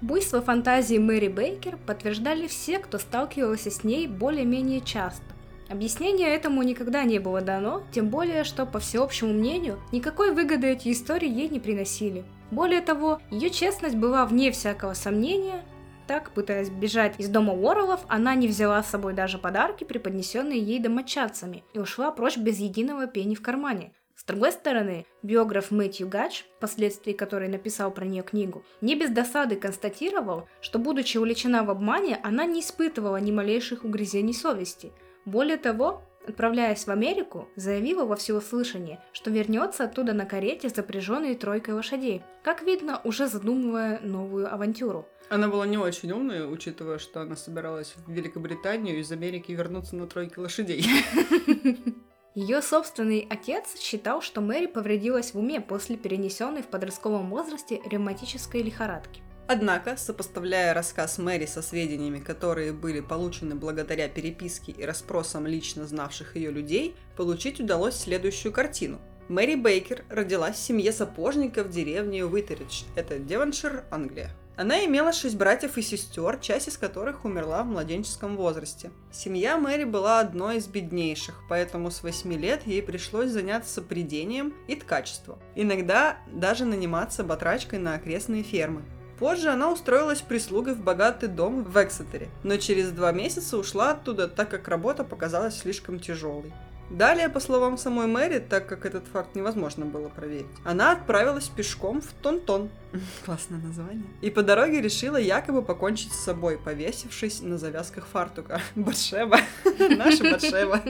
Буйство 0.00 0.42
фантазии 0.42 0.98
Мэри 0.98 1.28
Бейкер 1.28 1.76
подтверждали 1.76 2.48
все, 2.48 2.78
кто 2.80 2.98
сталкивался 2.98 3.70
с 3.70 3.84
ней 3.84 4.08
более-менее 4.08 4.80
часто. 4.80 5.22
Объяснения 5.68 6.28
этому 6.28 6.62
никогда 6.64 7.04
не 7.04 7.18
было 7.18 7.40
дано, 7.40 7.84
тем 7.92 8.08
более, 8.08 8.42
что, 8.44 8.66
по 8.66 8.80
всеобщему 8.80 9.32
мнению, 9.32 9.80
никакой 9.92 10.34
выгоды 10.34 10.66
эти 10.66 10.90
истории 10.92 11.28
ей 11.28 11.48
не 11.48 11.60
приносили. 11.60 12.24
Более 12.50 12.80
того, 12.80 13.20
ее 13.30 13.48
честность 13.48 13.96
была 13.96 14.26
вне 14.26 14.50
всякого 14.50 14.94
сомнения, 14.94 15.64
так, 16.08 16.32
пытаясь 16.32 16.68
бежать 16.68 17.14
из 17.18 17.28
дома 17.28 17.54
Уоррелов, 17.54 18.00
она 18.08 18.34
не 18.34 18.48
взяла 18.48 18.82
с 18.82 18.90
собой 18.90 19.14
даже 19.14 19.38
подарки, 19.38 19.84
преподнесенные 19.84 20.60
ей 20.60 20.80
домочадцами, 20.80 21.62
и 21.72 21.78
ушла 21.78 22.10
прочь 22.10 22.36
без 22.36 22.58
единого 22.58 23.06
пени 23.06 23.36
в 23.36 23.40
кармане– 23.40 23.92
с 24.22 24.24
другой 24.24 24.52
стороны, 24.52 25.04
биограф 25.24 25.72
Мэтью 25.72 26.06
Гач, 26.06 26.44
впоследствии 26.56 27.12
который 27.12 27.48
написал 27.48 27.90
про 27.90 28.04
нее 28.04 28.22
книгу, 28.22 28.64
не 28.80 28.94
без 28.94 29.10
досады 29.10 29.56
констатировал, 29.56 30.48
что, 30.60 30.78
будучи 30.78 31.18
увлечена 31.18 31.64
в 31.64 31.70
обмане, 31.70 32.20
она 32.22 32.44
не 32.44 32.60
испытывала 32.60 33.16
ни 33.16 33.32
малейших 33.32 33.84
угрызений 33.84 34.32
совести. 34.32 34.92
Более 35.24 35.56
того, 35.56 36.04
отправляясь 36.24 36.86
в 36.86 36.90
Америку, 36.92 37.48
заявила 37.56 38.04
во 38.04 38.14
всеуслышание, 38.14 39.00
что 39.12 39.32
вернется 39.32 39.86
оттуда 39.86 40.12
на 40.12 40.24
карете, 40.24 40.68
запряженной 40.68 41.34
тройкой 41.34 41.74
лошадей, 41.74 42.22
как 42.44 42.62
видно, 42.62 43.00
уже 43.02 43.26
задумывая 43.26 43.98
новую 44.04 44.54
авантюру. 44.54 45.04
Она 45.30 45.48
была 45.48 45.66
не 45.66 45.78
очень 45.78 46.12
умная, 46.12 46.46
учитывая, 46.46 46.98
что 46.98 47.22
она 47.22 47.34
собиралась 47.34 47.96
в 48.06 48.08
Великобританию 48.08 49.00
из 49.00 49.10
Америки 49.10 49.50
вернуться 49.50 49.96
на 49.96 50.06
тройке 50.06 50.40
лошадей. 50.40 50.86
Ее 52.34 52.62
собственный 52.62 53.26
отец 53.28 53.78
считал, 53.78 54.22
что 54.22 54.40
Мэри 54.40 54.66
повредилась 54.66 55.34
в 55.34 55.38
уме 55.38 55.60
после 55.60 55.98
перенесенной 55.98 56.62
в 56.62 56.66
подростковом 56.68 57.28
возрасте 57.28 57.82
ревматической 57.84 58.62
лихорадки. 58.62 59.20
Однако, 59.48 59.98
сопоставляя 59.98 60.72
рассказ 60.72 61.18
Мэри 61.18 61.44
со 61.44 61.60
сведениями, 61.60 62.20
которые 62.20 62.72
были 62.72 63.00
получены 63.00 63.54
благодаря 63.54 64.08
переписке 64.08 64.72
и 64.72 64.84
расспросам 64.84 65.46
лично 65.46 65.86
знавших 65.86 66.36
ее 66.36 66.50
людей, 66.50 66.96
получить 67.16 67.60
удалось 67.60 67.96
следующую 67.96 68.52
картину. 68.52 68.98
Мэри 69.28 69.56
Бейкер 69.56 70.06
родилась 70.08 70.56
в 70.56 70.62
семье 70.62 70.90
сапожника 70.90 71.62
в 71.64 71.68
деревне 71.68 72.24
Уитеридж, 72.24 72.84
это 72.96 73.18
Девоншир, 73.18 73.84
Англия. 73.90 74.30
Она 74.56 74.84
имела 74.84 75.12
шесть 75.12 75.36
братьев 75.36 75.78
и 75.78 75.82
сестер, 75.82 76.38
часть 76.38 76.68
из 76.68 76.76
которых 76.76 77.24
умерла 77.24 77.62
в 77.62 77.66
младенческом 77.66 78.36
возрасте. 78.36 78.90
Семья 79.10 79.56
Мэри 79.56 79.84
была 79.84 80.20
одной 80.20 80.58
из 80.58 80.66
беднейших, 80.66 81.34
поэтому 81.48 81.90
с 81.90 82.02
8 82.02 82.32
лет 82.34 82.66
ей 82.66 82.82
пришлось 82.82 83.30
заняться 83.30 83.80
придением 83.80 84.52
и 84.68 84.76
ткачеством. 84.76 85.38
Иногда 85.54 86.18
даже 86.30 86.66
наниматься 86.66 87.24
батрачкой 87.24 87.78
на 87.78 87.94
окрестные 87.94 88.42
фермы. 88.42 88.82
Позже 89.18 89.48
она 89.48 89.70
устроилась 89.70 90.20
прислугой 90.20 90.74
в 90.74 90.82
богатый 90.82 91.28
дом 91.28 91.64
в 91.64 91.76
Эксетере, 91.82 92.28
но 92.42 92.56
через 92.56 92.90
два 92.90 93.12
месяца 93.12 93.56
ушла 93.56 93.92
оттуда, 93.92 94.28
так 94.28 94.50
как 94.50 94.68
работа 94.68 95.04
показалась 95.04 95.58
слишком 95.58 95.98
тяжелой. 95.98 96.52
Далее, 96.92 97.30
по 97.30 97.40
словам 97.40 97.78
самой 97.78 98.06
Мэри, 98.06 98.38
так 98.38 98.66
как 98.66 98.84
этот 98.84 99.06
факт 99.06 99.34
невозможно 99.34 99.86
было 99.86 100.10
проверить, 100.10 100.46
она 100.62 100.92
отправилась 100.92 101.48
пешком 101.48 102.02
в 102.02 102.12
Тонтон. 102.22 102.68
Классное 103.24 103.58
название. 103.58 104.04
И 104.20 104.30
по 104.30 104.42
дороге 104.42 104.82
решила 104.82 105.16
якобы 105.16 105.62
покончить 105.62 106.12
с 106.12 106.22
собой, 106.22 106.58
повесившись 106.58 107.40
на 107.40 107.56
завязках 107.56 108.06
фартука. 108.06 108.60
Батшеба. 108.74 109.38
Наша 109.78 110.24
Батшеба. 110.24 110.82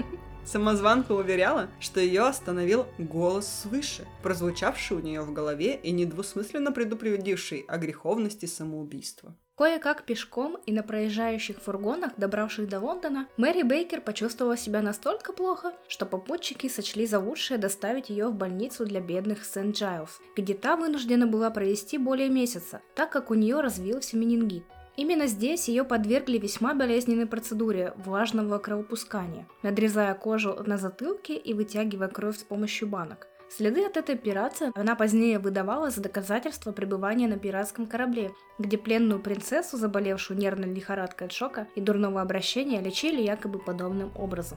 Самозванка 0.45 1.13
уверяла, 1.13 1.69
что 1.79 2.01
ее 2.01 2.23
остановил 2.23 2.87
голос 2.99 3.47
свыше, 3.47 4.05
прозвучавший 4.25 4.97
у 4.97 5.01
нее 5.01 5.23
в 5.23 5.33
голове 5.33 5.77
и 5.77 5.93
недвусмысленно 5.93 6.73
предупредивший 6.73 7.65
о 7.69 7.79
греховности 7.79 8.47
самоубийства. 8.47 9.37
Кое-как 9.55 10.05
пешком 10.05 10.57
и 10.65 10.73
на 10.73 10.83
проезжающих 10.83 11.61
фургонах, 11.61 12.13
добравших 12.17 12.69
до 12.69 12.81
Лондона, 12.81 13.29
Мэри 13.37 13.63
Бейкер 13.63 14.01
почувствовала 14.01 14.57
себя 14.57 14.81
настолько 14.81 15.35
плохо, 15.35 15.73
что 15.89 16.07
попутчики 16.07 16.69
сочли 16.69 17.07
за 17.07 17.19
лучшее 17.19 17.59
доставить 17.59 18.09
ее 18.09 18.29
в 18.29 18.35
больницу 18.35 18.87
для 18.87 19.01
бедных 19.01 19.45
Сент-Джайлс, 19.45 20.21
где 20.37 20.55
та 20.55 20.77
вынуждена 20.77 21.27
была 21.27 21.51
провести 21.51 21.99
более 21.99 22.31
месяца, 22.31 22.81
так 22.95 23.11
как 23.11 23.31
у 23.31 23.35
нее 23.35 23.61
развился 23.61 24.17
менингит. 24.17 24.65
Именно 24.97 25.27
здесь 25.27 25.69
ее 25.69 25.85
подвергли 25.85 26.39
весьма 26.39 26.75
болезненной 26.75 27.27
процедуре 27.27 27.95
влажного 27.97 28.59
кровопускания, 28.59 29.47
надрезая 29.63 30.15
кожу 30.15 30.63
на 30.67 30.77
затылке 30.77 31.35
и 31.35 31.55
вытягивая 31.55 32.09
кровь 32.09 32.39
с 32.39 32.43
помощью 32.43 32.89
банок. 32.89 33.27
Следы 33.55 33.85
от 33.85 33.99
этой 33.99 34.15
операции 34.15 34.73
она 34.75 34.95
позднее 34.95 35.39
выдавала 35.39 35.91
за 35.91 36.01
доказательство 36.01 36.73
пребывания 36.73 37.29
на 37.29 37.39
пиратском 37.39 37.87
корабле, 37.87 38.33
где 38.59 38.79
пленную 38.79 39.21
принцессу, 39.21 39.77
заболевшую 39.77 40.39
нервной 40.39 40.73
лихорадкой 40.73 41.27
от 41.27 41.35
шока 41.35 41.67
и 41.75 41.83
дурного 41.83 42.23
обращения, 42.23 42.81
лечили 42.81 43.21
якобы 43.21 43.59
подобным 43.59 44.11
образом. 44.17 44.57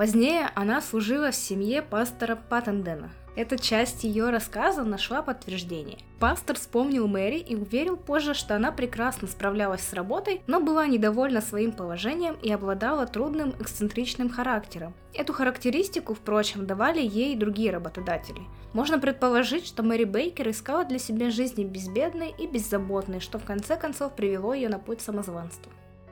Позднее 0.00 0.50
она 0.54 0.80
служила 0.80 1.30
в 1.30 1.34
семье 1.34 1.82
пастора 1.82 2.34
Паттендена, 2.34 3.10
эта 3.36 3.58
часть 3.58 4.02
ее 4.02 4.30
рассказа 4.30 4.82
нашла 4.82 5.22
подтверждение. 5.22 5.98
Пастор 6.18 6.56
вспомнил 6.56 7.06
Мэри 7.06 7.38
и 7.38 7.54
уверил 7.54 7.96
позже, 7.96 8.34
что 8.34 8.56
она 8.56 8.72
прекрасно 8.72 9.28
справлялась 9.28 9.82
с 9.82 9.92
работой, 9.92 10.42
но 10.46 10.58
была 10.60 10.86
недовольна 10.86 11.40
своим 11.40 11.72
положением 11.72 12.36
и 12.42 12.50
обладала 12.50 13.06
трудным 13.06 13.54
эксцентричным 13.60 14.30
характером. 14.30 14.94
Эту 15.14 15.32
характеристику, 15.32 16.14
впрочем, 16.14 16.66
давали 16.66 17.00
ей 17.00 17.34
и 17.34 17.38
другие 17.38 17.70
работодатели. 17.70 18.40
Можно 18.72 18.98
предположить, 18.98 19.66
что 19.66 19.82
Мэри 19.82 20.04
Бейкер 20.04 20.48
искала 20.48 20.84
для 20.84 20.98
себя 20.98 21.30
жизни 21.30 21.64
безбедной 21.64 22.34
и 22.36 22.46
беззаботной, 22.46 23.20
что 23.20 23.38
в 23.38 23.44
конце 23.44 23.76
концов 23.76 24.16
привело 24.16 24.54
ее 24.54 24.68
на 24.68 24.78
путь 24.78 25.02
самозванства. 25.02 25.70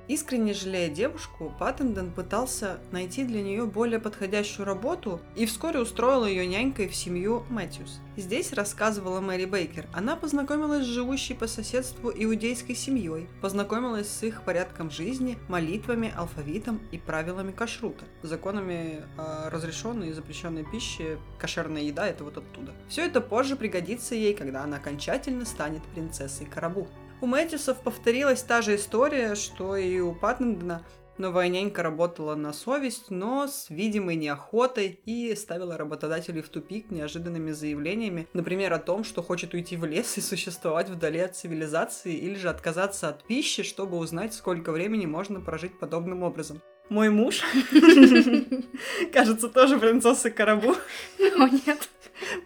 Искренне 0.09 0.55
жалея 0.55 0.89
девушку, 0.89 1.53
Паттенден 1.59 2.11
пытался 2.11 2.79
найти 2.93 3.25
для 3.25 3.43
нее 3.43 3.67
более 3.67 4.01
подходящую 4.01 4.65
работу 4.65 5.21
и 5.37 5.45
вскоре 5.45 5.81
устроил 5.81 6.25
ее 6.25 6.47
нянькой 6.47 6.89
в 6.89 6.97
семью 6.97 7.45
Мэтьюс. 7.51 8.01
Здесь 8.17 8.55
рассказывала 8.55 9.21
Мэри 9.21 9.45
Бейкер. 9.45 9.87
Она 9.93 10.17
познакомилась 10.17 10.87
с 10.87 10.89
живущей 10.89 11.35
по 11.35 11.47
соседству 11.47 12.11
иудейской 12.11 12.75
семьей, 12.75 13.29
познакомилась 13.43 14.09
с 14.09 14.23
их 14.23 14.45
порядком 14.45 14.91
жизни, 14.91 15.37
молитвами, 15.47 16.11
алфавитом 16.17 16.81
и 16.91 16.97
правилами 16.97 17.53
кашрута, 17.53 18.07
законами 18.23 19.03
о 19.19 19.51
разрешенной 19.51 20.09
и 20.09 20.13
запрещенной 20.13 20.65
пище, 20.65 21.19
кошерная 21.39 21.83
еда– 21.83 22.07
это 22.09 22.25
вот 22.25 22.39
оттуда. 22.39 22.73
Все 22.89 23.05
это 23.05 23.21
позже 23.21 23.57
пригодится 23.57 24.15
ей, 24.15 24.33
когда 24.33 24.65
она 24.65 24.79
окончательно 24.79 25.45
станет 25.45 25.83
принцессой 25.95 26.47
Карабу. 26.47 26.89
У 27.21 27.27
Мэтьюсов 27.27 27.81
повторилась 27.81 28.43
та 28.43 28.63
же 28.63 28.77
история, 28.77 29.35
что 29.35 29.75
и 29.77 29.99
у 29.99 30.15
Паттендена. 30.15 30.85
Новая 31.19 31.49
нянька 31.49 31.83
работала 31.83 32.37
на 32.37 32.53
совесть, 32.53 33.11
но 33.11 33.49
с 33.49 33.71
видимой 33.71 34.15
неохотой 34.15 35.01
и 35.05 35.35
ставила 35.35 35.77
работодателей 35.77 36.43
в 36.43 36.49
тупик 36.49 36.93
неожиданными 36.93 37.51
заявлениями, 37.51 38.29
например, 38.35 38.73
о 38.73 38.79
том, 38.79 39.03
что 39.03 39.21
хочет 39.25 39.53
уйти 39.53 39.77
в 39.77 39.85
лес 39.85 40.17
и 40.17 40.21
существовать 40.21 40.91
вдали 40.91 41.19
от 41.19 41.35
цивилизации, 41.35 42.15
или 42.15 42.37
же 42.37 42.51
отказаться 42.51 43.09
от 43.09 43.25
пищи, 43.25 43.65
чтобы 43.65 43.97
узнать, 43.97 44.33
сколько 44.33 44.71
времени 44.71 45.07
можно 45.07 45.41
прожить 45.41 45.77
подобным 45.77 46.23
образом. 46.23 46.63
Мой 46.89 47.11
муж, 47.11 47.43
кажется, 49.13 49.49
тоже 49.49 49.79
принцесса 49.79 50.31
Карабу. 50.31 50.75
О, 51.19 51.49
нет. 51.49 51.89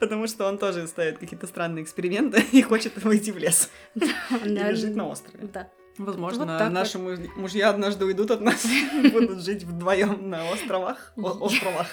Потому 0.00 0.26
что 0.26 0.46
он 0.48 0.58
тоже 0.58 0.86
ставит 0.86 1.18
какие-то 1.18 1.46
странные 1.46 1.82
эксперименты 1.84 2.44
и 2.52 2.62
хочет 2.62 3.02
выйти 3.04 3.30
в 3.30 3.38
лес. 3.38 3.70
Или 3.94 4.74
жить 4.74 4.96
на 4.96 5.08
острове. 5.08 5.48
Да. 5.52 5.68
Возможно, 5.98 6.58
Вот 6.58 6.72
наши 6.72 6.98
муж- 6.98 7.18
мужья 7.36 7.68
однажды 7.68 8.06
уйдут 8.06 8.30
от 8.30 8.40
нас 8.40 8.64
и 9.04 9.08
будут 9.08 9.42
жить 9.44 9.62
вдвоем 9.64 10.30
на 10.30 10.50
островах. 10.50 11.12
О- 11.16 11.44
островах. 11.46 11.86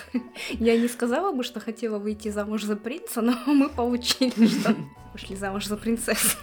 Я 0.51 0.77
не 0.77 0.87
сказала 0.87 1.31
бы, 1.33 1.43
что 1.43 1.59
хотела 1.59 1.99
выйти 1.99 2.29
замуж 2.29 2.63
за 2.63 2.75
принца, 2.77 3.21
но 3.21 3.33
мы 3.45 3.69
получили, 3.69 4.47
что 4.47 4.75
вышли 5.13 5.35
замуж 5.35 5.65
за 5.65 5.75
принцессу. 5.77 6.37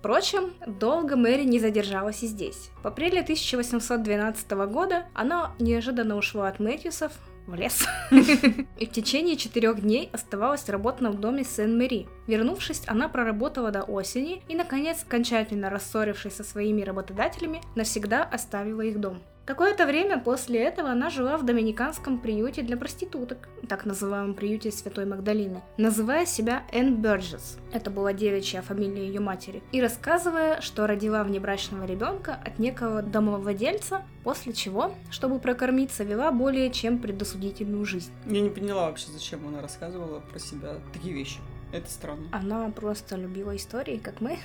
Впрочем, 0.00 0.54
долго 0.66 1.14
Мэри 1.14 1.44
не 1.44 1.58
задержалась 1.58 2.22
и 2.22 2.26
здесь. 2.26 2.70
В 2.82 2.86
апреле 2.86 3.20
1812 3.20 4.50
года 4.66 5.04
она 5.12 5.52
неожиданно 5.58 6.16
ушла 6.16 6.48
от 6.48 6.58
Мэтьюсов 6.58 7.12
в 7.46 7.54
лес. 7.54 7.86
И 8.78 8.86
в 8.86 8.90
течение 8.90 9.36
четырех 9.36 9.82
дней 9.82 10.08
оставалась 10.10 10.62
в 10.62 10.70
работном 10.70 11.20
доме 11.20 11.44
Сен-Мэри. 11.44 12.06
Вернувшись, 12.26 12.82
она 12.86 13.10
проработала 13.10 13.70
до 13.70 13.82
осени 13.82 14.42
и, 14.48 14.54
наконец, 14.54 15.02
окончательно 15.06 15.68
рассорившись 15.68 16.34
со 16.34 16.44
своими 16.44 16.80
работодателями, 16.80 17.60
навсегда 17.76 18.24
оставила 18.24 18.80
их 18.80 19.00
дом. 19.00 19.20
Какое-то 19.50 19.84
время 19.84 20.16
после 20.16 20.62
этого 20.62 20.90
она 20.90 21.10
жила 21.10 21.36
в 21.36 21.44
доминиканском 21.44 22.18
приюте 22.18 22.62
для 22.62 22.76
проституток, 22.76 23.48
так 23.68 23.84
называемом 23.84 24.34
приюте 24.34 24.70
Святой 24.70 25.06
Магдалины, 25.06 25.60
называя 25.76 26.24
себя 26.24 26.62
Энн 26.70 27.02
Бёрджес, 27.02 27.58
это 27.72 27.90
была 27.90 28.12
девичья 28.12 28.62
фамилия 28.62 29.08
ее 29.08 29.18
матери, 29.18 29.60
и 29.72 29.82
рассказывая, 29.82 30.60
что 30.60 30.86
родила 30.86 31.24
внебрачного 31.24 31.84
ребенка 31.84 32.38
от 32.46 32.60
некого 32.60 33.02
домовладельца, 33.02 34.02
после 34.22 34.52
чего, 34.52 34.94
чтобы 35.10 35.40
прокормиться, 35.40 36.04
вела 36.04 36.30
более 36.30 36.70
чем 36.70 37.00
предосудительную 37.00 37.84
жизнь. 37.84 38.12
Я 38.26 38.42
не 38.42 38.50
поняла 38.50 38.86
вообще, 38.86 39.10
зачем 39.10 39.48
она 39.48 39.60
рассказывала 39.60 40.20
про 40.20 40.38
себя 40.38 40.76
такие 40.92 41.12
вещи. 41.12 41.40
Это 41.72 41.90
странно. 41.90 42.28
Она 42.30 42.70
просто 42.70 43.16
любила 43.16 43.56
истории, 43.56 43.96
как 43.96 44.20
мы. 44.20 44.38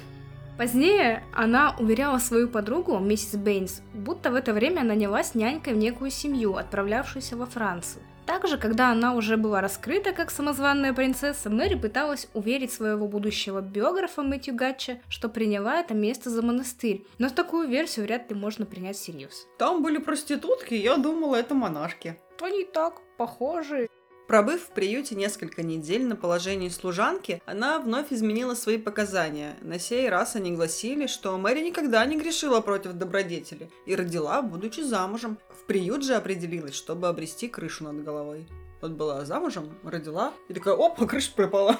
Позднее 0.57 1.23
она 1.33 1.75
уверяла 1.77 2.17
свою 2.17 2.47
подругу, 2.47 2.97
миссис 2.99 3.35
Бэйнс, 3.35 3.81
будто 3.93 4.31
в 4.31 4.35
это 4.35 4.53
время 4.53 4.83
нанялась 4.83 5.35
нянькой 5.35 5.73
в 5.73 5.77
некую 5.77 6.11
семью, 6.11 6.55
отправлявшуюся 6.55 7.35
во 7.35 7.45
Францию. 7.45 8.03
Также, 8.25 8.57
когда 8.57 8.89
она 8.89 9.13
уже 9.13 9.37
была 9.37 9.61
раскрыта 9.61 10.11
как 10.13 10.31
самозванная 10.31 10.93
принцесса, 10.93 11.49
Мэри 11.49 11.75
пыталась 11.75 12.27
уверить 12.33 12.71
своего 12.71 13.07
будущего 13.07 13.61
биографа 13.61 14.23
Мэтью 14.23 14.55
Гатча, 14.55 14.99
что 15.09 15.29
приняла 15.29 15.79
это 15.81 15.93
место 15.93 16.29
за 16.29 16.41
монастырь. 16.41 17.05
Но 17.19 17.29
такую 17.29 17.67
версию 17.67 18.05
вряд 18.05 18.31
ли 18.31 18.35
можно 18.35 18.65
принять 18.65 18.95
всерьез. 18.95 19.45
Там 19.59 19.83
были 19.83 19.99
проститутки, 19.99 20.73
я 20.73 20.97
думала, 20.97 21.35
это 21.35 21.53
монашки. 21.53 22.17
Они 22.41 22.63
так 22.63 23.01
похожи. 23.17 23.89
Пробыв 24.27 24.63
в 24.63 24.67
приюте 24.71 25.15
несколько 25.15 25.61
недель 25.61 26.05
на 26.05 26.15
положении 26.15 26.69
служанки, 26.69 27.41
она 27.45 27.79
вновь 27.79 28.11
изменила 28.11 28.55
свои 28.55 28.79
показания. 28.79 29.55
На 29.61 29.77
сей 29.77 30.09
раз 30.09 30.35
они 30.35 30.51
гласили, 30.51 31.05
что 31.05 31.37
Мэри 31.37 31.61
никогда 31.61 32.03
не 32.05 32.17
грешила 32.17 32.61
против 32.61 32.93
добродетели 32.93 33.69
и 33.85 33.95
родила, 33.95 34.41
будучи 34.41 34.81
замужем. 34.81 35.37
В 35.49 35.65
приют 35.65 36.03
же 36.03 36.15
определилась, 36.15 36.73
чтобы 36.73 37.07
обрести 37.07 37.47
крышу 37.47 37.83
над 37.83 38.03
головой. 38.03 38.47
Вот 38.81 38.91
была 38.91 39.25
замужем, 39.25 39.77
родила, 39.83 40.33
и 40.49 40.53
такая, 40.53 40.73
опа, 40.73 41.05
крыша 41.05 41.31
пропала. 41.35 41.77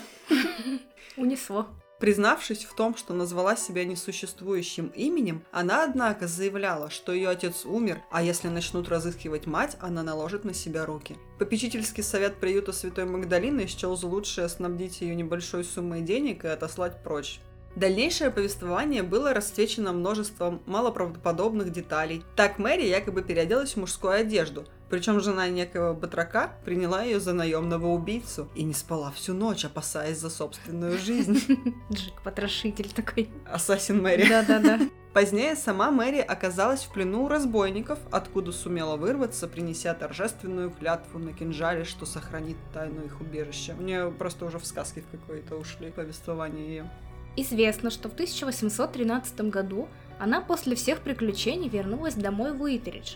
Унесло. 1.18 1.68
Признавшись 2.06 2.66
в 2.66 2.76
том, 2.76 2.96
что 2.96 3.16
назвала 3.16 3.56
себя 3.56 3.84
несуществующим 3.84 4.90
именем, 4.90 5.44
она, 5.52 5.84
однако, 5.84 6.28
заявляла, 6.28 6.92
что 6.92 7.12
ее 7.12 7.30
отец 7.30 7.66
умер, 7.66 8.00
а 8.12 8.22
если 8.22 8.48
начнут 8.48 8.90
разыскивать 8.90 9.48
мать, 9.48 9.76
она 9.82 10.04
наложит 10.04 10.46
на 10.46 10.54
себя 10.54 10.86
руки. 10.86 11.18
Попечительский 11.40 12.04
совет 12.04 12.36
приюта 12.36 12.74
Святой 12.74 13.06
Магдалины 13.06 13.66
счел 13.66 13.98
за 13.98 14.06
лучшее 14.06 14.50
снабдить 14.50 15.02
ее 15.02 15.16
небольшой 15.16 15.64
суммой 15.64 16.02
денег 16.02 16.46
и 16.46 16.48
отослать 16.48 17.02
прочь. 17.04 17.40
Дальнейшее 17.76 18.30
повествование 18.30 19.02
было 19.02 19.34
расцвечено 19.34 19.92
множеством 19.92 20.62
малоправдоподобных 20.68 21.72
деталей. 21.72 22.24
Так 22.36 22.60
Мэри 22.60 22.86
якобы 22.86 23.24
переоделась 23.24 23.74
в 23.74 23.78
мужскую 23.78 24.14
одежду, 24.14 24.66
причем 24.90 25.20
жена 25.20 25.48
некого 25.50 25.94
батрака 25.94 26.52
приняла 26.64 27.04
ее 27.04 27.20
за 27.20 27.34
наемного 27.34 27.88
убийцу 27.88 28.50
и 28.56 28.64
не 28.64 28.74
спала 28.74 29.12
всю 29.12 29.34
ночь, 29.34 29.66
опасаясь 29.66 30.20
за 30.20 30.30
собственную 30.30 30.98
жизнь. 30.98 31.40
Джек 31.92 32.22
потрошитель 32.24 32.92
такой. 32.92 33.30
Ассасин 33.46 34.02
Мэри. 34.02 34.30
Да-да-да. 34.30 34.80
Позднее 35.14 35.56
сама 35.56 35.92
Мэри 35.92 36.20
оказалась 36.20 36.84
в 36.84 36.92
плену 36.92 37.24
у 37.24 37.28
разбойников, 37.30 38.00
откуда 38.12 38.52
сумела 38.52 38.98
вырваться, 38.98 39.48
принеся 39.48 39.94
торжественную 39.94 40.72
клятву 40.72 41.20
на 41.20 41.32
кинжале, 41.32 41.86
что 41.86 42.06
сохранит 42.06 42.58
тайну 42.74 43.02
их 43.06 43.22
убежища. 43.22 43.76
Мне 43.76 44.08
просто 44.08 44.46
уже 44.46 44.60
в 44.60 44.66
сказке 44.66 45.02
в 45.02 45.10
какой-то 45.10 45.56
ушли 45.56 45.90
повествование 45.90 46.68
ее. 46.68 46.92
Известно, 47.38 47.92
что 47.92 48.10
в 48.10 48.14
1813 48.14 49.40
году 49.50 49.88
она 50.20 50.42
после 50.42 50.76
всех 50.76 51.00
приключений 51.00 51.70
вернулась 51.70 52.16
домой 52.16 52.52
в 52.52 52.62
Уитеридж. 52.62 53.16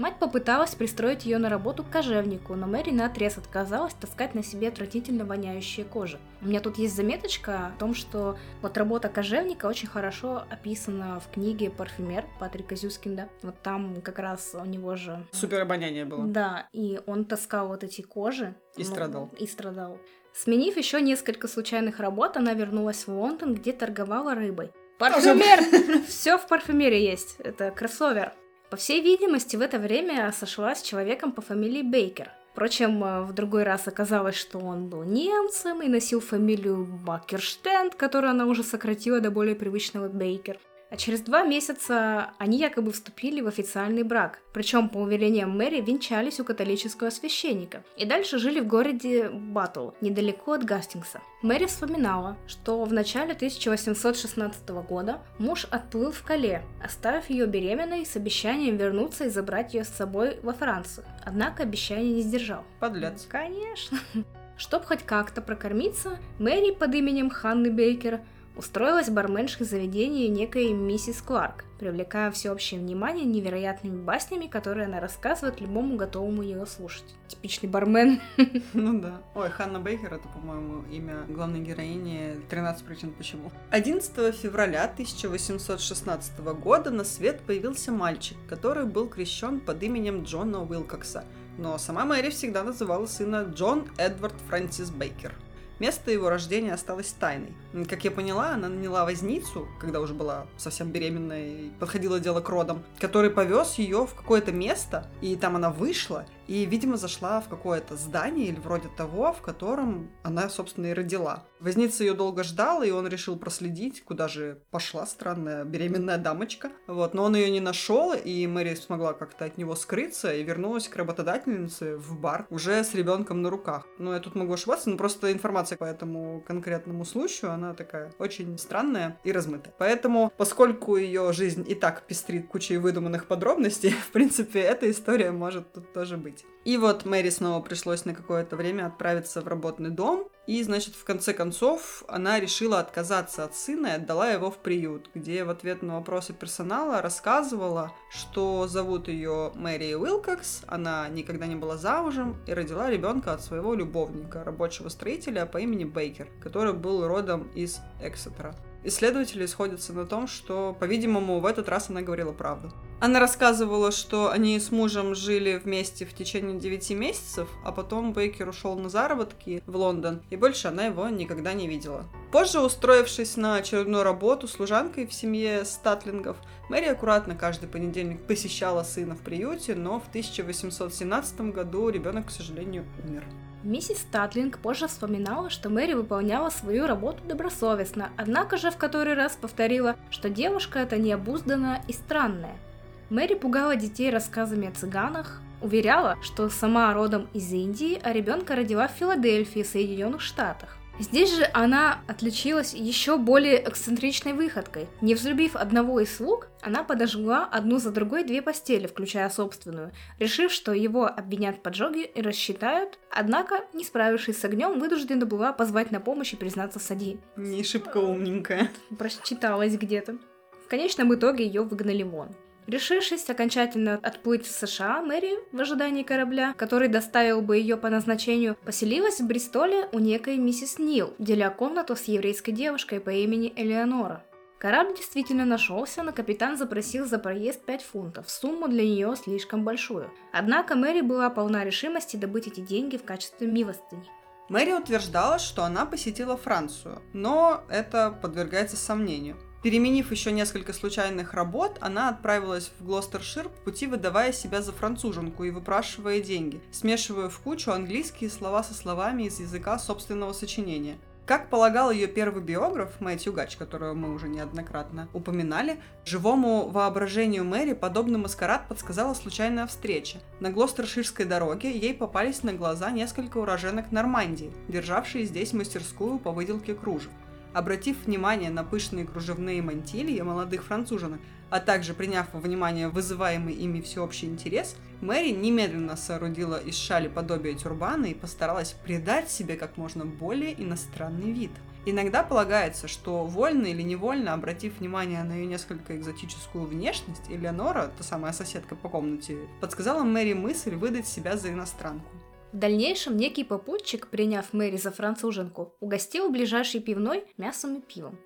Мать 0.00 0.18
попыталась 0.18 0.74
пристроить 0.74 1.26
ее 1.26 1.36
на 1.36 1.50
работу 1.50 1.84
к 1.84 1.90
кожевнику, 1.90 2.54
но 2.54 2.66
Мэри 2.66 2.90
наотрез 2.90 3.36
отказалась 3.36 3.92
таскать 3.92 4.34
на 4.34 4.42
себе 4.42 4.68
отвратительно 4.68 5.26
воняющие 5.26 5.84
кожи. 5.84 6.18
У 6.40 6.46
меня 6.46 6.60
тут 6.60 6.78
есть 6.78 6.96
заметочка 6.96 7.66
о 7.66 7.78
том, 7.78 7.92
что 7.92 8.38
вот 8.62 8.78
работа 8.78 9.10
кожевника 9.10 9.66
очень 9.66 9.88
хорошо 9.88 10.42
описана 10.48 11.20
в 11.20 11.30
книге 11.30 11.68
«Парфюмер» 11.68 12.24
Патрика 12.38 12.76
Зюскинда. 12.76 13.28
Вот 13.42 13.60
там 13.60 14.00
как 14.00 14.18
раз 14.20 14.52
у 14.54 14.64
него 14.64 14.96
же... 14.96 15.22
Супер 15.32 15.60
обоняние 15.60 16.06
было. 16.06 16.24
Да, 16.24 16.66
и 16.72 16.98
он 17.04 17.26
таскал 17.26 17.68
вот 17.68 17.84
эти 17.84 18.00
кожи. 18.00 18.54
И 18.78 18.84
страдал. 18.84 19.28
И 19.38 19.46
страдал. 19.46 19.98
Сменив 20.32 20.78
еще 20.78 21.02
несколько 21.02 21.46
случайных 21.46 22.00
работ, 22.00 22.38
она 22.38 22.54
вернулась 22.54 23.06
в 23.06 23.08
Лондон, 23.08 23.52
где 23.54 23.74
торговала 23.74 24.34
рыбой. 24.34 24.72
Парфюмер! 24.98 26.04
Все 26.08 26.38
в 26.38 26.46
парфюмере 26.46 27.04
есть. 27.04 27.36
Это 27.40 27.70
кроссовер. 27.70 28.32
По 28.70 28.76
всей 28.76 29.02
видимости, 29.02 29.56
в 29.56 29.62
это 29.62 29.80
время 29.80 30.32
сошлась 30.32 30.78
с 30.78 30.82
человеком 30.82 31.32
по 31.32 31.42
фамилии 31.42 31.82
Бейкер. 31.82 32.30
Впрочем, 32.52 33.02
э, 33.02 33.22
в 33.22 33.32
другой 33.32 33.64
раз 33.64 33.88
оказалось, 33.88 34.36
что 34.36 34.58
он 34.58 34.88
был 34.88 35.02
немцем 35.02 35.82
и 35.82 35.88
носил 35.88 36.20
фамилию 36.20 36.84
Бакерштенд, 36.84 37.96
которую 37.96 38.30
она 38.30 38.46
уже 38.46 38.62
сократила 38.62 39.20
до 39.20 39.32
более 39.32 39.56
привычного 39.56 40.08
Бейкер. 40.08 40.58
А 40.90 40.96
через 40.96 41.20
два 41.20 41.44
месяца 41.44 42.32
они 42.38 42.58
якобы 42.58 42.90
вступили 42.90 43.40
в 43.40 43.46
официальный 43.46 44.02
брак. 44.02 44.40
Причем, 44.52 44.88
по 44.88 44.98
уверениям 44.98 45.56
Мэри, 45.56 45.80
венчались 45.80 46.40
у 46.40 46.44
католического 46.44 47.10
священника. 47.10 47.84
И 47.96 48.04
дальше 48.04 48.38
жили 48.38 48.58
в 48.58 48.66
городе 48.66 49.30
Баттл, 49.30 49.90
недалеко 50.00 50.54
от 50.54 50.64
Гастингса. 50.64 51.20
Мэри 51.42 51.66
вспоминала, 51.66 52.36
что 52.48 52.82
в 52.84 52.92
начале 52.92 53.32
1816 53.32 54.68
года 54.68 55.20
муж 55.38 55.66
отплыл 55.70 56.10
в 56.10 56.22
Кале, 56.24 56.62
оставив 56.82 57.30
ее 57.30 57.46
беременной 57.46 58.04
с 58.04 58.16
обещанием 58.16 58.76
вернуться 58.76 59.26
и 59.26 59.30
забрать 59.30 59.74
ее 59.74 59.84
с 59.84 59.88
собой 59.88 60.38
во 60.42 60.52
Францию. 60.52 61.06
Однако 61.24 61.62
обещание 61.62 62.14
не 62.14 62.22
сдержал. 62.22 62.64
Подлец. 62.80 63.26
Конечно. 63.28 63.98
Чтоб 64.56 64.84
хоть 64.84 65.04
как-то 65.04 65.40
прокормиться, 65.40 66.18
Мэри 66.38 66.74
под 66.74 66.94
именем 66.94 67.30
Ханны 67.30 67.70
Бейкер 67.70 68.20
устроилась 68.56 69.08
барменшей 69.08 69.66
заведения 69.66 70.28
некой 70.28 70.72
миссис 70.72 71.22
Кларк, 71.22 71.64
привлекая 71.78 72.30
всеобщее 72.30 72.80
внимание 72.80 73.24
невероятными 73.24 74.02
баснями, 74.02 74.46
которые 74.46 74.86
она 74.86 75.00
рассказывает 75.00 75.60
любому 75.60 75.96
готовому 75.96 76.42
ее 76.42 76.66
слушать. 76.66 77.04
Типичный 77.28 77.68
бармен. 77.68 78.20
Ну 78.72 79.00
да. 79.00 79.22
Ой, 79.34 79.48
Ханна 79.50 79.80
Бейкер 79.80 80.14
это, 80.14 80.28
по-моему, 80.28 80.84
имя 80.90 81.24
главной 81.28 81.60
героини 81.60 82.36
13 82.48 82.84
причин 82.84 83.12
почему. 83.12 83.50
11 83.70 84.34
февраля 84.34 84.84
1816 84.84 86.38
года 86.38 86.90
на 86.90 87.04
свет 87.04 87.40
появился 87.42 87.92
мальчик, 87.92 88.36
который 88.48 88.86
был 88.86 89.08
крещен 89.08 89.60
под 89.60 89.82
именем 89.82 90.22
Джона 90.24 90.62
Уилкокса. 90.62 91.24
Но 91.58 91.76
сама 91.78 92.04
Мэри 92.04 92.30
всегда 92.30 92.62
называла 92.62 93.06
сына 93.06 93.42
Джон 93.54 93.86
Эдвард 93.98 94.34
Фрэнсис 94.48 94.90
Бейкер. 94.90 95.34
Место 95.80 96.10
его 96.10 96.28
рождения 96.28 96.74
осталось 96.74 97.14
тайной. 97.18 97.54
Как 97.88 98.04
я 98.04 98.10
поняла, 98.10 98.50
она 98.50 98.68
наняла 98.68 99.06
возницу, 99.06 99.66
когда 99.80 100.00
уже 100.00 100.12
была 100.12 100.46
совсем 100.58 100.92
беременная 100.92 101.48
и 101.48 101.70
подходило 101.70 102.20
дело 102.20 102.42
к 102.42 102.48
родам, 102.50 102.82
который 102.98 103.30
повез 103.30 103.76
ее 103.76 104.06
в 104.06 104.14
какое-то 104.14 104.52
место, 104.52 105.06
и 105.22 105.36
там 105.36 105.56
она 105.56 105.70
вышла, 105.70 106.26
и, 106.50 106.66
видимо, 106.66 106.96
зашла 106.96 107.40
в 107.40 107.48
какое-то 107.48 107.94
здание 107.94 108.48
или 108.48 108.58
вроде 108.58 108.88
того, 108.88 109.32
в 109.32 109.40
котором 109.40 110.10
она, 110.24 110.48
собственно, 110.48 110.86
и 110.86 110.92
родила. 110.92 111.44
Возница 111.60 112.02
ее 112.02 112.14
долго 112.14 112.42
ждал, 112.42 112.82
и 112.82 112.90
он 112.90 113.06
решил 113.06 113.36
проследить, 113.38 114.02
куда 114.02 114.26
же 114.26 114.58
пошла 114.72 115.06
странная 115.06 115.64
беременная 115.64 116.18
дамочка. 116.18 116.72
Вот, 116.88 117.14
но 117.14 117.22
он 117.22 117.36
ее 117.36 117.50
не 117.50 117.60
нашел, 117.60 118.14
и 118.14 118.46
Мэри 118.48 118.74
смогла 118.74 119.12
как-то 119.12 119.44
от 119.44 119.58
него 119.58 119.76
скрыться 119.76 120.34
и 120.34 120.42
вернулась 120.42 120.88
к 120.88 120.96
работодательнице 120.96 121.96
в 121.96 122.18
бар 122.18 122.46
уже 122.50 122.82
с 122.82 122.94
ребенком 122.94 123.42
на 123.42 123.50
руках. 123.50 123.86
Ну, 123.98 124.12
я 124.12 124.18
тут 124.18 124.34
могу 124.34 124.54
ошибаться, 124.54 124.90
но 124.90 124.96
просто 124.96 125.32
информация 125.32 125.78
по 125.78 125.84
этому 125.84 126.42
конкретному 126.44 127.04
случаю, 127.04 127.52
она 127.52 127.74
такая 127.74 128.12
очень 128.18 128.58
странная 128.58 129.20
и 129.22 129.30
размытая. 129.30 129.72
Поэтому, 129.78 130.32
поскольку 130.36 130.96
ее 130.96 131.32
жизнь 131.32 131.64
и 131.68 131.76
так 131.76 132.08
пестрит 132.08 132.48
кучей 132.48 132.78
выдуманных 132.78 133.26
подробностей, 133.26 133.90
в 134.08 134.10
принципе, 134.10 134.60
эта 134.60 134.90
история 134.90 135.30
может 135.30 135.72
тут 135.72 135.92
тоже 135.92 136.16
быть. 136.16 136.39
И 136.64 136.76
вот 136.76 137.06
Мэри 137.06 137.30
снова 137.30 137.62
пришлось 137.62 138.04
на 138.04 138.14
какое-то 138.14 138.54
время 138.54 138.86
отправиться 138.86 139.40
в 139.40 139.48
работный 139.48 139.90
дом, 139.90 140.28
и, 140.46 140.62
значит, 140.62 140.94
в 140.94 141.04
конце 141.04 141.32
концов, 141.32 142.04
она 142.06 142.38
решила 142.38 142.80
отказаться 142.80 143.44
от 143.44 143.54
сына 143.54 143.86
и 143.86 143.90
отдала 143.92 144.30
его 144.30 144.50
в 144.50 144.58
приют, 144.58 145.08
где 145.14 145.44
в 145.44 145.50
ответ 145.50 145.80
на 145.80 145.94
вопросы 145.94 146.32
персонала 146.32 147.00
рассказывала, 147.00 147.92
что 148.10 148.66
зовут 148.66 149.08
ее 149.08 149.52
Мэри 149.54 149.94
Уилкокс, 149.94 150.62
она 150.66 151.08
никогда 151.08 151.46
не 151.46 151.56
была 151.56 151.76
замужем 151.76 152.36
и 152.46 152.52
родила 152.52 152.90
ребенка 152.90 153.32
от 153.32 153.42
своего 153.42 153.74
любовника, 153.74 154.44
рабочего 154.44 154.88
строителя 154.88 155.46
по 155.46 155.58
имени 155.58 155.84
Бейкер, 155.84 156.28
который 156.42 156.74
был 156.74 157.06
родом 157.06 157.48
из 157.54 157.78
Эксетера. 158.02 158.54
Исследователи 158.82 159.44
сходятся 159.46 159.92
на 159.92 160.06
том, 160.06 160.26
что, 160.26 160.76
по-видимому, 160.78 161.40
в 161.40 161.46
этот 161.46 161.68
раз 161.68 161.90
она 161.90 162.00
говорила 162.00 162.32
правду. 162.32 162.72
Она 162.98 163.18
рассказывала, 163.18 163.92
что 163.92 164.30
они 164.30 164.58
с 164.58 164.70
мужем 164.70 165.14
жили 165.14 165.60
вместе 165.62 166.04
в 166.04 166.14
течение 166.14 166.58
9 166.58 166.90
месяцев, 166.90 167.48
а 167.64 167.72
потом 167.72 168.12
Бейкер 168.12 168.48
ушел 168.48 168.78
на 168.78 168.88
заработки 168.88 169.62
в 169.66 169.76
Лондон, 169.76 170.22
и 170.30 170.36
больше 170.36 170.68
она 170.68 170.86
его 170.86 171.08
никогда 171.08 171.52
не 171.54 171.66
видела. 171.66 172.04
Позже, 172.30 172.60
устроившись 172.60 173.36
на 173.36 173.56
очередную 173.56 174.02
работу 174.02 174.48
служанкой 174.48 175.06
в 175.06 175.12
семье 175.12 175.64
Статлингов, 175.64 176.36
Мэри 176.68 176.86
аккуратно 176.86 177.34
каждый 177.34 177.68
понедельник 177.68 178.22
посещала 178.26 178.82
сына 178.82 179.16
в 179.16 179.20
приюте, 179.20 179.74
но 179.74 179.98
в 179.98 180.08
1817 180.08 181.40
году 181.52 181.88
ребенок, 181.88 182.26
к 182.26 182.30
сожалению, 182.30 182.84
умер. 183.06 183.24
Миссис 183.62 183.98
Статлинг 183.98 184.58
позже 184.58 184.88
вспоминала, 184.88 185.50
что 185.50 185.68
Мэри 185.68 185.94
выполняла 185.94 186.50
свою 186.50 186.86
работу 186.86 187.22
добросовестно, 187.24 188.10
однако 188.16 188.56
же 188.56 188.70
в 188.70 188.76
который 188.76 189.14
раз 189.14 189.36
повторила, 189.40 189.96
что 190.10 190.30
девушка 190.30 190.78
эта 190.78 190.96
необузданная 190.96 191.82
и 191.88 191.92
странная– 191.92 192.56
Мэри 193.10 193.34
пугала 193.34 193.74
детей 193.74 194.08
рассказами 194.08 194.68
о 194.68 194.70
цыганах, 194.70 195.40
уверяла, 195.60 196.16
что 196.22 196.48
сама 196.48 196.94
родом 196.94 197.26
из 197.34 197.52
Индии, 197.52 198.00
а 198.00 198.12
ребенка 198.12 198.54
родила 198.54 198.86
в 198.86 198.92
Филадельфии, 198.92 199.64
Соединенных 199.64 200.20
Штатах. 200.20 200.76
Здесь 201.00 201.34
же 201.34 201.48
она 201.54 202.02
отличилась 202.06 202.74
еще 202.74 203.16
более 203.16 203.66
эксцентричной 203.66 204.34
выходкой. 204.34 204.86
Не 205.00 205.14
взлюбив 205.14 205.56
одного 205.56 206.00
из 206.00 206.14
слуг, 206.14 206.48
она 206.60 206.84
подожгла 206.84 207.46
одну 207.50 207.78
за 207.78 207.90
другой 207.90 208.22
две 208.22 208.42
постели, 208.42 208.86
включая 208.86 209.30
собственную, 209.30 209.92
решив, 210.18 210.52
что 210.52 210.74
его 210.74 211.06
обвинят 211.06 211.56
в 211.56 211.62
поджоге 211.62 212.04
и 212.04 212.20
рассчитают, 212.20 212.98
однако, 213.10 213.64
не 213.72 213.82
справившись 213.82 214.38
с 214.38 214.44
огнем, 214.44 214.78
вынуждена 214.78 215.24
была 215.24 215.54
позвать 215.54 215.90
на 215.90 216.00
помощь 216.00 216.34
и 216.34 216.36
признаться 216.36 216.78
сади. 216.78 217.18
Не 217.34 217.64
шибко 217.64 217.96
умненькая. 217.96 218.70
Прочиталась 218.98 219.76
где-то. 219.76 220.18
В 220.66 220.68
конечном 220.68 221.14
итоге 221.14 221.46
ее 221.46 221.62
выгнали 221.62 222.02
вон. 222.02 222.28
Решившись 222.70 223.28
окончательно 223.28 223.98
отплыть 224.00 224.46
в 224.46 224.50
США, 224.52 225.02
Мэри, 225.02 225.40
в 225.50 225.60
ожидании 225.60 226.04
корабля, 226.04 226.54
который 226.56 226.86
доставил 226.86 227.42
бы 227.42 227.56
ее 227.56 227.76
по 227.76 227.90
назначению, 227.90 228.56
поселилась 228.64 229.18
в 229.18 229.26
Бристоле 229.26 229.88
у 229.90 229.98
некой 229.98 230.36
миссис 230.36 230.78
Нил, 230.78 231.12
деля 231.18 231.50
комнату 231.50 231.96
с 231.96 232.04
еврейской 232.04 232.52
девушкой 232.52 233.00
по 233.00 233.10
имени 233.10 233.52
Элеонора. 233.56 234.22
Корабль 234.60 234.94
действительно 234.94 235.44
нашелся, 235.44 236.04
но 236.04 236.12
капитан 236.12 236.56
запросил 236.56 237.06
за 237.06 237.18
проезд 237.18 237.64
5 237.64 237.82
фунтов, 237.82 238.30
сумму 238.30 238.68
для 238.68 238.84
нее 238.84 239.16
слишком 239.16 239.64
большую. 239.64 240.08
Однако 240.32 240.76
Мэри 240.76 241.00
была 241.00 241.28
полна 241.28 241.64
решимости 241.64 242.14
добыть 242.14 242.46
эти 242.46 242.60
деньги 242.60 242.96
в 242.96 243.02
качестве 243.02 243.48
милостыни. 243.48 244.08
Мэри 244.48 244.74
утверждала, 244.74 245.40
что 245.40 245.64
она 245.64 245.86
посетила 245.86 246.36
Францию, 246.36 247.02
но 247.14 247.64
это 247.68 248.16
подвергается 248.22 248.76
сомнению. 248.76 249.36
Переменив 249.62 250.10
еще 250.10 250.32
несколько 250.32 250.72
случайных 250.72 251.34
работ, 251.34 251.76
она 251.80 252.08
отправилась 252.08 252.70
в 252.78 252.86
Глостершир 252.86 253.50
пути 253.64 253.86
выдавая 253.86 254.32
себя 254.32 254.62
за 254.62 254.72
француженку 254.72 255.44
и 255.44 255.50
выпрашивая 255.50 256.20
деньги, 256.20 256.62
смешивая 256.72 257.28
в 257.28 257.38
кучу 257.40 257.70
английские 257.70 258.30
слова 258.30 258.62
со 258.62 258.72
словами 258.72 259.24
из 259.24 259.38
языка 259.38 259.78
собственного 259.78 260.32
сочинения. 260.32 260.96
Как 261.26 261.50
полагал 261.50 261.92
ее 261.92 262.08
первый 262.08 262.42
биограф, 262.42 263.00
Мэтью 263.00 263.32
Гач, 263.34 263.56
которого 263.56 263.92
мы 263.92 264.12
уже 264.14 264.28
неоднократно 264.28 265.08
упоминали, 265.12 265.78
живому 266.04 266.68
воображению 266.68 267.44
Мэри 267.44 267.74
подобный 267.74 268.18
маскарад 268.18 268.66
подсказала 268.66 269.12
случайная 269.14 269.66
встреча. 269.66 270.18
На 270.40 270.50
Глостерширской 270.50 271.26
дороге 271.26 271.70
ей 271.70 271.94
попались 271.94 272.42
на 272.42 272.54
глаза 272.54 272.90
несколько 272.90 273.38
уроженок 273.38 273.92
Нормандии, 273.92 274.52
державшие 274.68 275.24
здесь 275.26 275.52
мастерскую 275.52 276.18
по 276.18 276.32
выделке 276.32 276.74
кружев. 276.74 277.12
Обратив 277.52 278.04
внимание 278.06 278.50
на 278.50 278.62
пышные 278.62 279.04
кружевные 279.04 279.60
мантильи 279.60 280.20
молодых 280.20 280.64
француженок, 280.64 281.20
а 281.50 281.58
также 281.58 281.94
приняв 281.94 282.32
во 282.32 282.40
внимание 282.40 282.88
вызываемый 282.88 283.54
ими 283.54 283.80
всеобщий 283.80 284.28
интерес, 284.28 284.76
Мэри 285.00 285.30
немедленно 285.30 285.96
соорудила 285.96 286.60
из 286.60 286.76
шали 286.76 287.08
подобие 287.08 287.54
тюрбана 287.54 288.06
и 288.06 288.14
постаралась 288.14 288.72
придать 288.84 289.30
себе 289.30 289.56
как 289.56 289.76
можно 289.76 290.04
более 290.04 290.60
иностранный 290.62 291.32
вид. 291.32 291.50
Иногда 291.86 292.22
полагается, 292.22 292.86
что 292.86 293.24
вольно 293.24 293.66
или 293.66 293.82
невольно, 293.82 294.34
обратив 294.34 294.78
внимание 294.78 295.24
на 295.24 295.32
ее 295.32 295.46
несколько 295.46 295.96
экзотическую 295.96 296.66
внешность, 296.66 297.22
Элеонора, 297.30 297.90
та 297.96 298.04
самая 298.04 298.32
соседка 298.32 298.76
по 298.76 298.88
комнате, 298.88 299.38
подсказала 299.60 300.04
Мэри 300.04 300.34
мысль 300.34 300.74
выдать 300.76 301.06
себя 301.06 301.36
за 301.36 301.48
иностранку. 301.48 302.19
В 302.52 302.58
дальнейшем 302.58 303.16
некий 303.16 303.44
попутчик, 303.44 304.08
приняв 304.08 304.52
Мэри 304.52 304.76
за 304.76 304.90
француженку, 304.90 305.72
угостил 305.78 306.30
ближайшей 306.30 306.80
пивной 306.80 307.24
мясом 307.36 307.76
и 307.76 307.80
пивом. 307.80 308.18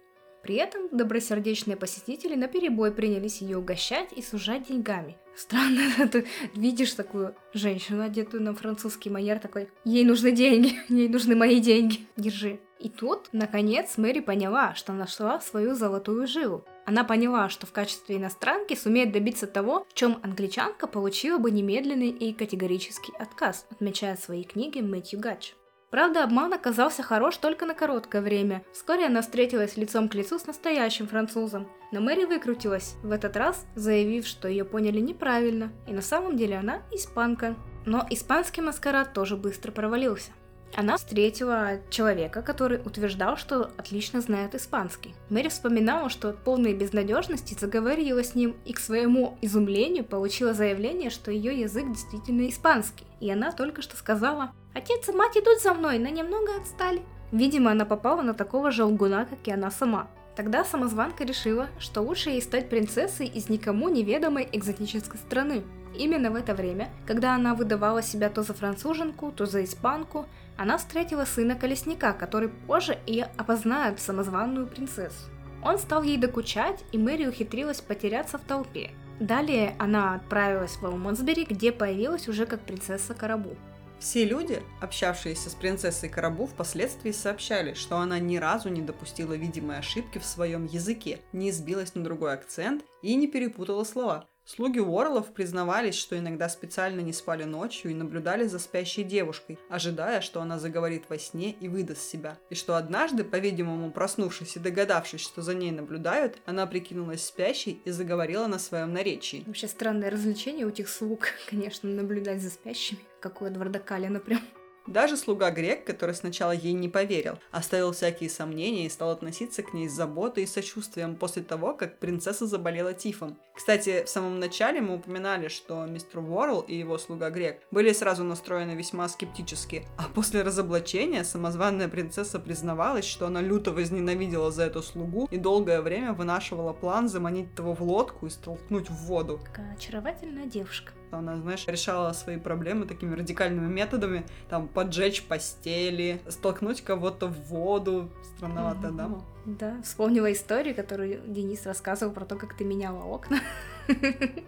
При 0.42 0.56
этом 0.56 0.88
добросердечные 0.92 1.76
посетители 1.76 2.34
на 2.34 2.48
перебой 2.48 2.92
принялись 2.92 3.40
ее 3.40 3.58
угощать 3.58 4.12
и 4.14 4.22
сужать 4.22 4.68
деньгами. 4.68 5.16
Странно, 5.34 5.82
ты 6.12 6.26
видишь 6.54 6.92
такую 6.92 7.34
женщину, 7.52 8.02
одетую 8.02 8.42
на 8.42 8.54
французский 8.54 9.10
манер, 9.10 9.38
такой, 9.38 9.70
ей 9.84 10.04
нужны 10.04 10.32
деньги, 10.32 10.74
ей 10.88 11.08
нужны 11.08 11.34
мои 11.34 11.60
деньги, 11.60 12.06
держи. 12.16 12.60
И 12.78 12.90
тут, 12.90 13.28
наконец, 13.32 13.96
Мэри 13.96 14.20
поняла, 14.20 14.74
что 14.74 14.92
нашла 14.92 15.40
свою 15.40 15.74
золотую 15.74 16.26
жилу. 16.26 16.64
Она 16.86 17.04
поняла, 17.04 17.48
что 17.48 17.66
в 17.66 17.72
качестве 17.72 18.16
иностранки 18.16 18.74
сумеет 18.74 19.12
добиться 19.12 19.46
того, 19.46 19.86
в 19.88 19.94
чем 19.94 20.18
англичанка 20.22 20.86
получила 20.86 21.38
бы 21.38 21.50
немедленный 21.50 22.10
и 22.10 22.32
категорический 22.32 23.14
отказ, 23.18 23.66
отмечая 23.70 24.16
в 24.16 24.20
своей 24.20 24.44
книге 24.44 24.82
Мэтью 24.82 25.18
Гач. 25.18 25.54
Правда, 25.90 26.24
обман 26.24 26.52
оказался 26.52 27.04
хорош 27.04 27.36
только 27.36 27.66
на 27.66 27.74
короткое 27.74 28.20
время. 28.20 28.64
Вскоре 28.72 29.06
она 29.06 29.22
встретилась 29.22 29.76
лицом 29.76 30.08
к 30.08 30.14
лицу 30.14 30.40
с 30.40 30.46
настоящим 30.46 31.06
французом. 31.06 31.68
Но 31.92 32.00
Мэри 32.00 32.24
выкрутилась, 32.24 32.96
в 33.04 33.12
этот 33.12 33.36
раз 33.36 33.64
заявив, 33.76 34.26
что 34.26 34.48
ее 34.48 34.64
поняли 34.64 34.98
неправильно, 34.98 35.72
и 35.86 35.92
на 35.92 36.02
самом 36.02 36.36
деле 36.36 36.56
она 36.56 36.82
испанка. 36.90 37.54
Но 37.86 38.04
испанский 38.10 38.60
маскарад 38.60 39.12
тоже 39.12 39.36
быстро 39.36 39.70
провалился. 39.70 40.32
Она 40.76 40.96
встретила 40.96 41.78
человека, 41.88 42.42
который 42.42 42.80
утверждал, 42.84 43.36
что 43.36 43.70
отлично 43.76 44.20
знает 44.20 44.54
испанский. 44.54 45.14
Мэри 45.30 45.48
вспоминала, 45.48 46.10
что 46.10 46.30
от 46.30 46.38
полной 46.38 46.74
безнадежности 46.74 47.56
заговорила 47.58 48.24
с 48.24 48.34
ним 48.34 48.56
и 48.64 48.72
к 48.72 48.80
своему 48.80 49.38
изумлению 49.40 50.04
получила 50.04 50.52
заявление, 50.52 51.10
что 51.10 51.30
ее 51.30 51.60
язык 51.60 51.86
действительно 51.88 52.48
испанский. 52.48 53.06
И 53.20 53.30
она 53.30 53.52
только 53.52 53.82
что 53.82 53.96
сказала 53.96 54.52
«Отец 54.74 55.08
и 55.08 55.12
мать 55.12 55.36
идут 55.36 55.62
за 55.62 55.74
мной, 55.74 55.98
но 55.98 56.08
немного 56.08 56.56
отстали». 56.56 57.02
Видимо, 57.30 57.70
она 57.70 57.84
попала 57.84 58.22
на 58.22 58.34
такого 58.34 58.70
же 58.70 58.84
лгуна, 58.84 59.24
как 59.24 59.38
и 59.46 59.52
она 59.52 59.70
сама. 59.70 60.08
Тогда 60.36 60.64
самозванка 60.64 61.24
решила, 61.24 61.68
что 61.78 62.02
лучше 62.02 62.30
ей 62.30 62.42
стать 62.42 62.68
принцессой 62.68 63.26
из 63.26 63.48
никому 63.48 63.88
неведомой 63.88 64.48
экзотической 64.50 65.18
страны. 65.18 65.62
Именно 65.96 66.32
в 66.32 66.34
это 66.34 66.54
время, 66.54 66.90
когда 67.06 67.36
она 67.36 67.54
выдавала 67.54 68.02
себя 68.02 68.28
то 68.28 68.42
за 68.42 68.52
француженку, 68.52 69.30
то 69.30 69.46
за 69.46 69.62
испанку, 69.62 70.26
она 70.56 70.78
встретила 70.78 71.24
сына 71.24 71.54
колесника, 71.54 72.12
который 72.12 72.48
позже 72.48 72.98
и 73.06 73.20
опознает 73.36 74.00
самозванную 74.00 74.66
принцессу. 74.66 75.30
Он 75.62 75.78
стал 75.78 76.02
ей 76.02 76.18
докучать, 76.18 76.84
и 76.92 76.98
Мэри 76.98 77.26
ухитрилась 77.26 77.80
потеряться 77.80 78.38
в 78.38 78.42
толпе. 78.42 78.90
Далее 79.18 79.74
она 79.78 80.14
отправилась 80.14 80.76
в 80.76 80.84
Алмонсбери, 80.84 81.44
где 81.44 81.72
появилась 81.72 82.28
уже 82.28 82.46
как 82.46 82.60
принцесса 82.60 83.14
Карабу. 83.14 83.56
Все 83.98 84.24
люди, 84.24 84.62
общавшиеся 84.82 85.48
с 85.48 85.54
принцессой 85.54 86.10
Карабу, 86.10 86.46
впоследствии 86.46 87.12
сообщали, 87.12 87.72
что 87.74 87.96
она 87.96 88.18
ни 88.18 88.36
разу 88.36 88.68
не 88.68 88.82
допустила 88.82 89.32
видимой 89.32 89.78
ошибки 89.78 90.18
в 90.18 90.26
своем 90.26 90.66
языке, 90.66 91.20
не 91.32 91.52
сбилась 91.52 91.94
на 91.94 92.04
другой 92.04 92.34
акцент 92.34 92.84
и 93.02 93.14
не 93.14 93.28
перепутала 93.28 93.84
слова. 93.84 94.26
Слуги 94.46 94.78
Уорлов 94.78 95.32
признавались, 95.32 95.94
что 95.94 96.18
иногда 96.18 96.50
специально 96.50 97.00
не 97.00 97.14
спали 97.14 97.44
ночью 97.44 97.90
и 97.90 97.94
наблюдали 97.94 98.46
за 98.46 98.58
спящей 98.58 99.02
девушкой, 99.02 99.58
ожидая, 99.70 100.20
что 100.20 100.42
она 100.42 100.58
заговорит 100.58 101.04
во 101.08 101.18
сне 101.18 101.52
и 101.52 101.68
выдаст 101.68 102.02
себя. 102.02 102.36
И 102.50 102.54
что 102.54 102.76
однажды, 102.76 103.24
по-видимому, 103.24 103.90
проснувшись 103.90 104.56
и 104.56 104.60
догадавшись, 104.60 105.22
что 105.22 105.40
за 105.40 105.54
ней 105.54 105.70
наблюдают, 105.70 106.38
она 106.44 106.66
прикинулась 106.66 107.24
спящей 107.24 107.80
и 107.86 107.90
заговорила 107.90 108.46
на 108.46 108.58
своем 108.58 108.92
наречии. 108.92 109.44
Вообще 109.46 109.66
странное 109.66 110.10
развлечение 110.10 110.66
у 110.66 110.68
этих 110.68 110.90
слуг, 110.90 111.28
конечно, 111.48 111.88
наблюдать 111.88 112.42
за 112.42 112.50
спящими. 112.50 113.00
Какое 113.20 113.48
Эдварда 113.48 113.78
Калина 113.78 114.20
прям. 114.20 114.42
Даже 114.86 115.16
слуга 115.16 115.50
Грек, 115.50 115.86
который 115.86 116.14
сначала 116.14 116.52
ей 116.52 116.74
не 116.74 116.90
поверил, 116.90 117.38
оставил 117.50 117.92
всякие 117.92 118.28
сомнения 118.28 118.84
и 118.84 118.90
стал 118.90 119.10
относиться 119.10 119.62
к 119.62 119.72
ней 119.72 119.88
с 119.88 119.92
заботой 119.92 120.44
и 120.44 120.46
сочувствием 120.46 121.16
после 121.16 121.42
того, 121.42 121.72
как 121.72 121.98
принцесса 121.98 122.46
заболела 122.46 122.92
тифом. 122.92 123.38
Кстати, 123.54 124.04
в 124.04 124.08
самом 124.10 124.40
начале 124.40 124.82
мы 124.82 124.96
упоминали, 124.96 125.48
что 125.48 125.86
мистер 125.86 126.18
Уоррел 126.18 126.60
и 126.60 126.74
его 126.74 126.98
слуга 126.98 127.30
Грек 127.30 127.62
были 127.70 127.92
сразу 127.92 128.24
настроены 128.24 128.72
весьма 128.72 129.08
скептически, 129.08 129.86
а 129.96 130.04
после 130.14 130.42
разоблачения 130.42 131.24
самозванная 131.24 131.88
принцесса 131.88 132.38
признавалась, 132.38 133.06
что 133.06 133.26
она 133.26 133.40
люто 133.40 133.72
возненавидела 133.72 134.50
за 134.50 134.64
эту 134.64 134.82
слугу 134.82 135.28
и 135.30 135.38
долгое 135.38 135.80
время 135.80 136.12
вынашивала 136.12 136.74
план 136.74 137.08
заманить 137.08 137.54
того 137.54 137.74
в 137.74 137.82
лодку 137.82 138.26
и 138.26 138.30
столкнуть 138.30 138.90
в 138.90 139.06
воду. 139.06 139.40
Такая 139.46 139.74
очаровательная 139.74 140.46
девушка 140.46 140.92
что 141.14 141.18
она, 141.18 141.36
знаешь, 141.36 141.64
решала 141.68 142.12
свои 142.12 142.38
проблемы 142.38 142.86
такими 142.86 143.14
радикальными 143.14 143.72
методами, 143.72 144.26
там, 144.48 144.66
поджечь 144.66 145.22
постели, 145.22 146.20
столкнуть 146.28 146.80
кого-то 146.82 147.28
в 147.28 147.38
воду. 147.48 148.10
Странноватая 148.36 148.90
mm-hmm. 148.90 148.96
дама. 148.96 149.24
Да, 149.46 149.80
вспомнила 149.84 150.32
историю, 150.32 150.74
которую 150.74 151.20
Денис 151.26 151.66
рассказывал 151.66 152.12
про 152.12 152.24
то, 152.24 152.34
как 152.34 152.56
ты 152.56 152.64
меняла 152.64 153.04
окна. 153.04 153.38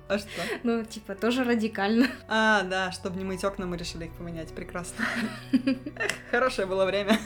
А 0.09 0.19
что? 0.19 0.29
Ну, 0.65 0.83
типа, 0.85 1.15
тоже 1.15 1.45
радикально. 1.45 2.09
А, 2.27 2.63
да, 2.63 2.91
чтобы 2.91 3.19
не 3.19 3.25
мыть 3.25 3.45
окна, 3.45 3.67
мы 3.67 3.77
решили 3.77 4.07
их 4.07 4.13
поменять. 4.13 4.49
Прекрасно. 4.49 5.05
Хорошее 6.31 6.67
было 6.67 6.85
время. 6.85 7.19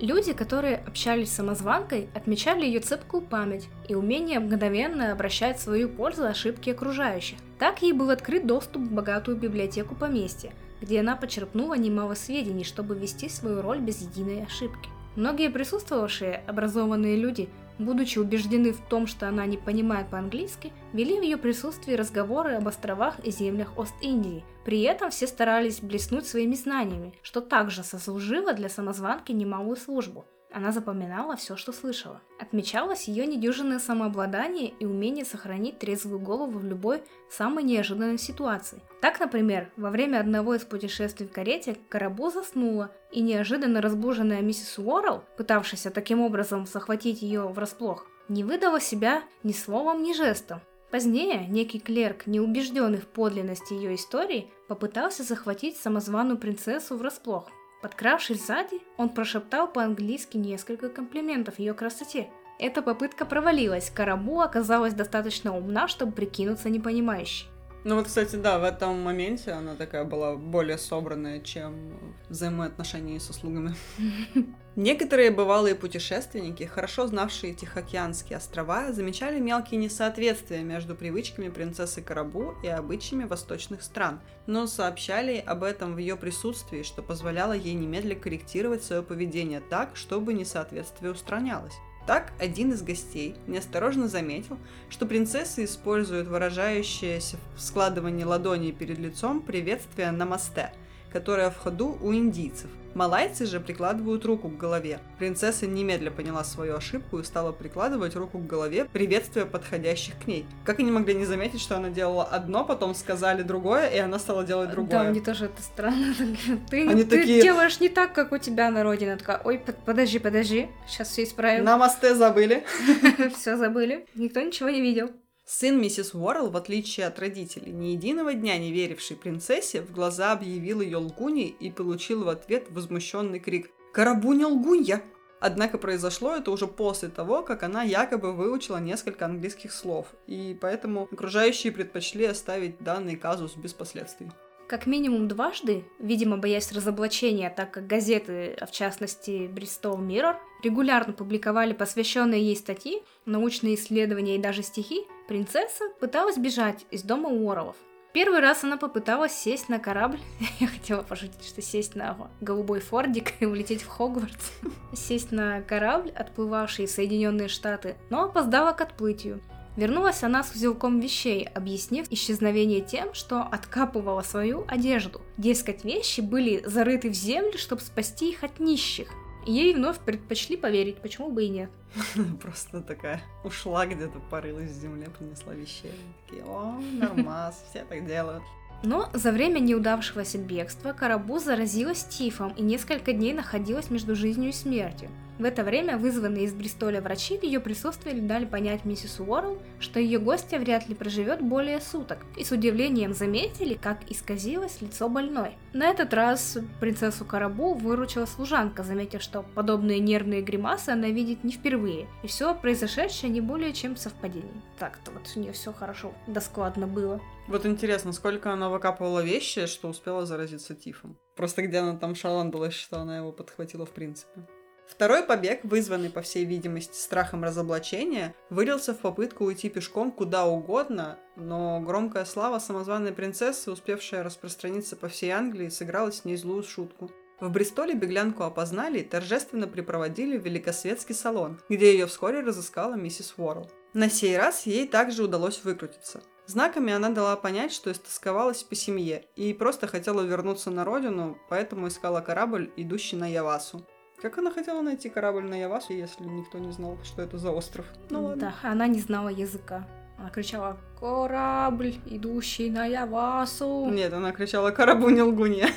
Люди, 0.00 0.32
которые 0.32 0.76
общались 0.76 1.30
с 1.30 1.34
самозванкой, 1.34 2.08
отмечали 2.14 2.64
ее 2.64 2.80
цепкую 2.80 3.20
память 3.22 3.68
и 3.86 3.94
умение 3.94 4.40
мгновенно 4.40 5.12
обращать 5.12 5.58
в 5.58 5.62
свою 5.62 5.90
пользу 5.90 6.24
ошибки 6.24 6.70
окружающих. 6.70 7.36
Так 7.58 7.82
ей 7.82 7.92
был 7.92 8.08
открыт 8.08 8.46
доступ 8.46 8.82
в 8.82 8.92
богатую 8.92 9.36
библиотеку 9.36 9.94
поместья, 9.94 10.52
где 10.80 11.00
она 11.00 11.16
почерпнула 11.16 11.74
немало 11.74 12.14
сведений, 12.14 12.64
чтобы 12.64 12.94
вести 12.94 13.28
свою 13.28 13.60
роль 13.60 13.80
без 13.80 14.00
единой 14.00 14.44
ошибки. 14.44 14.88
Многие 15.16 15.50
присутствовавшие 15.50 16.44
образованные 16.46 17.16
люди 17.16 17.50
будучи 17.80 18.18
убеждены 18.18 18.72
в 18.72 18.80
том, 18.80 19.06
что 19.06 19.28
она 19.28 19.46
не 19.46 19.56
понимает 19.56 20.08
по-английски, 20.08 20.72
вели 20.92 21.18
в 21.18 21.22
ее 21.22 21.36
присутствии 21.36 21.94
разговоры 21.94 22.52
об 22.52 22.68
островах 22.68 23.18
и 23.24 23.30
землях 23.30 23.76
Ост-Индии. 23.76 24.44
При 24.70 24.82
этом 24.82 25.10
все 25.10 25.26
старались 25.26 25.80
блеснуть 25.80 26.28
своими 26.28 26.54
знаниями, 26.54 27.12
что 27.22 27.40
также 27.40 27.82
сослужило 27.82 28.52
для 28.52 28.68
самозванки 28.68 29.32
немалую 29.32 29.74
службу. 29.74 30.26
Она 30.52 30.70
запоминала 30.70 31.34
все, 31.34 31.56
что 31.56 31.72
слышала. 31.72 32.20
Отмечалось 32.38 33.08
ее 33.08 33.26
недюжинное 33.26 33.80
самообладание 33.80 34.68
и 34.68 34.86
умение 34.86 35.24
сохранить 35.24 35.80
трезвую 35.80 36.20
голову 36.20 36.60
в 36.60 36.64
любой 36.64 37.02
самой 37.28 37.64
неожиданной 37.64 38.16
ситуации. 38.16 38.80
Так, 39.00 39.18
например, 39.18 39.72
во 39.76 39.90
время 39.90 40.20
одного 40.20 40.54
из 40.54 40.62
путешествий 40.62 41.26
в 41.26 41.32
карете 41.32 41.76
Карабу 41.88 42.30
заснула, 42.30 42.92
и 43.10 43.22
неожиданно 43.22 43.82
разбуженная 43.82 44.40
миссис 44.40 44.78
Уоррелл, 44.78 45.24
пытавшаяся 45.36 45.90
таким 45.90 46.20
образом 46.20 46.64
захватить 46.64 47.22
ее 47.22 47.48
врасплох, 47.48 48.06
не 48.28 48.44
выдала 48.44 48.80
себя 48.80 49.24
ни 49.42 49.50
словом, 49.50 50.04
ни 50.04 50.12
жестом. 50.12 50.60
Позднее 50.90 51.46
некий 51.46 51.78
клерк, 51.78 52.26
неубежденный 52.26 52.98
в 52.98 53.06
подлинности 53.06 53.74
ее 53.74 53.94
истории, 53.94 54.50
попытался 54.68 55.22
захватить 55.22 55.76
самозваную 55.76 56.36
принцессу 56.38 56.96
врасплох, 56.96 57.48
Подкравшись 57.80 58.44
сзади, 58.44 58.78
он 58.98 59.08
прошептал 59.08 59.66
по-английски 59.66 60.36
несколько 60.36 60.90
комплиментов 60.90 61.58
ее 61.58 61.72
красоте. 61.72 62.28
Эта 62.58 62.82
попытка 62.82 63.24
провалилась, 63.24 63.88
Карабу 63.88 64.40
оказалась 64.40 64.92
достаточно 64.92 65.56
умна, 65.56 65.88
чтобы 65.88 66.12
прикинуться 66.12 66.68
непонимающей. 66.68 67.46
Ну 67.82 67.96
вот, 67.96 68.06
кстати, 68.06 68.36
да, 68.36 68.58
в 68.58 68.64
этом 68.64 69.00
моменте 69.00 69.52
она 69.52 69.74
такая 69.74 70.04
была 70.04 70.36
более 70.36 70.76
собранная, 70.76 71.40
чем 71.40 72.14
взаимоотношения 72.28 73.18
со 73.18 73.32
слугами. 73.32 73.74
Некоторые 74.76 75.30
бывалые 75.30 75.74
путешественники, 75.74 76.64
хорошо 76.64 77.06
знавшие 77.06 77.54
Тихоокеанские 77.54 78.36
острова, 78.36 78.92
замечали 78.92 79.40
мелкие 79.40 79.80
несоответствия 79.80 80.62
между 80.62 80.94
привычками 80.94 81.48
принцессы 81.48 82.02
Карабу 82.02 82.54
и 82.62 82.68
обычаями 82.68 83.24
восточных 83.24 83.82
стран, 83.82 84.20
но 84.46 84.66
сообщали 84.66 85.42
об 85.44 85.64
этом 85.64 85.94
в 85.94 85.98
ее 85.98 86.16
присутствии, 86.16 86.82
что 86.82 87.02
позволяло 87.02 87.52
ей 87.52 87.74
немедленно 87.74 88.20
корректировать 88.20 88.84
свое 88.84 89.02
поведение 89.02 89.60
так, 89.60 89.96
чтобы 89.96 90.34
несоответствие 90.34 91.12
устранялось. 91.12 91.74
Так, 92.06 92.32
один 92.38 92.72
из 92.72 92.82
гостей 92.82 93.36
неосторожно 93.46 94.08
заметил, 94.08 94.58
что 94.88 95.06
принцессы 95.06 95.64
используют 95.64 96.28
выражающееся 96.28 97.36
в 97.56 97.60
складывании 97.60 98.24
ладоней 98.24 98.72
перед 98.72 98.98
лицом 98.98 99.42
приветствие 99.42 100.10
«намасте», 100.10 100.72
которое 101.12 101.50
в 101.50 101.56
ходу 101.56 101.98
у 102.00 102.12
индийцев. 102.12 102.70
Малайцы 102.94 103.46
же 103.46 103.60
прикладывают 103.60 104.24
руку 104.24 104.48
к 104.48 104.56
голове. 104.56 105.00
Принцесса 105.18 105.66
немедля 105.66 106.10
поняла 106.10 106.44
свою 106.44 106.76
ошибку 106.76 107.18
и 107.18 107.24
стала 107.24 107.52
прикладывать 107.52 108.16
руку 108.16 108.38
к 108.38 108.46
голове, 108.46 108.86
приветствуя 108.92 109.44
подходящих 109.44 110.14
к 110.18 110.26
ней. 110.26 110.46
Как 110.64 110.80
они 110.80 110.90
могли 110.90 111.14
не 111.14 111.24
заметить, 111.24 111.60
что 111.60 111.76
она 111.76 111.90
делала 111.90 112.24
одно, 112.24 112.64
потом 112.64 112.94
сказали 112.94 113.42
другое, 113.42 113.88
и 113.88 113.98
она 113.98 114.18
стала 114.18 114.44
делать 114.44 114.70
другое? 114.70 115.04
Да, 115.04 115.10
мне 115.10 115.20
тоже 115.20 115.46
это 115.46 115.62
странно. 115.62 116.14
Ты, 116.70 116.88
они 116.88 117.04
ты 117.04 117.20
такие... 117.20 117.42
делаешь 117.42 117.80
не 117.80 117.88
так, 117.88 118.12
как 118.12 118.32
у 118.32 118.38
тебя 118.38 118.70
на 118.70 118.82
родине. 118.82 119.16
такая, 119.16 119.40
ой, 119.44 119.62
подожди, 119.84 120.18
подожди, 120.18 120.68
сейчас 120.86 121.08
все 121.08 121.24
исправим. 121.24 121.64
Намасте 121.64 122.14
забыли. 122.14 122.64
Все 123.36 123.56
забыли. 123.56 124.06
Никто 124.14 124.40
ничего 124.40 124.70
не 124.70 124.80
видел. 124.80 125.10
Сын 125.52 125.80
миссис 125.80 126.14
Уоррелл, 126.14 126.48
в 126.48 126.56
отличие 126.56 127.08
от 127.08 127.18
родителей, 127.18 127.72
ни 127.72 127.86
единого 127.86 128.34
дня 128.34 128.56
не 128.56 128.70
веривший 128.70 129.16
принцессе, 129.16 129.82
в 129.82 129.90
глаза 129.90 130.30
объявил 130.30 130.80
ее 130.80 130.98
лгуней 130.98 131.48
и 131.48 131.72
получил 131.72 132.22
в 132.22 132.28
ответ 132.28 132.68
возмущенный 132.70 133.40
крик 133.40 133.72
«Карабуня 133.92 134.46
лгунья!». 134.46 135.02
Однако 135.40 135.76
произошло 135.76 136.36
это 136.36 136.52
уже 136.52 136.68
после 136.68 137.08
того, 137.08 137.42
как 137.42 137.64
она 137.64 137.82
якобы 137.82 138.32
выучила 138.32 138.76
несколько 138.76 139.24
английских 139.24 139.72
слов, 139.72 140.06
и 140.28 140.56
поэтому 140.60 141.08
окружающие 141.10 141.72
предпочли 141.72 142.26
оставить 142.26 142.78
данный 142.78 143.16
казус 143.16 143.56
без 143.56 143.72
последствий. 143.72 144.30
Как 144.68 144.86
минимум 144.86 145.26
дважды, 145.26 145.84
видимо, 145.98 146.36
боясь 146.36 146.70
разоблачения, 146.70 147.50
так 147.50 147.72
как 147.72 147.88
газеты, 147.88 148.56
а 148.60 148.66
в 148.66 148.70
частности 148.70 149.50
Bristol 149.52 149.98
Mirror, 149.98 150.36
регулярно 150.62 151.12
публиковали 151.12 151.72
посвященные 151.72 152.40
ей 152.40 152.54
статьи, 152.54 153.02
научные 153.26 153.74
исследования 153.74 154.36
и 154.36 154.40
даже 154.40 154.62
стихи, 154.62 155.08
принцесса 155.30 155.84
пыталась 156.00 156.38
бежать 156.38 156.84
из 156.90 157.04
дома 157.04 157.28
Уоррелов. 157.28 157.76
Первый 158.12 158.40
раз 158.40 158.64
она 158.64 158.76
попыталась 158.76 159.30
сесть 159.30 159.68
на 159.68 159.78
корабль. 159.78 160.18
Я 160.58 160.66
хотела 160.66 161.02
пошутить, 161.02 161.44
что 161.44 161.62
сесть 161.62 161.94
на 161.94 162.16
голубой 162.40 162.80
фордик 162.80 163.34
и 163.38 163.46
улететь 163.46 163.82
в 163.82 163.86
Хогвартс. 163.86 164.50
Сесть 164.92 165.30
на 165.30 165.62
корабль, 165.62 166.10
отплывавший 166.10 166.86
в 166.86 166.90
Соединенные 166.90 167.46
Штаты, 167.46 167.94
но 168.10 168.24
опоздала 168.24 168.72
к 168.72 168.80
отплытию. 168.80 169.40
Вернулась 169.76 170.24
она 170.24 170.42
с 170.42 170.50
узелком 170.50 170.98
вещей, 170.98 171.48
объяснив 171.54 172.10
исчезновение 172.10 172.80
тем, 172.80 173.14
что 173.14 173.42
откапывала 173.42 174.22
свою 174.22 174.64
одежду. 174.66 175.20
Дескать, 175.36 175.84
вещи 175.84 176.22
были 176.22 176.60
зарыты 176.66 177.08
в 177.08 177.14
землю, 177.14 177.56
чтобы 177.56 177.82
спасти 177.82 178.30
их 178.30 178.42
от 178.42 178.58
нищих. 178.58 179.06
Ей 179.46 179.74
вновь 179.74 179.98
предпочли 179.98 180.56
поверить, 180.56 180.98
почему 180.98 181.30
бы 181.30 181.44
и 181.44 181.48
нет. 181.48 181.70
Просто 182.42 182.80
такая 182.80 183.22
ушла 183.44 183.86
где-то, 183.86 184.20
порылась 184.30 184.70
в 184.70 184.80
земле, 184.80 185.08
принесла 185.18 185.54
вещей. 185.54 185.92
Такие, 186.26 186.44
о, 186.44 186.80
нормас, 186.92 187.64
все 187.70 187.84
так 187.84 188.06
делают. 188.06 188.42
Но 188.82 189.10
за 189.12 189.32
время 189.32 189.58
неудавшегося 189.58 190.38
бегства 190.38 190.92
Карабу 190.92 191.38
заразилась 191.38 192.04
тифом 192.04 192.52
и 192.52 192.62
несколько 192.62 193.12
дней 193.12 193.34
находилась 193.34 193.90
между 193.90 194.14
жизнью 194.14 194.50
и 194.50 194.52
смертью. 194.52 195.10
В 195.40 195.44
это 195.44 195.64
время 195.64 195.96
вызванные 195.96 196.44
из 196.44 196.52
Бристоля 196.52 197.00
врачи 197.00 197.38
в 197.38 197.42
ее 197.42 197.60
присутствии 197.60 198.12
дали 198.12 198.44
понять 198.44 198.84
миссис 198.84 199.20
Уоррелл, 199.20 199.56
что 199.78 199.98
ее 199.98 200.18
гостья 200.18 200.58
вряд 200.58 200.86
ли 200.86 200.94
проживет 200.94 201.40
более 201.40 201.80
суток, 201.80 202.18
и 202.36 202.44
с 202.44 202.52
удивлением 202.52 203.14
заметили, 203.14 203.72
как 203.72 204.00
исказилось 204.10 204.82
лицо 204.82 205.08
больной. 205.08 205.56
На 205.72 205.88
этот 205.88 206.12
раз 206.12 206.58
принцессу 206.78 207.24
Карабу 207.24 207.72
выручила 207.72 208.26
служанка, 208.26 208.82
заметив, 208.82 209.22
что 209.22 209.42
подобные 209.54 209.98
нервные 209.98 210.42
гримасы 210.42 210.90
она 210.90 211.08
видит 211.08 211.42
не 211.42 211.52
впервые, 211.52 212.06
и 212.22 212.26
все 212.26 212.54
произошедшее 212.54 213.32
не 213.32 213.40
более 213.40 213.72
чем 213.72 213.96
совпадение. 213.96 214.62
Так-то 214.78 215.10
вот 215.10 215.22
у 215.34 215.40
нее 215.40 215.52
все 215.52 215.72
хорошо, 215.72 216.12
да 216.26 216.42
складно 216.42 216.86
было. 216.86 217.18
Вот 217.48 217.64
интересно, 217.64 218.12
сколько 218.12 218.52
она 218.52 218.68
выкапывала 218.68 219.24
вещи, 219.24 219.64
что 219.64 219.88
успела 219.88 220.26
заразиться 220.26 220.74
тифом? 220.74 221.16
Просто 221.34 221.62
где 221.62 221.78
она 221.78 221.96
там 221.96 222.14
шаландалась, 222.14 222.74
что 222.74 223.00
она 223.00 223.16
его 223.16 223.32
подхватила 223.32 223.86
в 223.86 223.92
принципе. 223.92 224.46
Второй 224.90 225.22
побег, 225.22 225.60
вызванный, 225.62 226.10
по 226.10 226.20
всей 226.20 226.44
видимости, 226.44 226.96
страхом 226.96 227.44
разоблачения, 227.44 228.34
вылился 228.50 228.92
в 228.92 228.98
попытку 228.98 229.44
уйти 229.44 229.68
пешком 229.70 230.10
куда 230.10 230.46
угодно, 230.46 231.16
но 231.36 231.80
громкая 231.80 232.24
слава 232.24 232.58
самозваной 232.58 233.12
принцессы, 233.12 233.70
успевшая 233.70 234.24
распространиться 234.24 234.96
по 234.96 235.08
всей 235.08 235.30
Англии, 235.30 235.68
сыграла 235.68 236.10
с 236.10 236.24
ней 236.24 236.36
злую 236.36 236.64
шутку. 236.64 237.10
В 237.38 237.50
Бристоле 237.50 237.94
беглянку 237.94 238.42
опознали 238.42 238.98
и 238.98 239.04
торжественно 239.04 239.68
припроводили 239.68 240.36
в 240.36 240.44
великосветский 240.44 241.14
салон, 241.14 241.60
где 241.68 241.92
ее 241.92 242.06
вскоре 242.06 242.40
разыскала 242.40 242.94
миссис 242.94 243.32
Уоррелл. 243.36 243.70
На 243.94 244.10
сей 244.10 244.36
раз 244.36 244.66
ей 244.66 244.88
также 244.88 245.22
удалось 245.22 245.62
выкрутиться. 245.62 246.20
Знаками 246.46 246.92
она 246.92 247.10
дала 247.10 247.36
понять, 247.36 247.72
что 247.72 247.92
истосковалась 247.92 248.64
по 248.64 248.74
семье 248.74 249.24
и 249.36 249.54
просто 249.54 249.86
хотела 249.86 250.22
вернуться 250.22 250.70
на 250.70 250.84
родину, 250.84 251.38
поэтому 251.48 251.86
искала 251.86 252.20
корабль, 252.20 252.72
идущий 252.76 253.16
на 253.16 253.28
Явасу. 253.28 253.86
Как 254.20 254.36
она 254.36 254.50
хотела 254.50 254.82
найти 254.82 255.08
корабль 255.08 255.44
на 255.44 255.54
Явасу, 255.54 255.94
если 255.94 256.24
никто 256.24 256.58
не 256.58 256.72
знал, 256.72 256.98
что 257.04 257.22
это 257.22 257.38
за 257.38 257.52
остров? 257.52 257.86
Ну 258.10 258.24
ладно. 258.24 258.52
Да, 258.62 258.70
она 258.70 258.86
не 258.86 259.00
знала 259.00 259.28
языка. 259.28 259.86
Она 260.18 260.28
кричала 260.28 260.76
«Корабль, 260.98 261.94
идущий 262.04 262.68
на 262.68 262.84
Явасу!» 262.84 263.86
Нет, 263.90 264.12
она 264.12 264.32
кричала 264.32 264.70
«Корабль 264.72 265.14
не 265.14 265.22
лгуне!» 265.22 265.68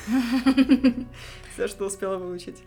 Все, 1.54 1.66
что 1.66 1.86
успела 1.86 2.18
выучить. 2.18 2.62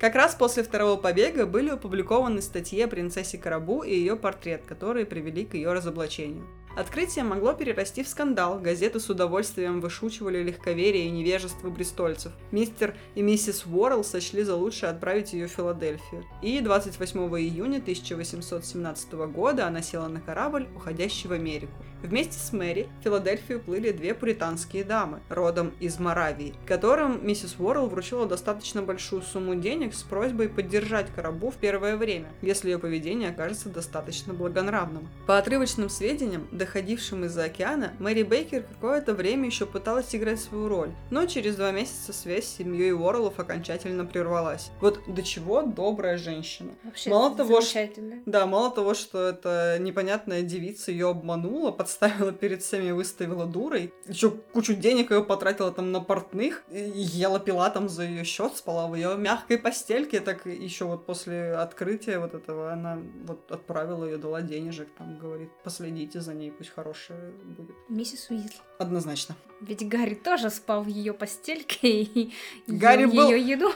Как 0.00 0.14
раз 0.14 0.34
после 0.34 0.62
второго 0.62 0.96
побега 0.96 1.44
были 1.44 1.68
опубликованы 1.68 2.40
статьи 2.40 2.80
о 2.80 2.88
принцессе 2.88 3.36
Карабу 3.36 3.82
и 3.82 3.94
ее 3.94 4.16
портрет, 4.16 4.62
которые 4.66 5.04
привели 5.04 5.44
к 5.44 5.52
ее 5.52 5.74
разоблачению. 5.74 6.46
Открытие 6.74 7.22
могло 7.22 7.52
перерасти 7.52 8.02
в 8.02 8.08
скандал, 8.08 8.58
газеты 8.58 8.98
с 8.98 9.10
удовольствием 9.10 9.82
вышучивали 9.82 10.42
легковерие 10.42 11.06
и 11.06 11.10
невежество 11.10 11.68
бристольцев. 11.68 12.32
Мистер 12.50 12.96
и 13.14 13.20
миссис 13.20 13.66
Уоррелл 13.66 14.02
сочли 14.02 14.42
за 14.42 14.56
лучшее 14.56 14.90
отправить 14.90 15.34
ее 15.34 15.48
в 15.48 15.50
Филадельфию. 15.50 16.24
И 16.40 16.60
28 16.60 17.20
июня 17.38 17.76
1817 17.76 19.12
года 19.12 19.66
она 19.66 19.82
села 19.82 20.08
на 20.08 20.20
корабль, 20.20 20.66
уходящий 20.74 21.28
в 21.28 21.32
Америку. 21.32 21.74
Вместе 22.02 22.38
с 22.38 22.52
Мэри 22.52 22.88
в 23.00 23.04
Филадельфию 23.04 23.60
плыли 23.60 23.92
две 23.92 24.12
пуританские 24.12 24.82
дамы, 24.82 25.20
родом 25.28 25.72
из 25.78 26.00
Моравии, 26.00 26.54
которым 26.66 27.24
миссис 27.24 27.54
Уоррелл 27.58 27.86
вручила 27.86 28.26
достаточно 28.26 28.82
большую 28.82 29.22
сумму 29.22 29.54
денег 29.54 29.94
с 29.94 30.02
просьбой 30.02 30.48
поддержать 30.48 31.06
Карабу 31.14 31.50
в 31.50 31.56
первое 31.56 31.96
время, 31.96 32.28
если 32.42 32.70
ее 32.70 32.78
поведение 32.78 33.30
окажется 33.30 33.68
достаточно 33.68 34.34
благонравным. 34.34 35.08
По 35.26 35.38
отрывочным 35.38 35.88
сведениям, 35.88 36.48
доходившим 36.50 37.24
из-за 37.24 37.44
океана, 37.44 37.92
Мэри 38.00 38.24
Бейкер 38.24 38.64
какое-то 38.64 39.14
время 39.14 39.46
еще 39.46 39.64
пыталась 39.66 40.14
играть 40.14 40.40
свою 40.40 40.68
роль, 40.68 40.90
но 41.10 41.26
через 41.26 41.54
два 41.54 41.70
месяца 41.70 42.12
связь 42.12 42.46
с 42.46 42.56
семьей 42.56 42.92
Уорреллов 42.92 43.38
окончательно 43.38 44.04
прервалась. 44.04 44.70
Вот 44.80 45.00
до 45.06 45.22
чего 45.22 45.62
добрая 45.62 46.18
женщина. 46.18 46.72
Вообще 46.82 47.10
Мало 47.10 47.36
того, 47.36 47.60
что-. 47.60 47.88
Да, 48.26 48.46
мало 48.46 48.70
того, 48.70 48.94
что 48.94 49.28
эта 49.28 49.76
непонятная 49.78 50.42
девица 50.42 50.90
ее 50.90 51.10
обманула, 51.10 51.70
подставила 51.92 52.32
перед 52.32 52.62
всеми 52.62 52.88
и 52.88 52.92
выставила 52.92 53.46
дурой, 53.46 53.92
еще 54.06 54.30
кучу 54.30 54.74
денег 54.74 55.10
ее 55.10 55.22
потратила 55.22 55.70
там 55.72 55.92
на 55.92 56.00
портных, 56.00 56.62
ела 56.70 57.38
пила 57.38 57.68
там 57.70 57.88
за 57.88 58.04
ее 58.04 58.24
счет, 58.24 58.56
спала 58.56 58.86
в 58.86 58.94
ее 58.94 59.16
мягкой 59.16 59.58
постельке, 59.58 60.20
так 60.20 60.46
еще 60.46 60.84
вот 60.86 61.06
после 61.06 61.52
открытия 61.54 62.18
вот 62.18 62.34
этого 62.34 62.72
она 62.72 62.98
вот 63.24 63.50
отправила 63.52 64.04
ее, 64.04 64.16
дала 64.16 64.42
денежек, 64.42 64.88
там 64.96 65.18
говорит, 65.18 65.50
последите 65.64 66.20
за 66.20 66.34
ней, 66.34 66.50
пусть 66.50 66.70
хорошая 66.70 67.32
будет. 67.44 67.76
Миссис 67.88 68.30
Уизли. 68.30 68.50
Однозначно. 68.78 69.36
Ведь 69.60 69.86
Гарри 69.86 70.14
тоже 70.14 70.50
спал 70.50 70.82
в 70.82 70.88
ее 70.88 71.12
постельке 71.12 72.02
и 72.02 72.32
Гарри 72.66 73.02
ел 73.02 73.10
был- 73.12 73.30
ее 73.30 73.40
еду. 73.40 73.72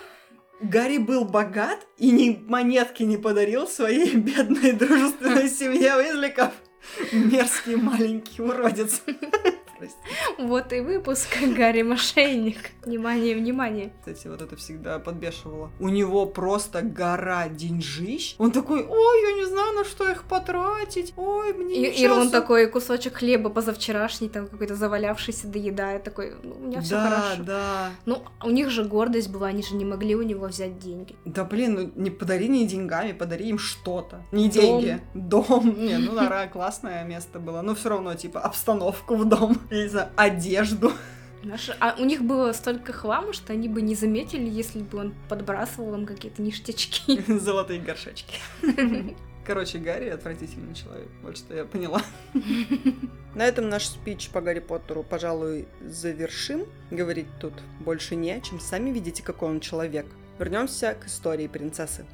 Гарри 0.63 0.97
был 0.97 1.27
богат 1.27 1.87
и 1.99 2.11
ни 2.11 2.43
монетки 2.49 3.03
не 3.03 3.19
подарил 3.19 3.67
своей 3.69 4.17
бедной 4.17 4.73
дружественной 4.73 5.49
семье 5.61 5.97
Уизликов. 5.97 6.53
Мерзкий 7.13 7.77
маленький 7.77 8.43
уродец. 8.43 9.03
Прости. 9.79 9.97
Вот 10.39 10.73
и 10.73 10.81
выпуск 10.81 11.37
Гарри 11.57 11.83
Мошенник. 11.83 12.59
Внимание, 12.85 13.35
внимание. 13.35 13.93
Кстати, 14.01 14.29
вот 14.29 14.43
это 14.43 14.57
всегда 14.57 14.99
подбешивало. 14.99 15.71
У 15.81 15.89
него 15.89 16.27
просто 16.27 16.83
гора 16.83 17.49
деньжищ. 17.49 18.35
Он 18.39 18.51
такой, 18.53 18.85
ой, 18.85 19.23
я 19.23 19.33
не 19.37 19.45
знаю, 19.45 19.73
на 19.75 19.85
что 19.85 20.11
их 20.11 20.25
потратить. 20.25 21.13
Ой, 21.17 21.53
мне 21.53 21.91
И, 21.91 22.03
и 22.03 22.09
он 22.09 22.31
такой 22.31 22.67
кусочек 22.69 23.15
хлеба 23.17 23.51
позавчерашний, 23.51 24.29
там 24.29 24.47
какой-то 24.47 24.75
завалявшийся, 24.75 25.49
доедает, 25.49 26.05
такой, 26.05 26.35
ну, 26.43 26.55
у 26.55 26.67
меня 26.67 26.81
все 26.81 26.95
Да, 26.95 27.11
хорошо. 27.11 27.43
да. 27.43 27.91
Ну, 28.07 28.23
у 28.43 28.51
них 28.51 28.71
же 28.71 28.85
гордость 28.85 29.31
была, 29.31 29.49
они 29.49 29.63
же 29.63 29.75
не 29.75 29.85
могли 29.85 30.15
у 30.15 30.23
него 30.23 30.47
взять 30.47 30.79
деньги. 30.79 31.17
Да 31.25 31.45
блин, 31.45 31.75
ну 31.75 32.03
не 32.03 32.11
подари 32.11 32.49
не 32.49 32.67
деньгами, 32.67 33.13
подари 33.13 33.49
им 33.49 33.59
что-то. 33.59 34.23
Не 34.33 34.49
Дом. 34.49 34.53
деньги. 34.81 35.01
Дом. 35.15 35.75
Не, 35.79 35.99
ну 35.99 36.15
да, 36.15 36.47
классное 36.53 37.05
место 37.05 37.39
было. 37.39 37.63
Но 37.63 37.75
все 37.75 37.89
равно, 37.91 38.15
типа, 38.15 38.41
обстановку 38.41 39.17
в 39.17 39.25
дом. 39.25 39.59
Я 39.71 39.83
не 39.83 39.89
знаю, 39.89 40.09
одежду. 40.17 40.93
Наши- 41.43 41.77
А 41.81 41.95
у 41.99 42.05
них 42.05 42.23
было 42.23 42.53
столько 42.53 42.93
хлама, 42.93 43.33
что 43.33 43.53
они 43.53 43.69
бы 43.69 43.81
не 43.83 43.95
заметили, 43.95 44.49
если 44.49 44.81
бы 44.81 44.99
он 44.99 45.15
подбрасывал 45.29 45.95
им 45.95 46.07
какие-то 46.07 46.43
ништячки. 46.43 47.23
Золотые 47.39 47.81
горшечки. 47.81 48.39
Короче, 49.45 49.79
Гарри 49.79 50.09
отвратительный 50.09 50.75
человек. 50.75 51.09
Вот 51.23 51.37
что 51.39 51.55
я 51.55 51.65
поняла. 51.65 52.03
На 53.37 53.43
этом 53.45 53.69
наш 53.69 53.87
спич 53.87 54.29
по 54.31 54.41
Гарри 54.41 54.59
Поттеру, 54.59 55.05
пожалуй, 55.05 55.69
завершим. 55.87 56.67
Говорить 56.91 57.29
тут 57.41 57.53
больше 57.79 58.17
не 58.17 58.33
о 58.33 58.41
чем. 58.41 58.59
Сами 58.59 58.91
видите, 58.91 59.23
какой 59.23 59.51
он 59.51 59.61
человек. 59.61 60.07
Вернемся 60.41 60.95
к 61.01 61.07
истории 61.07 61.47
принцессы. 61.47 62.05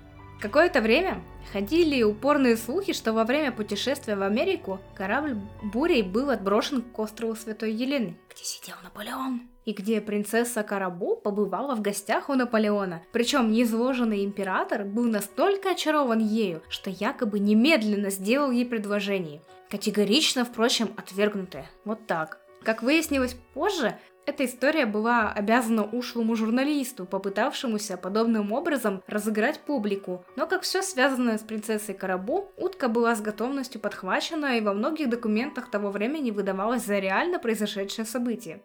Какое-то 0.43 0.81
время 0.81 1.23
ходили 1.53 2.03
упорные 2.03 2.57
слухи, 2.57 2.93
что 2.93 3.13
во 3.13 3.23
время 3.23 3.53
путешествия 3.53 4.17
в 4.17 4.23
Америку 4.23 4.81
корабль 4.93 5.37
бурей 5.63 6.03
был 6.03 6.31
отброшен 6.31 6.83
к 6.83 6.99
острову 6.99 7.37
Святой 7.37 7.73
Елены, 7.73 8.17
где 8.29 8.43
сидел 8.43 8.75
Наполеон. 8.83 9.43
И 9.65 9.73
где 9.73 10.01
принцесса 10.01 10.65
Карабу 10.65 11.15
побывала 11.15 11.77
в 11.77 11.81
гостях 11.81 12.29
у 12.29 12.35
Наполеона. 12.35 13.03
Причем 13.13 13.53
неизложенный 13.53 14.25
император 14.25 14.85
был 14.85 15.05
настолько 15.05 15.71
очарован 15.71 16.19
ею, 16.19 16.61
что 16.69 16.91
якобы 16.91 17.39
немедленно 17.39 18.11
сделал 18.11 18.51
ей 18.51 18.67
предложение. 18.67 19.43
Категорично, 19.71 20.45
впрочем, 20.45 20.91
отвергнутое. 20.97 21.71
Вот 21.85 22.09
так. 22.09 22.41
Как 22.65 22.83
выяснилось 22.83 23.37
позже, 23.55 23.97
эта 24.25 24.45
история 24.45 24.87
была 24.87 25.33
обязана 25.33 25.85
ушлому 25.85 26.37
журналисту, 26.37 27.07
попытавшемуся 27.07 27.97
подобным 27.97 28.53
образом 28.53 29.03
разыграть 29.07 29.61
публику. 29.61 30.25
Но 30.37 30.47
как 30.47 30.63
все 30.63 30.81
связанное 30.83 31.39
с 31.39 31.43
принцессой 31.43 31.95
Карабу, 31.95 32.53
утка 32.57 32.89
была 32.89 33.17
с 33.17 33.21
готовностью 33.21 33.81
подхвачена 33.81 34.57
и 34.57 34.61
во 34.61 34.75
многих 34.75 35.09
документах 35.09 35.71
того 35.71 35.91
времени 35.91 36.31
выдавалась 36.31 36.85
за 36.85 36.99
реально 36.99 37.41
произошедшее 37.41 38.05
событие. 38.05 38.63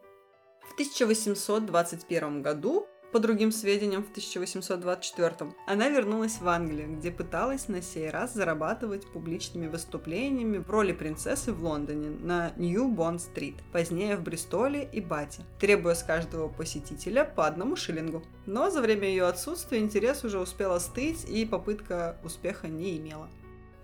В 0.61 0.73
1821 0.73 2.43
году, 2.43 2.87
по 3.11 3.19
другим 3.19 3.51
сведениям, 3.51 4.03
в 4.03 4.09
1824, 4.09 5.51
она 5.65 5.89
вернулась 5.89 6.39
в 6.39 6.47
Англию, 6.47 6.97
где 6.97 7.11
пыталась 7.11 7.67
на 7.67 7.81
сей 7.81 8.09
раз 8.09 8.33
зарабатывать 8.33 9.07
публичными 9.07 9.67
выступлениями 9.67 10.57
в 10.57 10.69
роли 10.69 10.91
принцессы 10.91 11.53
в 11.53 11.63
Лондоне 11.63 12.09
на 12.09 12.51
Нью-Бонд-стрит, 12.57 13.55
позднее 13.71 14.17
в 14.17 14.23
Бристоле 14.23 14.89
и 14.91 15.01
Бате, 15.01 15.43
требуя 15.59 15.95
с 15.95 16.03
каждого 16.03 16.47
посетителя 16.47 17.23
по 17.23 17.47
одному 17.47 17.75
шиллингу. 17.75 18.23
Но 18.45 18.69
за 18.69 18.81
время 18.81 19.07
ее 19.07 19.25
отсутствия 19.25 19.79
интерес 19.79 20.23
уже 20.23 20.39
успел 20.39 20.73
остыть 20.73 21.27
и 21.29 21.45
попытка 21.45 22.17
успеха 22.23 22.67
не 22.67 22.97
имела. 22.97 23.29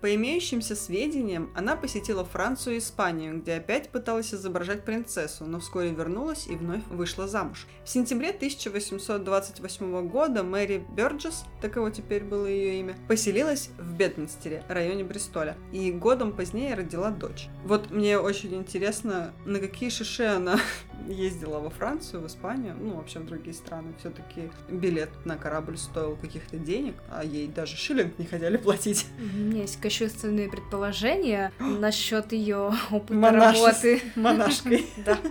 По 0.04 0.14
имеющимся 0.14 0.76
сведениям, 0.76 1.50
она 1.56 1.78
посетила 1.78 2.26
Францию 2.26 2.76
и 2.76 2.80
Испанию, 2.80 3.40
где 3.40 3.54
опять 3.54 3.88
пыталась 3.88 4.34
изображать 4.34 4.84
принцессу, 4.84 5.46
но 5.46 5.62
вскоре 5.62 5.92
вернулась 5.92 6.46
и 6.48 6.58
вновь 6.58 6.86
вышла 6.90 7.26
замуж. 7.26 7.68
В 7.86 7.90
сентябре 7.90 8.32
1828 8.32 10.10
года 10.10 10.44
Мэри 10.44 10.86
Бёрджес, 10.90 11.46
таково 11.62 11.90
теперь 11.90 12.26
было 12.26 12.46
ее 12.46 12.82
имя, 12.82 12.98
поселилась 13.08 13.70
в 13.78 13.96
Бедминстере, 13.96 14.66
районе 14.68 15.06
Бристоля, 15.06 15.56
и 15.72 15.90
годом 15.94 16.34
позднее 16.34 16.76
родила 16.76 17.10
дочь. 17.10 17.48
Вот 17.64 17.90
мне 17.90 18.20
очень 18.20 18.54
интересно, 18.56 19.34
на 19.46 19.60
какие 19.60 19.90
шиши 19.90 20.26
она 20.26 20.60
ездила 21.08 21.60
во 21.60 21.70
Францию, 21.70 22.24
в 22.24 22.28
Испанию, 22.28 22.76
ну, 22.78 22.96
вообще 22.96 23.20
в 23.20 23.26
другие 23.26 23.54
страны. 23.54 23.94
Все-таки 24.00 24.52
билет 24.68 25.12
на 25.24 25.38
корабль 25.38 25.78
стоил 25.78 26.18
каких-то 26.18 26.58
денег, 26.58 26.96
а 27.10 27.24
ей 27.24 27.48
даже 27.48 27.78
шиллинг 27.78 28.20
не 28.20 28.26
хотели 28.26 28.58
платить. 28.58 29.06
У 29.18 29.38
меня 29.38 29.62
есть 29.62 29.80
кощунственные 29.94 30.50
предположения 30.50 31.52
насчет 31.60 32.32
ее 32.32 32.72
опыта 32.92 33.14
Монашес- 33.14 33.62
работы. 33.64 34.02
монашкой. 34.16 34.86
Да. 35.06 35.18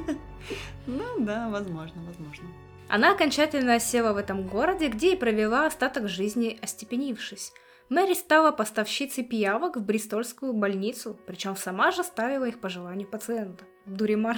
Ну 0.87 1.21
да, 1.21 1.49
возможно, 1.49 2.03
возможно. 2.03 2.45
Она 2.89 3.13
окончательно 3.13 3.75
осела 3.75 4.13
в 4.13 4.17
этом 4.17 4.49
городе, 4.49 4.89
где 4.89 5.13
и 5.13 5.17
провела 5.17 5.67
остаток 5.67 6.09
жизни, 6.09 6.59
остепенившись. 6.61 7.53
Мэри 7.89 8.15
стала 8.15 8.51
поставщицей 8.51 9.23
пиявок 9.23 9.77
в 9.77 9.85
Бристольскую 9.85 10.53
больницу, 10.53 11.17
причем 11.27 11.55
сама 11.55 11.93
же 11.93 12.03
ставила 12.03 12.47
их 12.47 12.61
по 12.61 12.69
желанию 12.69 13.07
пациента. 13.07 13.65
Дуримар. 13.87 14.37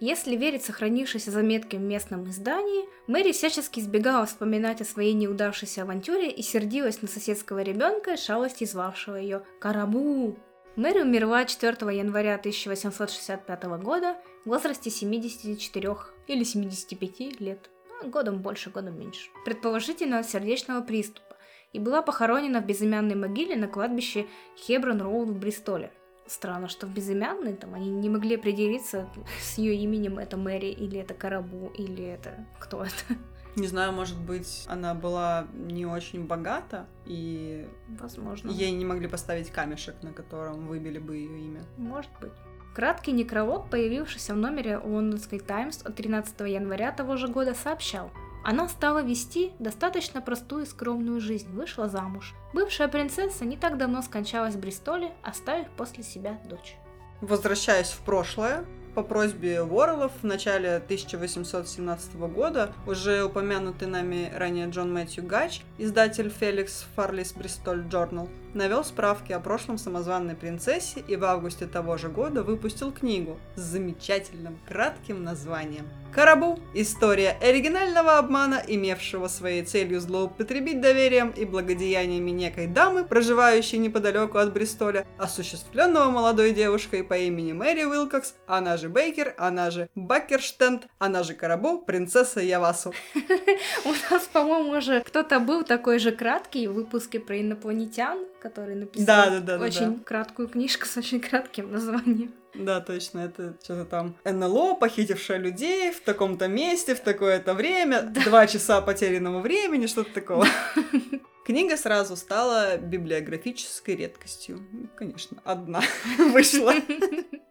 Если 0.00 0.34
верить 0.34 0.64
сохранившейся 0.64 1.30
заметке 1.30 1.76
в 1.76 1.82
местном 1.82 2.28
издании, 2.30 2.88
Мэри 3.06 3.32
всячески 3.32 3.80
избегала 3.80 4.24
вспоминать 4.24 4.80
о 4.80 4.86
своей 4.86 5.12
неудавшейся 5.12 5.82
авантюре 5.82 6.30
и 6.30 6.40
сердилась 6.40 7.02
на 7.02 7.08
соседского 7.08 7.60
ребенка, 7.60 8.16
шалости 8.16 8.64
звавшего 8.64 9.16
ее 9.16 9.42
«Карабу». 9.60 10.38
Мэри 10.74 11.02
умерла 11.02 11.44
4 11.44 11.74
января 11.94 12.36
1865 12.36 13.64
года 13.82 14.16
в 14.46 14.48
возрасте 14.48 14.88
74 14.88 15.96
или 16.28 16.44
75 16.44 17.40
лет, 17.40 17.68
а 18.02 18.06
годом 18.06 18.40
больше, 18.40 18.70
годом 18.70 18.98
меньше, 18.98 19.28
предположительно 19.44 20.20
от 20.20 20.30
сердечного 20.30 20.80
приступа, 20.80 21.36
и 21.74 21.78
была 21.78 22.00
похоронена 22.00 22.62
в 22.62 22.64
безымянной 22.64 23.16
могиле 23.16 23.54
на 23.54 23.68
кладбище 23.68 24.26
Хеброн-Роуд 24.66 25.26
в 25.26 25.38
Бристоле. 25.38 25.92
Странно, 26.30 26.68
что 26.68 26.86
в 26.86 26.90
безымянной 26.94 27.54
там 27.54 27.74
они 27.74 27.90
не 27.90 28.08
могли 28.08 28.36
определиться 28.36 29.08
с 29.40 29.58
ее 29.58 29.74
именем, 29.74 30.20
это 30.20 30.36
Мэри, 30.36 30.68
или 30.68 31.00
это 31.00 31.12
Карабу, 31.12 31.72
или 31.76 32.04
это 32.04 32.46
кто 32.60 32.84
это. 32.84 33.18
Не 33.56 33.66
знаю, 33.66 33.92
может 33.92 34.16
быть, 34.16 34.64
она 34.68 34.94
была 34.94 35.48
не 35.52 35.86
очень 35.86 36.24
богата, 36.24 36.86
и 37.04 37.68
Возможно. 37.88 38.48
ей 38.48 38.70
не 38.70 38.84
могли 38.84 39.08
поставить 39.08 39.50
камешек, 39.50 39.96
на 40.02 40.12
котором 40.12 40.68
выбили 40.68 41.00
бы 41.00 41.16
ее 41.16 41.36
имя. 41.46 41.62
Может 41.76 42.12
быть. 42.20 42.32
Краткий 42.76 43.10
некролог, 43.10 43.68
появившийся 43.68 44.34
в 44.34 44.36
номере 44.36 44.78
лондонской 44.78 45.40
Таймс 45.40 45.82
от 45.82 45.96
13 45.96 46.40
января 46.42 46.92
того 46.92 47.16
же 47.16 47.26
года, 47.26 47.54
сообщал, 47.54 48.12
она 48.42 48.68
стала 48.68 49.02
вести 49.02 49.52
достаточно 49.58 50.20
простую 50.20 50.64
и 50.64 50.66
скромную 50.66 51.20
жизнь, 51.20 51.50
вышла 51.50 51.88
замуж. 51.88 52.34
Бывшая 52.52 52.88
принцесса 52.88 53.44
не 53.44 53.56
так 53.56 53.76
давно 53.76 54.02
скончалась 54.02 54.54
в 54.54 54.60
Бристоле, 54.60 55.12
оставив 55.22 55.68
после 55.76 56.02
себя 56.02 56.40
дочь. 56.44 56.76
Возвращаясь 57.20 57.90
в 57.90 58.00
прошлое, 58.00 58.64
по 58.94 59.02
просьбе 59.02 59.62
Уорреллов 59.62 60.10
в 60.20 60.24
начале 60.24 60.76
1817 60.76 62.16
года 62.16 62.72
уже 62.86 63.22
упомянутый 63.22 63.86
нами 63.86 64.32
ранее 64.34 64.68
Джон 64.68 64.92
Мэтью 64.92 65.24
Гач, 65.24 65.62
издатель 65.78 66.28
Феликс 66.28 66.86
Фарлис 66.96 67.32
Бристоль 67.32 67.86
Джорнал, 67.88 68.28
навел 68.54 68.84
справки 68.84 69.32
о 69.32 69.40
прошлом 69.40 69.78
самозванной 69.78 70.34
принцессе 70.34 71.00
и 71.06 71.16
в 71.16 71.24
августе 71.24 71.66
того 71.66 71.96
же 71.96 72.08
года 72.08 72.42
выпустил 72.42 72.92
книгу 72.92 73.38
с 73.54 73.60
замечательным 73.60 74.58
кратким 74.66 75.22
названием 75.22 75.86
Карабу. 76.12 76.58
История 76.74 77.38
оригинального 77.40 78.18
обмана, 78.18 78.60
имевшего 78.66 79.28
своей 79.28 79.62
целью 79.62 80.00
злоупотребить 80.00 80.80
доверием 80.80 81.30
и 81.30 81.44
благодеяниями 81.44 82.32
некой 82.32 82.66
дамы, 82.66 83.04
проживающей 83.04 83.78
неподалеку 83.78 84.38
от 84.38 84.52
Бристоля, 84.52 85.06
осуществленного 85.18 86.10
молодой 86.10 86.52
девушкой 86.52 87.04
по 87.04 87.16
имени 87.16 87.52
Мэри 87.52 87.84
Уилкокс, 87.84 88.34
она 88.48 88.76
же 88.76 88.88
Бейкер, 88.88 89.34
она 89.38 89.70
же 89.70 89.88
Баккерштенд, 89.94 90.88
она 90.98 91.22
же 91.22 91.34
Карабу, 91.34 91.78
принцесса 91.78 92.40
Явасу. 92.40 92.92
У 93.84 93.92
нас, 94.10 94.24
по-моему, 94.32 94.78
уже 94.78 95.02
кто-то 95.02 95.38
был 95.38 95.62
такой 95.62 96.00
же 96.00 96.10
краткий 96.10 96.66
в 96.66 96.72
выпуске 96.72 97.20
про 97.20 97.40
инопланетян, 97.40 98.18
который 98.40 98.74
написал 98.74 99.06
Да, 99.06 99.30
да, 99.30 99.40
да, 99.40 99.58
да, 99.58 99.64
очень 99.64 99.96
да. 99.96 100.04
краткую 100.04 100.48
книжку 100.48 100.86
с 100.86 100.96
очень 100.96 101.20
кратким 101.20 101.70
названием. 101.70 102.32
Да, 102.54 102.80
точно, 102.80 103.20
это 103.20 103.56
что-то 103.62 103.84
там 103.84 104.16
НЛО, 104.24 104.74
похитившее 104.74 105.38
людей 105.38 105.92
в 105.92 106.00
таком-то 106.00 106.48
месте, 106.48 106.94
в 106.94 107.00
такое-то 107.00 107.54
время, 107.54 108.02
два 108.02 108.46
часа 108.46 108.80
потерянного 108.80 109.40
времени, 109.40 109.86
что-то 109.86 110.12
такого. 110.12 110.46
Книга 111.46 111.76
сразу 111.76 112.16
стала 112.16 112.76
библиографической 112.76 113.96
редкостью. 113.96 114.66
Конечно, 114.96 115.38
одна 115.44 115.80
вышла. 116.18 116.74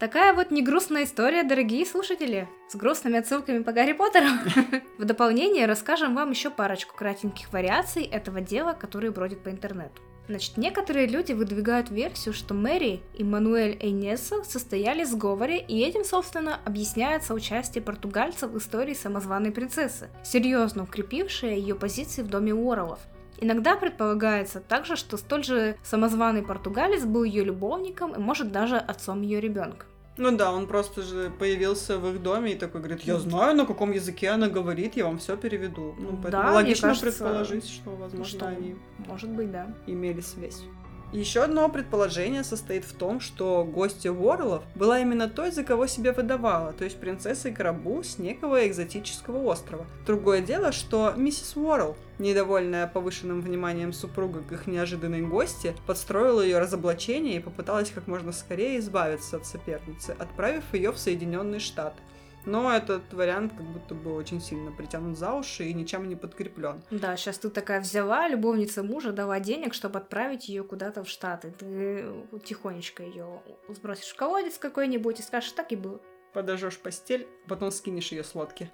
Такая 0.00 0.32
вот 0.32 0.50
негрустная 0.50 1.04
история, 1.04 1.42
дорогие 1.42 1.84
слушатели, 1.84 2.48
с 2.70 2.74
грустными 2.74 3.18
отсылками 3.18 3.62
по 3.62 3.72
Гарри 3.72 3.92
Поттеру. 3.92 4.28
В 4.98 5.04
дополнение 5.04 5.66
расскажем 5.66 6.14
вам 6.14 6.30
еще 6.30 6.48
парочку 6.48 6.96
кратеньких 6.96 7.52
вариаций 7.52 8.04
этого 8.04 8.40
дела, 8.40 8.72
которые 8.72 9.10
бродят 9.10 9.42
по 9.42 9.50
интернету. 9.50 10.00
Значит, 10.26 10.56
некоторые 10.56 11.06
люди 11.06 11.32
выдвигают 11.32 11.90
версию, 11.90 12.32
что 12.32 12.54
Мэри 12.54 13.02
и 13.12 13.22
Мануэль 13.22 13.76
Эйнесо 13.78 14.42
состояли 14.42 15.04
в 15.04 15.08
сговоре, 15.08 15.60
и 15.60 15.82
этим, 15.82 16.04
собственно, 16.04 16.58
объясняется 16.64 17.34
участие 17.34 17.84
португальцев 17.84 18.50
в 18.50 18.56
истории 18.56 18.94
самозваной 18.94 19.50
принцессы, 19.50 20.08
серьезно 20.24 20.84
укрепившее 20.84 21.58
ее 21.58 21.74
позиции 21.74 22.22
в 22.22 22.28
доме 22.28 22.54
Уоррелов. 22.54 23.00
Иногда 23.40 23.76
предполагается 23.76 24.60
также, 24.60 24.96
что 24.96 25.16
столь 25.16 25.44
же 25.44 25.76
самозваный 25.82 26.42
португалец 26.42 27.04
был 27.04 27.24
ее 27.24 27.44
любовником 27.44 28.12
и, 28.14 28.18
может, 28.18 28.52
даже 28.52 28.76
отцом 28.76 29.22
ее 29.22 29.40
ребенка. 29.40 29.86
Ну 30.16 30.36
да, 30.36 30.52
он 30.52 30.66
просто 30.66 31.00
же 31.02 31.32
появился 31.38 31.98
в 31.98 32.06
их 32.12 32.22
доме 32.22 32.52
и 32.52 32.54
такой 32.54 32.82
говорит, 32.82 33.02
я 33.02 33.16
знаю, 33.18 33.56
на 33.56 33.64
каком 33.64 33.92
языке 33.92 34.28
она 34.28 34.48
говорит, 34.48 34.94
я 34.96 35.06
вам 35.06 35.16
все 35.16 35.36
переведу. 35.36 35.94
Ну, 35.98 36.18
поэтому 36.22 36.42
Да, 36.42 36.52
логично 36.52 36.88
кажется, 36.88 37.06
предположить, 37.06 37.66
что, 37.66 37.90
возможно, 37.90 38.24
что 38.26 38.46
они 38.48 38.76
Может 39.06 39.30
быть, 39.30 39.50
да. 39.50 39.74
имели 39.86 40.20
связь. 40.20 40.62
Еще 41.12 41.42
одно 41.42 41.68
предположение 41.68 42.44
состоит 42.44 42.84
в 42.84 42.92
том, 42.92 43.18
что 43.18 43.64
гостья 43.64 44.12
Уоррелов 44.12 44.62
была 44.76 45.00
именно 45.00 45.28
той, 45.28 45.50
за 45.50 45.64
кого 45.64 45.88
себя 45.88 46.12
выдавала, 46.12 46.72
то 46.72 46.84
есть 46.84 47.00
принцессой 47.00 47.52
Карабу 47.52 48.04
с 48.04 48.18
некого 48.18 48.68
экзотического 48.68 49.42
острова. 49.42 49.86
Другое 50.06 50.40
дело, 50.40 50.70
что 50.70 51.12
миссис 51.16 51.56
Уоррел, 51.56 51.96
недовольная 52.20 52.86
повышенным 52.86 53.40
вниманием 53.40 53.92
супруга 53.92 54.42
к 54.42 54.52
их 54.52 54.68
неожиданной 54.68 55.22
гости, 55.22 55.74
подстроила 55.84 56.42
ее 56.42 56.60
разоблачение 56.60 57.36
и 57.36 57.40
попыталась 57.40 57.90
как 57.90 58.06
можно 58.06 58.30
скорее 58.30 58.78
избавиться 58.78 59.38
от 59.38 59.46
соперницы, 59.46 60.14
отправив 60.16 60.62
ее 60.72 60.92
в 60.92 60.98
Соединенные 60.98 61.58
Штаты. 61.58 62.00
Но 62.46 62.72
этот 62.74 63.12
вариант 63.12 63.52
как 63.56 63.66
будто 63.66 63.94
бы 63.94 64.14
очень 64.14 64.40
сильно 64.40 64.72
притянут 64.72 65.18
за 65.18 65.32
уши 65.34 65.64
и 65.64 65.74
ничем 65.74 66.08
не 66.08 66.16
подкреплен. 66.16 66.82
Да, 66.90 67.16
сейчас 67.16 67.38
ты 67.38 67.50
такая 67.50 67.80
взяла, 67.80 68.28
любовница 68.28 68.82
мужа, 68.82 69.12
дала 69.12 69.40
денег, 69.40 69.74
чтобы 69.74 69.98
отправить 69.98 70.48
ее 70.48 70.64
куда-то 70.64 71.04
в 71.04 71.08
Штаты. 71.08 71.52
Ты 71.58 72.06
тихонечко 72.44 73.02
ее 73.02 73.42
сбросишь 73.68 74.10
в 74.10 74.16
колодец 74.16 74.58
какой-нибудь 74.58 75.20
и 75.20 75.22
скажешь, 75.22 75.52
так 75.52 75.72
и 75.72 75.76
было. 75.76 76.00
Подожжешь 76.32 76.78
постель, 76.78 77.26
потом 77.48 77.70
скинешь 77.70 78.12
ее 78.12 78.24
с 78.24 78.34
лодки. 78.34 78.70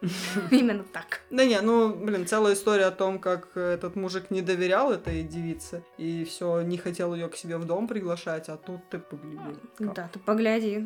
Именно 0.50 0.84
так. 0.84 1.20
Да 1.30 1.44
не, 1.44 1.60
ну, 1.60 1.94
блин, 1.94 2.26
целая 2.26 2.54
история 2.54 2.86
о 2.86 2.90
том, 2.90 3.18
как 3.18 3.56
этот 3.56 3.96
мужик 3.96 4.30
не 4.30 4.40
доверял 4.40 4.92
этой 4.92 5.22
девице 5.22 5.84
и 5.98 6.24
все 6.24 6.62
не 6.62 6.78
хотел 6.78 7.14
ее 7.14 7.28
к 7.28 7.36
себе 7.36 7.58
в 7.58 7.64
дом 7.64 7.86
приглашать, 7.86 8.48
а 8.48 8.56
тут 8.56 8.80
ты 8.88 8.98
погляди. 8.98 9.58
Да, 9.78 10.08
ты 10.12 10.18
погляди. 10.18 10.84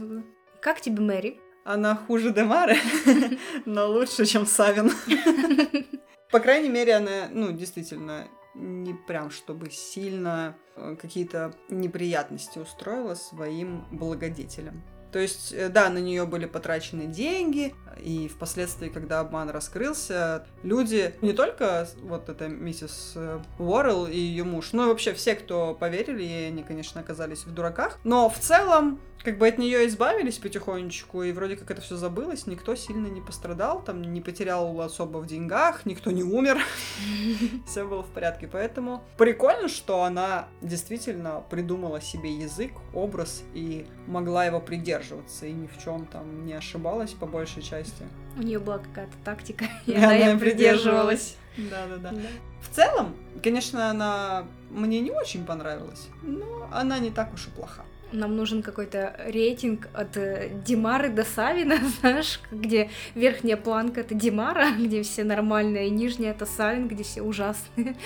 Как 0.60 0.80
тебе 0.80 1.00
Мэри? 1.00 1.40
Она 1.64 1.96
хуже 1.96 2.30
Демары, 2.30 2.76
но 3.64 3.88
лучше, 3.88 4.26
чем 4.26 4.46
Савин. 4.46 4.92
По 6.30 6.38
крайней 6.38 6.68
мере, 6.68 6.94
она, 6.94 7.28
ну, 7.30 7.52
действительно, 7.52 8.28
не 8.54 8.92
прям 8.92 9.30
чтобы 9.30 9.70
сильно 9.70 10.56
э, 10.76 10.96
какие-то 11.00 11.54
неприятности 11.70 12.58
устроила 12.58 13.14
своим 13.14 13.86
благодетелям. 13.90 14.84
То 15.10 15.18
есть, 15.18 15.52
э, 15.52 15.68
да, 15.70 15.88
на 15.88 15.98
нее 15.98 16.26
были 16.26 16.44
потрачены 16.44 17.06
деньги, 17.06 17.74
и 18.00 18.28
впоследствии, 18.28 18.88
когда 18.88 19.20
обман 19.20 19.50
раскрылся, 19.50 20.46
люди, 20.62 21.14
не 21.20 21.32
только 21.32 21.88
вот 22.02 22.28
эта 22.28 22.48
миссис 22.48 23.12
э, 23.16 23.40
Уоррелл 23.58 24.06
и 24.06 24.16
ее 24.16 24.44
муж, 24.44 24.72
но 24.72 24.84
и 24.84 24.88
вообще 24.88 25.14
все, 25.14 25.34
кто 25.34 25.74
поверили 25.74 26.22
ей, 26.22 26.48
они, 26.48 26.62
конечно, 26.62 27.00
оказались 27.00 27.44
в 27.44 27.52
дураках. 27.52 27.98
Но 28.04 28.28
в 28.28 28.38
целом, 28.38 29.00
как 29.22 29.38
бы 29.38 29.48
от 29.48 29.58
нее 29.58 29.86
избавились 29.86 30.38
потихонечку, 30.38 31.22
и 31.22 31.32
вроде 31.32 31.56
как 31.56 31.70
это 31.70 31.80
все 31.80 31.96
забылось, 31.96 32.46
никто 32.46 32.74
сильно 32.74 33.06
не 33.06 33.20
пострадал, 33.20 33.82
там 33.82 34.02
не 34.02 34.20
потерял 34.20 34.80
особо 34.80 35.18
в 35.18 35.26
деньгах, 35.26 35.86
никто 35.86 36.10
не 36.10 36.22
умер, 36.22 36.58
все 37.66 37.86
было 37.86 38.02
в 38.02 38.10
порядке. 38.10 38.48
Поэтому 38.50 39.02
прикольно, 39.16 39.68
что 39.68 40.02
она 40.02 40.48
действительно 40.60 41.42
придумала 41.50 42.00
себе 42.00 42.32
язык, 42.32 42.72
образ 42.92 43.42
и 43.54 43.86
могла 44.06 44.44
его 44.44 44.60
придерживаться, 44.60 45.46
и 45.46 45.52
ни 45.52 45.66
в 45.66 45.82
чем 45.82 46.06
там 46.06 46.44
не 46.44 46.52
ошибалась 46.52 47.12
по 47.12 47.26
большей 47.26 47.62
части. 47.62 47.83
У 48.36 48.42
нее 48.42 48.58
была 48.58 48.78
какая-то 48.78 49.14
тактика, 49.24 49.66
и, 49.86 49.92
И 49.92 49.96
она 49.96 50.16
им 50.16 50.38
придерживалась. 50.38 51.36
Да-да-да. 51.56 52.10
Да. 52.10 52.18
В 52.62 52.74
целом, 52.74 53.14
конечно, 53.42 53.90
она 53.90 54.44
мне 54.70 55.00
не 55.00 55.12
очень 55.12 55.44
понравилась, 55.44 56.08
но 56.22 56.68
она 56.72 56.98
не 56.98 57.10
так 57.10 57.32
уж 57.32 57.46
и 57.46 57.50
плоха. 57.50 57.84
Нам 58.14 58.36
нужен 58.36 58.62
какой-то 58.62 59.16
рейтинг 59.26 59.88
от 59.92 60.16
э, 60.16 60.50
Димары 60.64 61.08
до 61.08 61.24
Савина, 61.24 61.78
знаешь, 62.00 62.40
где 62.50 62.90
верхняя 63.14 63.56
планка 63.56 64.00
это 64.00 64.14
Димара, 64.14 64.70
где 64.78 65.02
все 65.02 65.24
нормальные, 65.24 65.88
и 65.88 65.90
нижняя 65.90 66.30
это 66.32 66.46
Савин, 66.46 66.86
где 66.88 67.02
все 67.02 67.22
ужасные. 67.22 67.96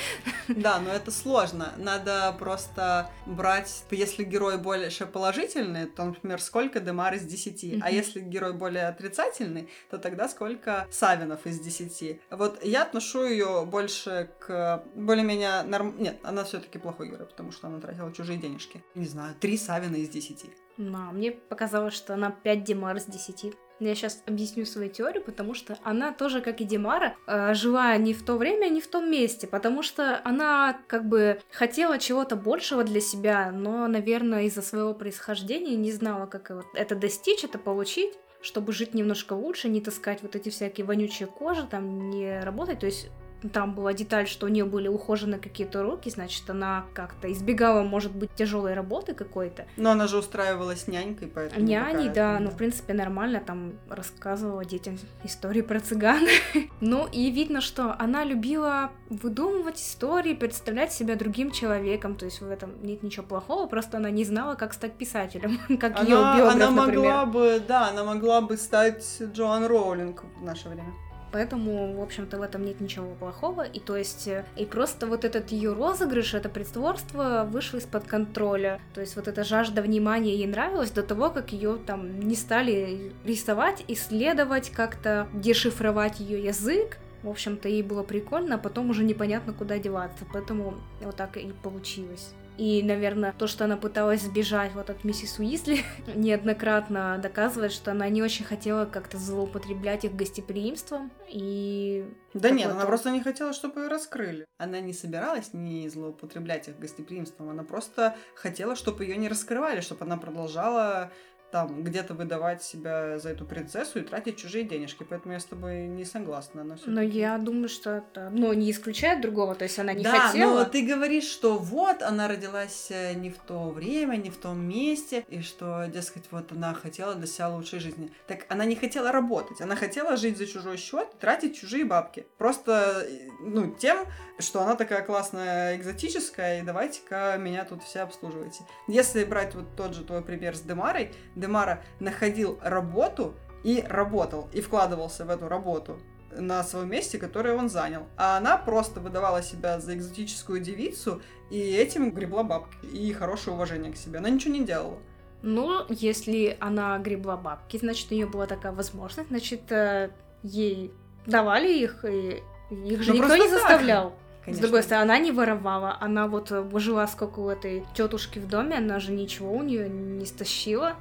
Да, 0.49 0.81
но 0.81 0.91
это 0.91 1.11
сложно. 1.11 1.73
Надо 1.77 2.35
просто 2.39 3.11
брать, 3.27 3.85
если 3.91 4.25
герой 4.25 4.57
больше 4.59 5.05
положительный, 5.07 5.87
то, 5.87 6.05
например, 6.05 6.41
сколько 6.41 6.81
Демар 6.81 7.15
из 7.15 7.23
10. 7.25 7.75
А 7.83 7.87
Мгм. 7.89 7.95
если 7.95 8.21
герой 8.21 8.55
более 8.55 8.89
отрицательный, 8.89 9.69
то 9.91 9.99
тогда 9.99 10.29
сколько 10.29 10.87
Савинов 10.91 11.47
из 11.47 11.61
10. 11.61 12.21
Вот 12.31 12.65
я 12.65 12.83
отношу 12.83 13.27
ее 13.27 13.65
больше 13.67 14.31
к 14.39 14.83
более-менее 14.95 15.63
норм... 15.65 15.95
Нет, 15.99 16.19
она 16.23 16.45
все-таки 16.45 16.79
плохой 16.79 17.09
герой, 17.11 17.27
потому 17.27 17.53
что 17.53 17.67
она 17.67 17.79
тратила 17.81 18.13
чужие 18.13 18.39
денежки. 18.39 18.83
Не 18.95 19.07
знаю, 19.07 19.35
три 19.39 19.59
Савина 19.59 19.97
из 19.99 20.09
10. 20.09 20.47
Но 20.77 21.11
мне 21.13 21.33
показалось, 21.33 21.95
что 21.95 22.15
она 22.15 22.31
5 22.31 22.65
Димар 22.65 22.97
из 22.97 23.07
10. 23.07 23.55
Я 23.81 23.95
сейчас 23.95 24.23
объясню 24.27 24.65
свою 24.65 24.91
теорию, 24.91 25.23
потому 25.23 25.55
что 25.55 25.79
она 25.85 26.13
тоже, 26.13 26.41
как 26.41 26.61
и 26.61 26.65
Димара, 26.65 27.15
э, 27.27 27.55
жила 27.55 27.97
не 27.97 28.13
в 28.13 28.25
то 28.25 28.37
время, 28.37 28.69
не 28.69 28.81
в 28.81 28.89
том 28.89 29.09
месте, 29.11 29.47
потому 29.47 29.83
что 29.83 30.21
она 30.25 30.81
как 30.89 31.09
бы 31.09 31.41
хотела 31.53 31.99
чего-то 31.99 32.35
большего 32.35 32.83
для 32.83 33.01
себя, 33.01 33.53
но, 33.53 33.87
наверное, 33.87 34.45
из-за 34.45 34.63
своего 34.63 34.95
происхождения 34.95 35.77
не 35.77 35.93
знала, 35.93 36.27
как 36.27 36.51
это 36.75 36.97
достичь, 36.97 37.45
это 37.45 37.59
получить 37.59 38.15
чтобы 38.41 38.73
жить 38.73 38.95
немножко 38.95 39.33
лучше, 39.33 39.69
не 39.69 39.81
таскать 39.81 40.23
вот 40.23 40.37
эти 40.37 40.49
всякие 40.49 40.87
вонючие 40.87 41.27
кожи, 41.27 41.67
там 41.67 42.11
не 42.11 42.41
работать. 42.41 42.79
То 42.81 42.87
есть 42.87 43.11
там 43.53 43.75
была 43.75 43.93
деталь, 43.93 44.27
что 44.27 44.47
у 44.47 44.49
нее 44.49 44.65
были 44.65 44.89
ухожены 44.89 45.39
какие-то 45.39 45.83
руки, 45.83 46.11
значит, 46.11 46.49
она 46.51 46.85
как-то 46.95 47.31
избегала, 47.33 47.83
может 47.83 48.13
быть, 48.13 48.31
тяжелой 48.35 48.75
работы 48.75 49.15
какой-то. 49.15 49.67
Но 49.77 49.91
она 49.91 50.07
же 50.07 50.19
устраивалась 50.19 50.89
нянькой, 50.89 51.29
поэтому... 51.29 51.65
Няней, 51.65 52.09
да, 52.09 52.39
ну, 52.41 52.51
в 52.51 52.57
принципе, 52.57 52.95
нормально, 52.95 53.41
там 53.41 53.75
рассказывала 53.89 54.65
детям 54.65 54.99
истории 55.25 55.63
про 55.63 55.81
цыган. 55.81 56.27
ну, 56.81 57.07
и 57.07 57.31
видно, 57.31 57.61
что 57.61 57.95
она 57.99 58.25
любила 58.25 58.91
выдумывать 59.09 59.81
истории, 59.81 60.35
представлять 60.35 60.93
себя 60.93 61.15
другим 61.15 61.51
человеком, 61.51 62.17
то 62.17 62.25
есть 62.25 62.41
в 62.41 62.51
этом 62.51 62.83
нет 62.83 63.03
ничего 63.03 63.25
плохого, 63.25 63.67
просто 63.67 63.99
она 63.99 64.11
не 64.11 64.25
знала, 64.25 64.55
как 64.55 64.75
стать 64.75 64.95
писателем, 64.95 65.59
как 65.79 65.97
она, 65.99 66.03
ее 66.03 66.17
биограф, 66.17 66.55
Она 66.55 66.71
например. 66.71 67.01
могла 67.01 67.27
бы, 67.27 67.63
да, 67.67 67.89
она 67.89 68.05
могла 68.05 68.41
бы 68.41 68.57
стать 68.57 69.05
Джоан 69.21 69.67
Роулинг 69.67 70.25
в 70.41 70.45
наше 70.45 70.69
время. 70.69 70.93
Поэтому, 71.33 71.95
в 71.95 72.03
общем-то, 72.03 72.39
в 72.39 72.43
этом 72.43 72.65
нет 72.65 72.81
ничего 72.81 73.15
плохого. 73.15 73.63
И 73.63 73.81
то 73.81 73.97
есть, 73.97 74.29
э, 74.29 74.45
и 74.57 74.65
просто 74.65 75.07
вот 75.07 75.25
этот 75.25 75.51
ее 75.51 75.73
розыгрыш, 75.73 76.35
это 76.35 76.49
притворство 76.49 77.49
вышло 77.51 77.79
из-под 77.79 78.05
контроля. 78.05 78.81
То 78.95 79.01
есть 79.01 79.17
вот 79.17 79.29
эта 79.29 79.45
жажда 79.45 79.83
внимания 79.83 80.35
ей 80.35 80.47
нравилась 80.47 80.91
до 80.91 81.03
того, 81.03 81.31
как 81.31 81.53
ее 81.53 81.79
там 81.87 82.21
не 82.21 82.35
стали 82.35 83.13
рисовать, 83.25 83.85
исследовать, 83.89 84.71
как-то 84.71 85.29
дешифровать 85.35 86.21
ее 86.21 86.43
язык. 86.43 86.99
В 87.23 87.29
общем-то, 87.29 87.69
ей 87.69 87.83
было 87.83 88.03
прикольно, 88.03 88.55
а 88.55 88.59
потом 88.59 88.91
уже 88.91 89.05
непонятно, 89.05 89.53
куда 89.53 89.79
деваться. 89.79 90.25
Поэтому 90.33 90.75
вот 91.01 91.17
так 91.17 91.37
и 91.37 91.53
получилось. 91.63 92.33
И, 92.59 92.83
наверное, 92.83 93.33
то, 93.33 93.47
что 93.47 93.65
она 93.65 93.77
пыталась 93.77 94.23
сбежать 94.23 94.73
вот 94.75 94.91
от 94.91 95.05
миссис 95.05 95.39
Уизли, 95.39 95.79
неоднократно 96.15 97.19
доказывает, 97.23 97.71
что 97.71 97.93
она 97.93 98.09
не 98.09 98.21
очень 98.21 98.45
хотела 98.45 98.85
как-то 98.85 99.17
злоупотреблять 99.17 100.05
их 100.05 100.17
гостеприимством. 100.17 101.13
И... 101.29 102.05
Да 102.35 102.51
нет, 102.51 102.71
она 102.71 102.85
просто 102.85 103.11
не 103.11 103.23
хотела, 103.23 103.53
чтобы 103.53 103.83
ее 103.83 103.89
раскрыли. 103.89 104.45
Она 104.59 104.81
не 104.81 104.93
собиралась 104.93 105.53
не 105.53 105.89
злоупотреблять 105.89 106.69
их 106.69 106.79
гостеприимством, 106.81 107.51
она 107.51 107.63
просто 107.63 108.17
хотела, 108.35 108.75
чтобы 108.75 109.05
ее 109.05 109.17
не 109.17 109.29
раскрывали, 109.29 109.81
чтобы 109.81 110.05
она 110.05 110.17
продолжала 110.17 111.13
там 111.51 111.83
где-то 111.83 112.15
выдавать 112.15 112.63
себя 112.63 113.19
за 113.19 113.31
эту 113.31 113.45
принцессу 113.45 114.01
и 114.01 114.03
тратить 114.03 114.37
чужие 114.37 114.65
денежки. 114.65 115.05
Поэтому 115.09 115.35
я 115.35 115.41
с 115.41 115.45
тобой 115.45 115.87
не 115.87 116.05
согласна. 116.05 116.65
Но, 116.65 116.77
но 116.87 117.01
я 117.01 117.39
думаю, 117.39 117.69
что 117.69 117.91
это 117.91 118.31
ну, 118.31 118.53
не 118.53 118.71
исключает 118.71 119.21
другого, 119.21 119.55
то 119.55 119.65
есть 119.65 119.79
она 119.79 119.93
не 119.93 120.05
да, 120.05 120.29
хотела. 120.29 120.55
но 120.55 120.65
ты 120.65 120.87
говоришь, 120.87 121.25
что 121.25 121.59
вот 121.59 122.03
она 122.03 122.29
родилась 122.29 122.89
э, 122.91 123.15
не 123.15 123.31
в 123.31 123.39
то 123.39 123.71
время, 123.71 124.17
не 124.17 124.31
в 124.31 124.37
том 124.37 124.61
месте, 124.61 125.25
и 125.29 125.41
что, 125.41 125.87
дескать, 125.87 126.25
вот 126.31 126.53
она 126.53 126.75
хотела 126.75 127.15
для 127.15 127.27
себя 127.27 127.49
лучшей 127.49 127.81
жизни. 127.81 128.11
Так 128.27 128.47
она 128.49 128.65
не 128.65 128.77
хотела 128.77 129.13
работать, 129.13 129.61
она 129.61 129.77
хотела 129.77 130.17
жить 130.17 130.39
за 130.39 130.47
чужой 130.47 130.77
счет, 130.77 131.09
тратить 131.19 131.59
чужие 131.59 131.85
бабки. 131.85 132.27
Просто, 132.37 133.07
э, 133.09 133.29
ну, 133.41 133.75
тем, 133.75 133.99
что 134.39 134.63
она 134.63 134.77
такая 134.77 135.03
классная, 135.03 135.77
экзотическая, 135.77 136.61
и 136.61 136.63
давайте-ка 136.63 137.37
меня 137.39 137.65
тут 137.65 137.83
все 137.83 138.01
обслуживайте. 138.01 138.65
Если 138.87 139.25
брать 139.25 139.55
вот 139.55 139.77
тот 139.77 139.95
же 139.95 140.05
твой 140.05 140.23
пример 140.23 140.57
с 140.57 140.61
Демарой, 140.61 141.13
Демара 141.39 141.83
находил 142.01 142.59
работу 142.63 143.35
и 143.65 143.85
работал, 143.89 144.49
и 144.53 144.61
вкладывался 144.61 145.25
в 145.25 145.31
эту 145.31 145.49
работу 145.49 145.99
на 146.31 146.63
своем 146.63 146.91
месте, 146.91 147.19
которое 147.19 147.55
он 147.55 147.69
занял. 147.69 148.07
А 148.17 148.37
она 148.37 148.57
просто 148.57 149.01
выдавала 149.01 149.43
себя 149.43 149.81
за 149.81 149.95
экзотическую 149.95 150.61
девицу, 150.61 151.23
и 151.51 151.59
этим 151.59 152.11
гребла 152.11 152.43
бабки 152.43 152.87
и 152.87 153.13
хорошее 153.13 153.55
уважение 153.55 153.93
к 153.93 153.97
себе. 153.97 154.19
Она 154.19 154.31
ничего 154.31 154.55
не 154.55 154.65
делала. 154.65 154.99
Ну, 155.43 155.85
если 155.89 156.57
она 156.61 156.99
гребла 156.99 157.37
бабки, 157.37 157.79
значит, 157.79 158.11
у 158.11 158.15
нее 158.15 158.27
была 158.27 158.47
такая 158.47 158.73
возможность, 158.73 159.29
значит, 159.29 159.71
э, 159.71 160.11
ей 160.43 160.93
давали 161.27 161.73
их, 161.73 162.05
и 162.05 162.43
их 162.71 163.03
же 163.03 163.13
Но 163.13 163.19
ну, 163.19 163.23
никто 163.23 163.37
не 163.37 163.49
заставлял. 163.49 164.15
Конечно. 164.45 164.59
С 164.59 164.63
другой 164.63 164.83
стороны, 164.83 165.03
она 165.05 165.19
не 165.19 165.31
воровала, 165.31 165.97
она 166.01 166.27
вот 166.27 166.51
э, 166.51 166.69
жила 166.75 167.07
сколько 167.07 167.39
у 167.41 167.49
этой 167.49 167.85
тетушки 167.95 168.39
в 168.39 168.49
доме, 168.49 168.79
она 168.79 168.99
же 168.99 169.13
ничего 169.13 169.53
у 169.53 169.63
нее 169.63 169.89
не 169.89 170.27
стащила. 170.27 170.97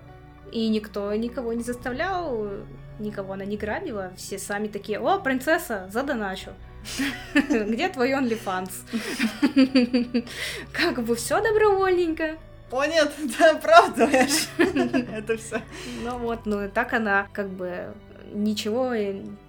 И 0.52 0.68
никто 0.70 1.14
никого 1.14 1.54
не 1.54 1.64
заставлял, 1.64 2.50
никого 3.00 3.34
она 3.34 3.46
не 3.46 3.58
грабила. 3.58 4.12
Все 4.16 4.38
сами 4.38 4.68
такие, 4.68 5.00
о, 5.00 5.20
принцесса, 5.20 5.90
задоначу. 5.92 6.52
Где 7.34 7.90
твой 7.90 8.12
OnlyFans? 8.12 8.72
Как 10.74 11.04
бы 11.04 11.16
все 11.16 11.42
добровольненько. 11.42 12.38
Нет, 12.72 13.14
ты 13.38 13.44
оправдываешь. 13.46 14.50
Это 14.58 15.38
все. 15.38 15.62
Ну 16.04 16.18
вот, 16.18 16.46
ну 16.46 16.66
и 16.66 16.68
так 16.68 16.94
она 16.94 17.28
как 17.32 17.50
бы 17.50 17.94
ничего 18.34 18.92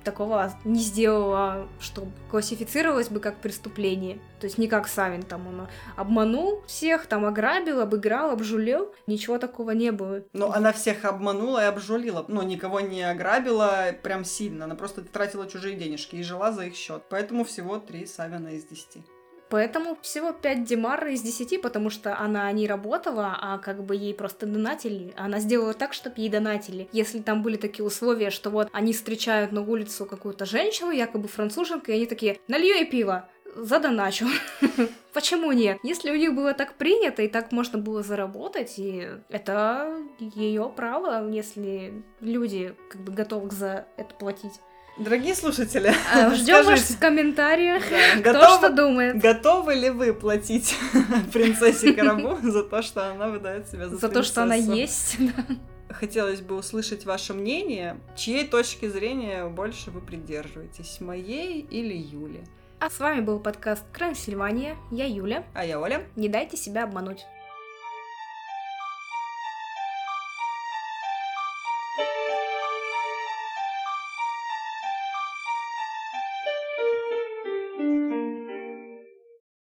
такого 0.05 0.53
не 0.65 0.81
сделала, 0.81 1.69
что 1.81 2.07
классифицировалось 2.31 3.09
бы 3.09 3.21
как 3.21 3.37
преступление. 3.37 4.19
То 4.41 4.47
есть 4.47 4.59
не 4.59 4.69
как 4.69 4.89
Савин 4.89 5.23
там 5.23 5.47
он 5.49 5.69
обманул 5.97 6.63
всех, 6.67 7.07
там 7.07 7.25
ограбил, 7.25 7.81
обыграл, 7.81 8.31
обжулил. 8.31 8.93
Ничего 9.07 9.39
такого 9.39 9.73
не 9.73 9.91
было. 9.91 10.23
Но 10.33 10.53
она 10.53 10.73
всех 10.73 11.05
обманула 11.05 11.65
и 11.65 11.67
обжулила. 11.67 12.25
Но 12.29 12.43
никого 12.43 12.81
не 12.81 13.03
ограбила 13.03 13.95
прям 14.03 14.25
сильно. 14.25 14.65
Она 14.65 14.75
просто 14.75 15.03
тратила 15.03 15.47
чужие 15.47 15.77
денежки 15.77 16.17
и 16.17 16.23
жила 16.23 16.53
за 16.53 16.67
их 16.67 16.77
счет. 16.77 17.03
Поэтому 17.09 17.45
всего 17.45 17.79
три 17.79 18.07
Савина 18.07 18.49
из 18.49 18.65
десяти. 18.65 19.03
Поэтому 19.51 19.97
всего 20.03 20.33
5 20.33 20.65
Димар 20.65 21.07
из 21.09 21.23
10, 21.23 21.63
потому 21.63 21.91
что 21.91 22.19
она 22.19 22.51
не 22.53 22.67
работала, 22.67 23.39
а 23.41 23.59
как 23.59 23.83
бы 23.83 23.97
ей 23.97 24.15
просто 24.15 24.47
донатили. 24.47 25.15
Она 25.17 25.41
сделала 25.41 25.75
так, 25.75 25.93
чтобы 25.93 26.17
ей 26.19 26.29
донатили. 26.29 26.89
Если 26.93 27.21
там 27.21 27.43
были 27.43 27.57
такие 27.57 27.85
условия, 27.85 28.31
что 28.31 28.51
вот 28.51 28.69
они 28.73 28.93
встречают 28.93 29.53
на 29.53 29.63
улицу 29.63 30.07
какую-то 30.07 30.45
женщину, 30.45 30.91
якобы 30.91 31.29
француженку, 31.29 31.91
и 31.91 31.95
они 31.95 32.07
такие, 32.07 32.39
налью 32.49 32.75
ей 32.75 32.85
пиво, 32.85 33.29
задоначу. 33.57 34.27
Почему 35.13 35.53
нет? 35.53 35.79
Если 35.83 36.11
у 36.11 36.15
них 36.15 36.35
было 36.35 36.55
так 36.55 36.75
принято 36.75 37.23
и 37.23 37.29
так 37.29 37.51
можно 37.53 37.79
было 37.79 38.03
заработать, 38.03 38.75
и 38.79 39.09
это 39.29 39.97
ее 40.19 40.71
право, 40.75 41.29
если 41.29 42.03
люди 42.21 42.75
как 42.91 43.01
бы 43.01 43.13
готовы 43.13 43.51
за 43.51 43.87
это 43.97 44.15
платить. 44.15 44.61
Дорогие 44.99 45.37
слушатели, 45.37 45.93
а, 46.13 46.35
ждем 46.35 46.65
вас 46.65 46.81
в 46.91 46.99
комментариях, 46.99 47.85
да, 47.89 48.21
кто 48.21 48.33
готовы, 48.33 48.57
что 48.57 48.71
думает. 48.71 49.19
Готовы 49.19 49.75
ли 49.75 49.91
вы 49.91 50.13
платить 50.13 50.77
принцессе 51.33 51.93
Карабу 51.93 52.37
за 52.43 52.65
то, 52.65 52.83
что 52.83 53.09
она 53.09 53.29
выдает 53.29 53.69
себя 53.69 53.89
за 53.89 53.97
За 53.97 54.09
то, 54.09 54.25
что 54.25 54.43
она 54.43 54.57
есть. 54.57 55.19
Хотелось 55.89 56.41
бы 56.41 56.57
услышать 56.57 57.07
ваше 57.07 57.33
мнение, 57.33 57.97
чьей 58.17 58.47
точки 58.47 58.89
зрения 58.89 59.47
больше 59.47 59.93
вы 59.93 60.01
придерживаетесь, 60.01 61.01
моей 61.01 61.61
или 61.61 61.95
Юли. 61.95 62.41
А 62.81 62.91
с 62.91 62.99
вами 62.99 63.21
был 63.21 63.39
подкаст 63.39 63.85
Крансильвания. 63.93 64.77
Я 64.91 65.07
Юля. 65.07 65.45
А 65.55 65.65
я 65.65 65.81
Оля. 65.81 66.03
Не 66.17 66.29
дайте 66.29 66.57
себя 66.57 66.85
обмануть. 66.85 67.25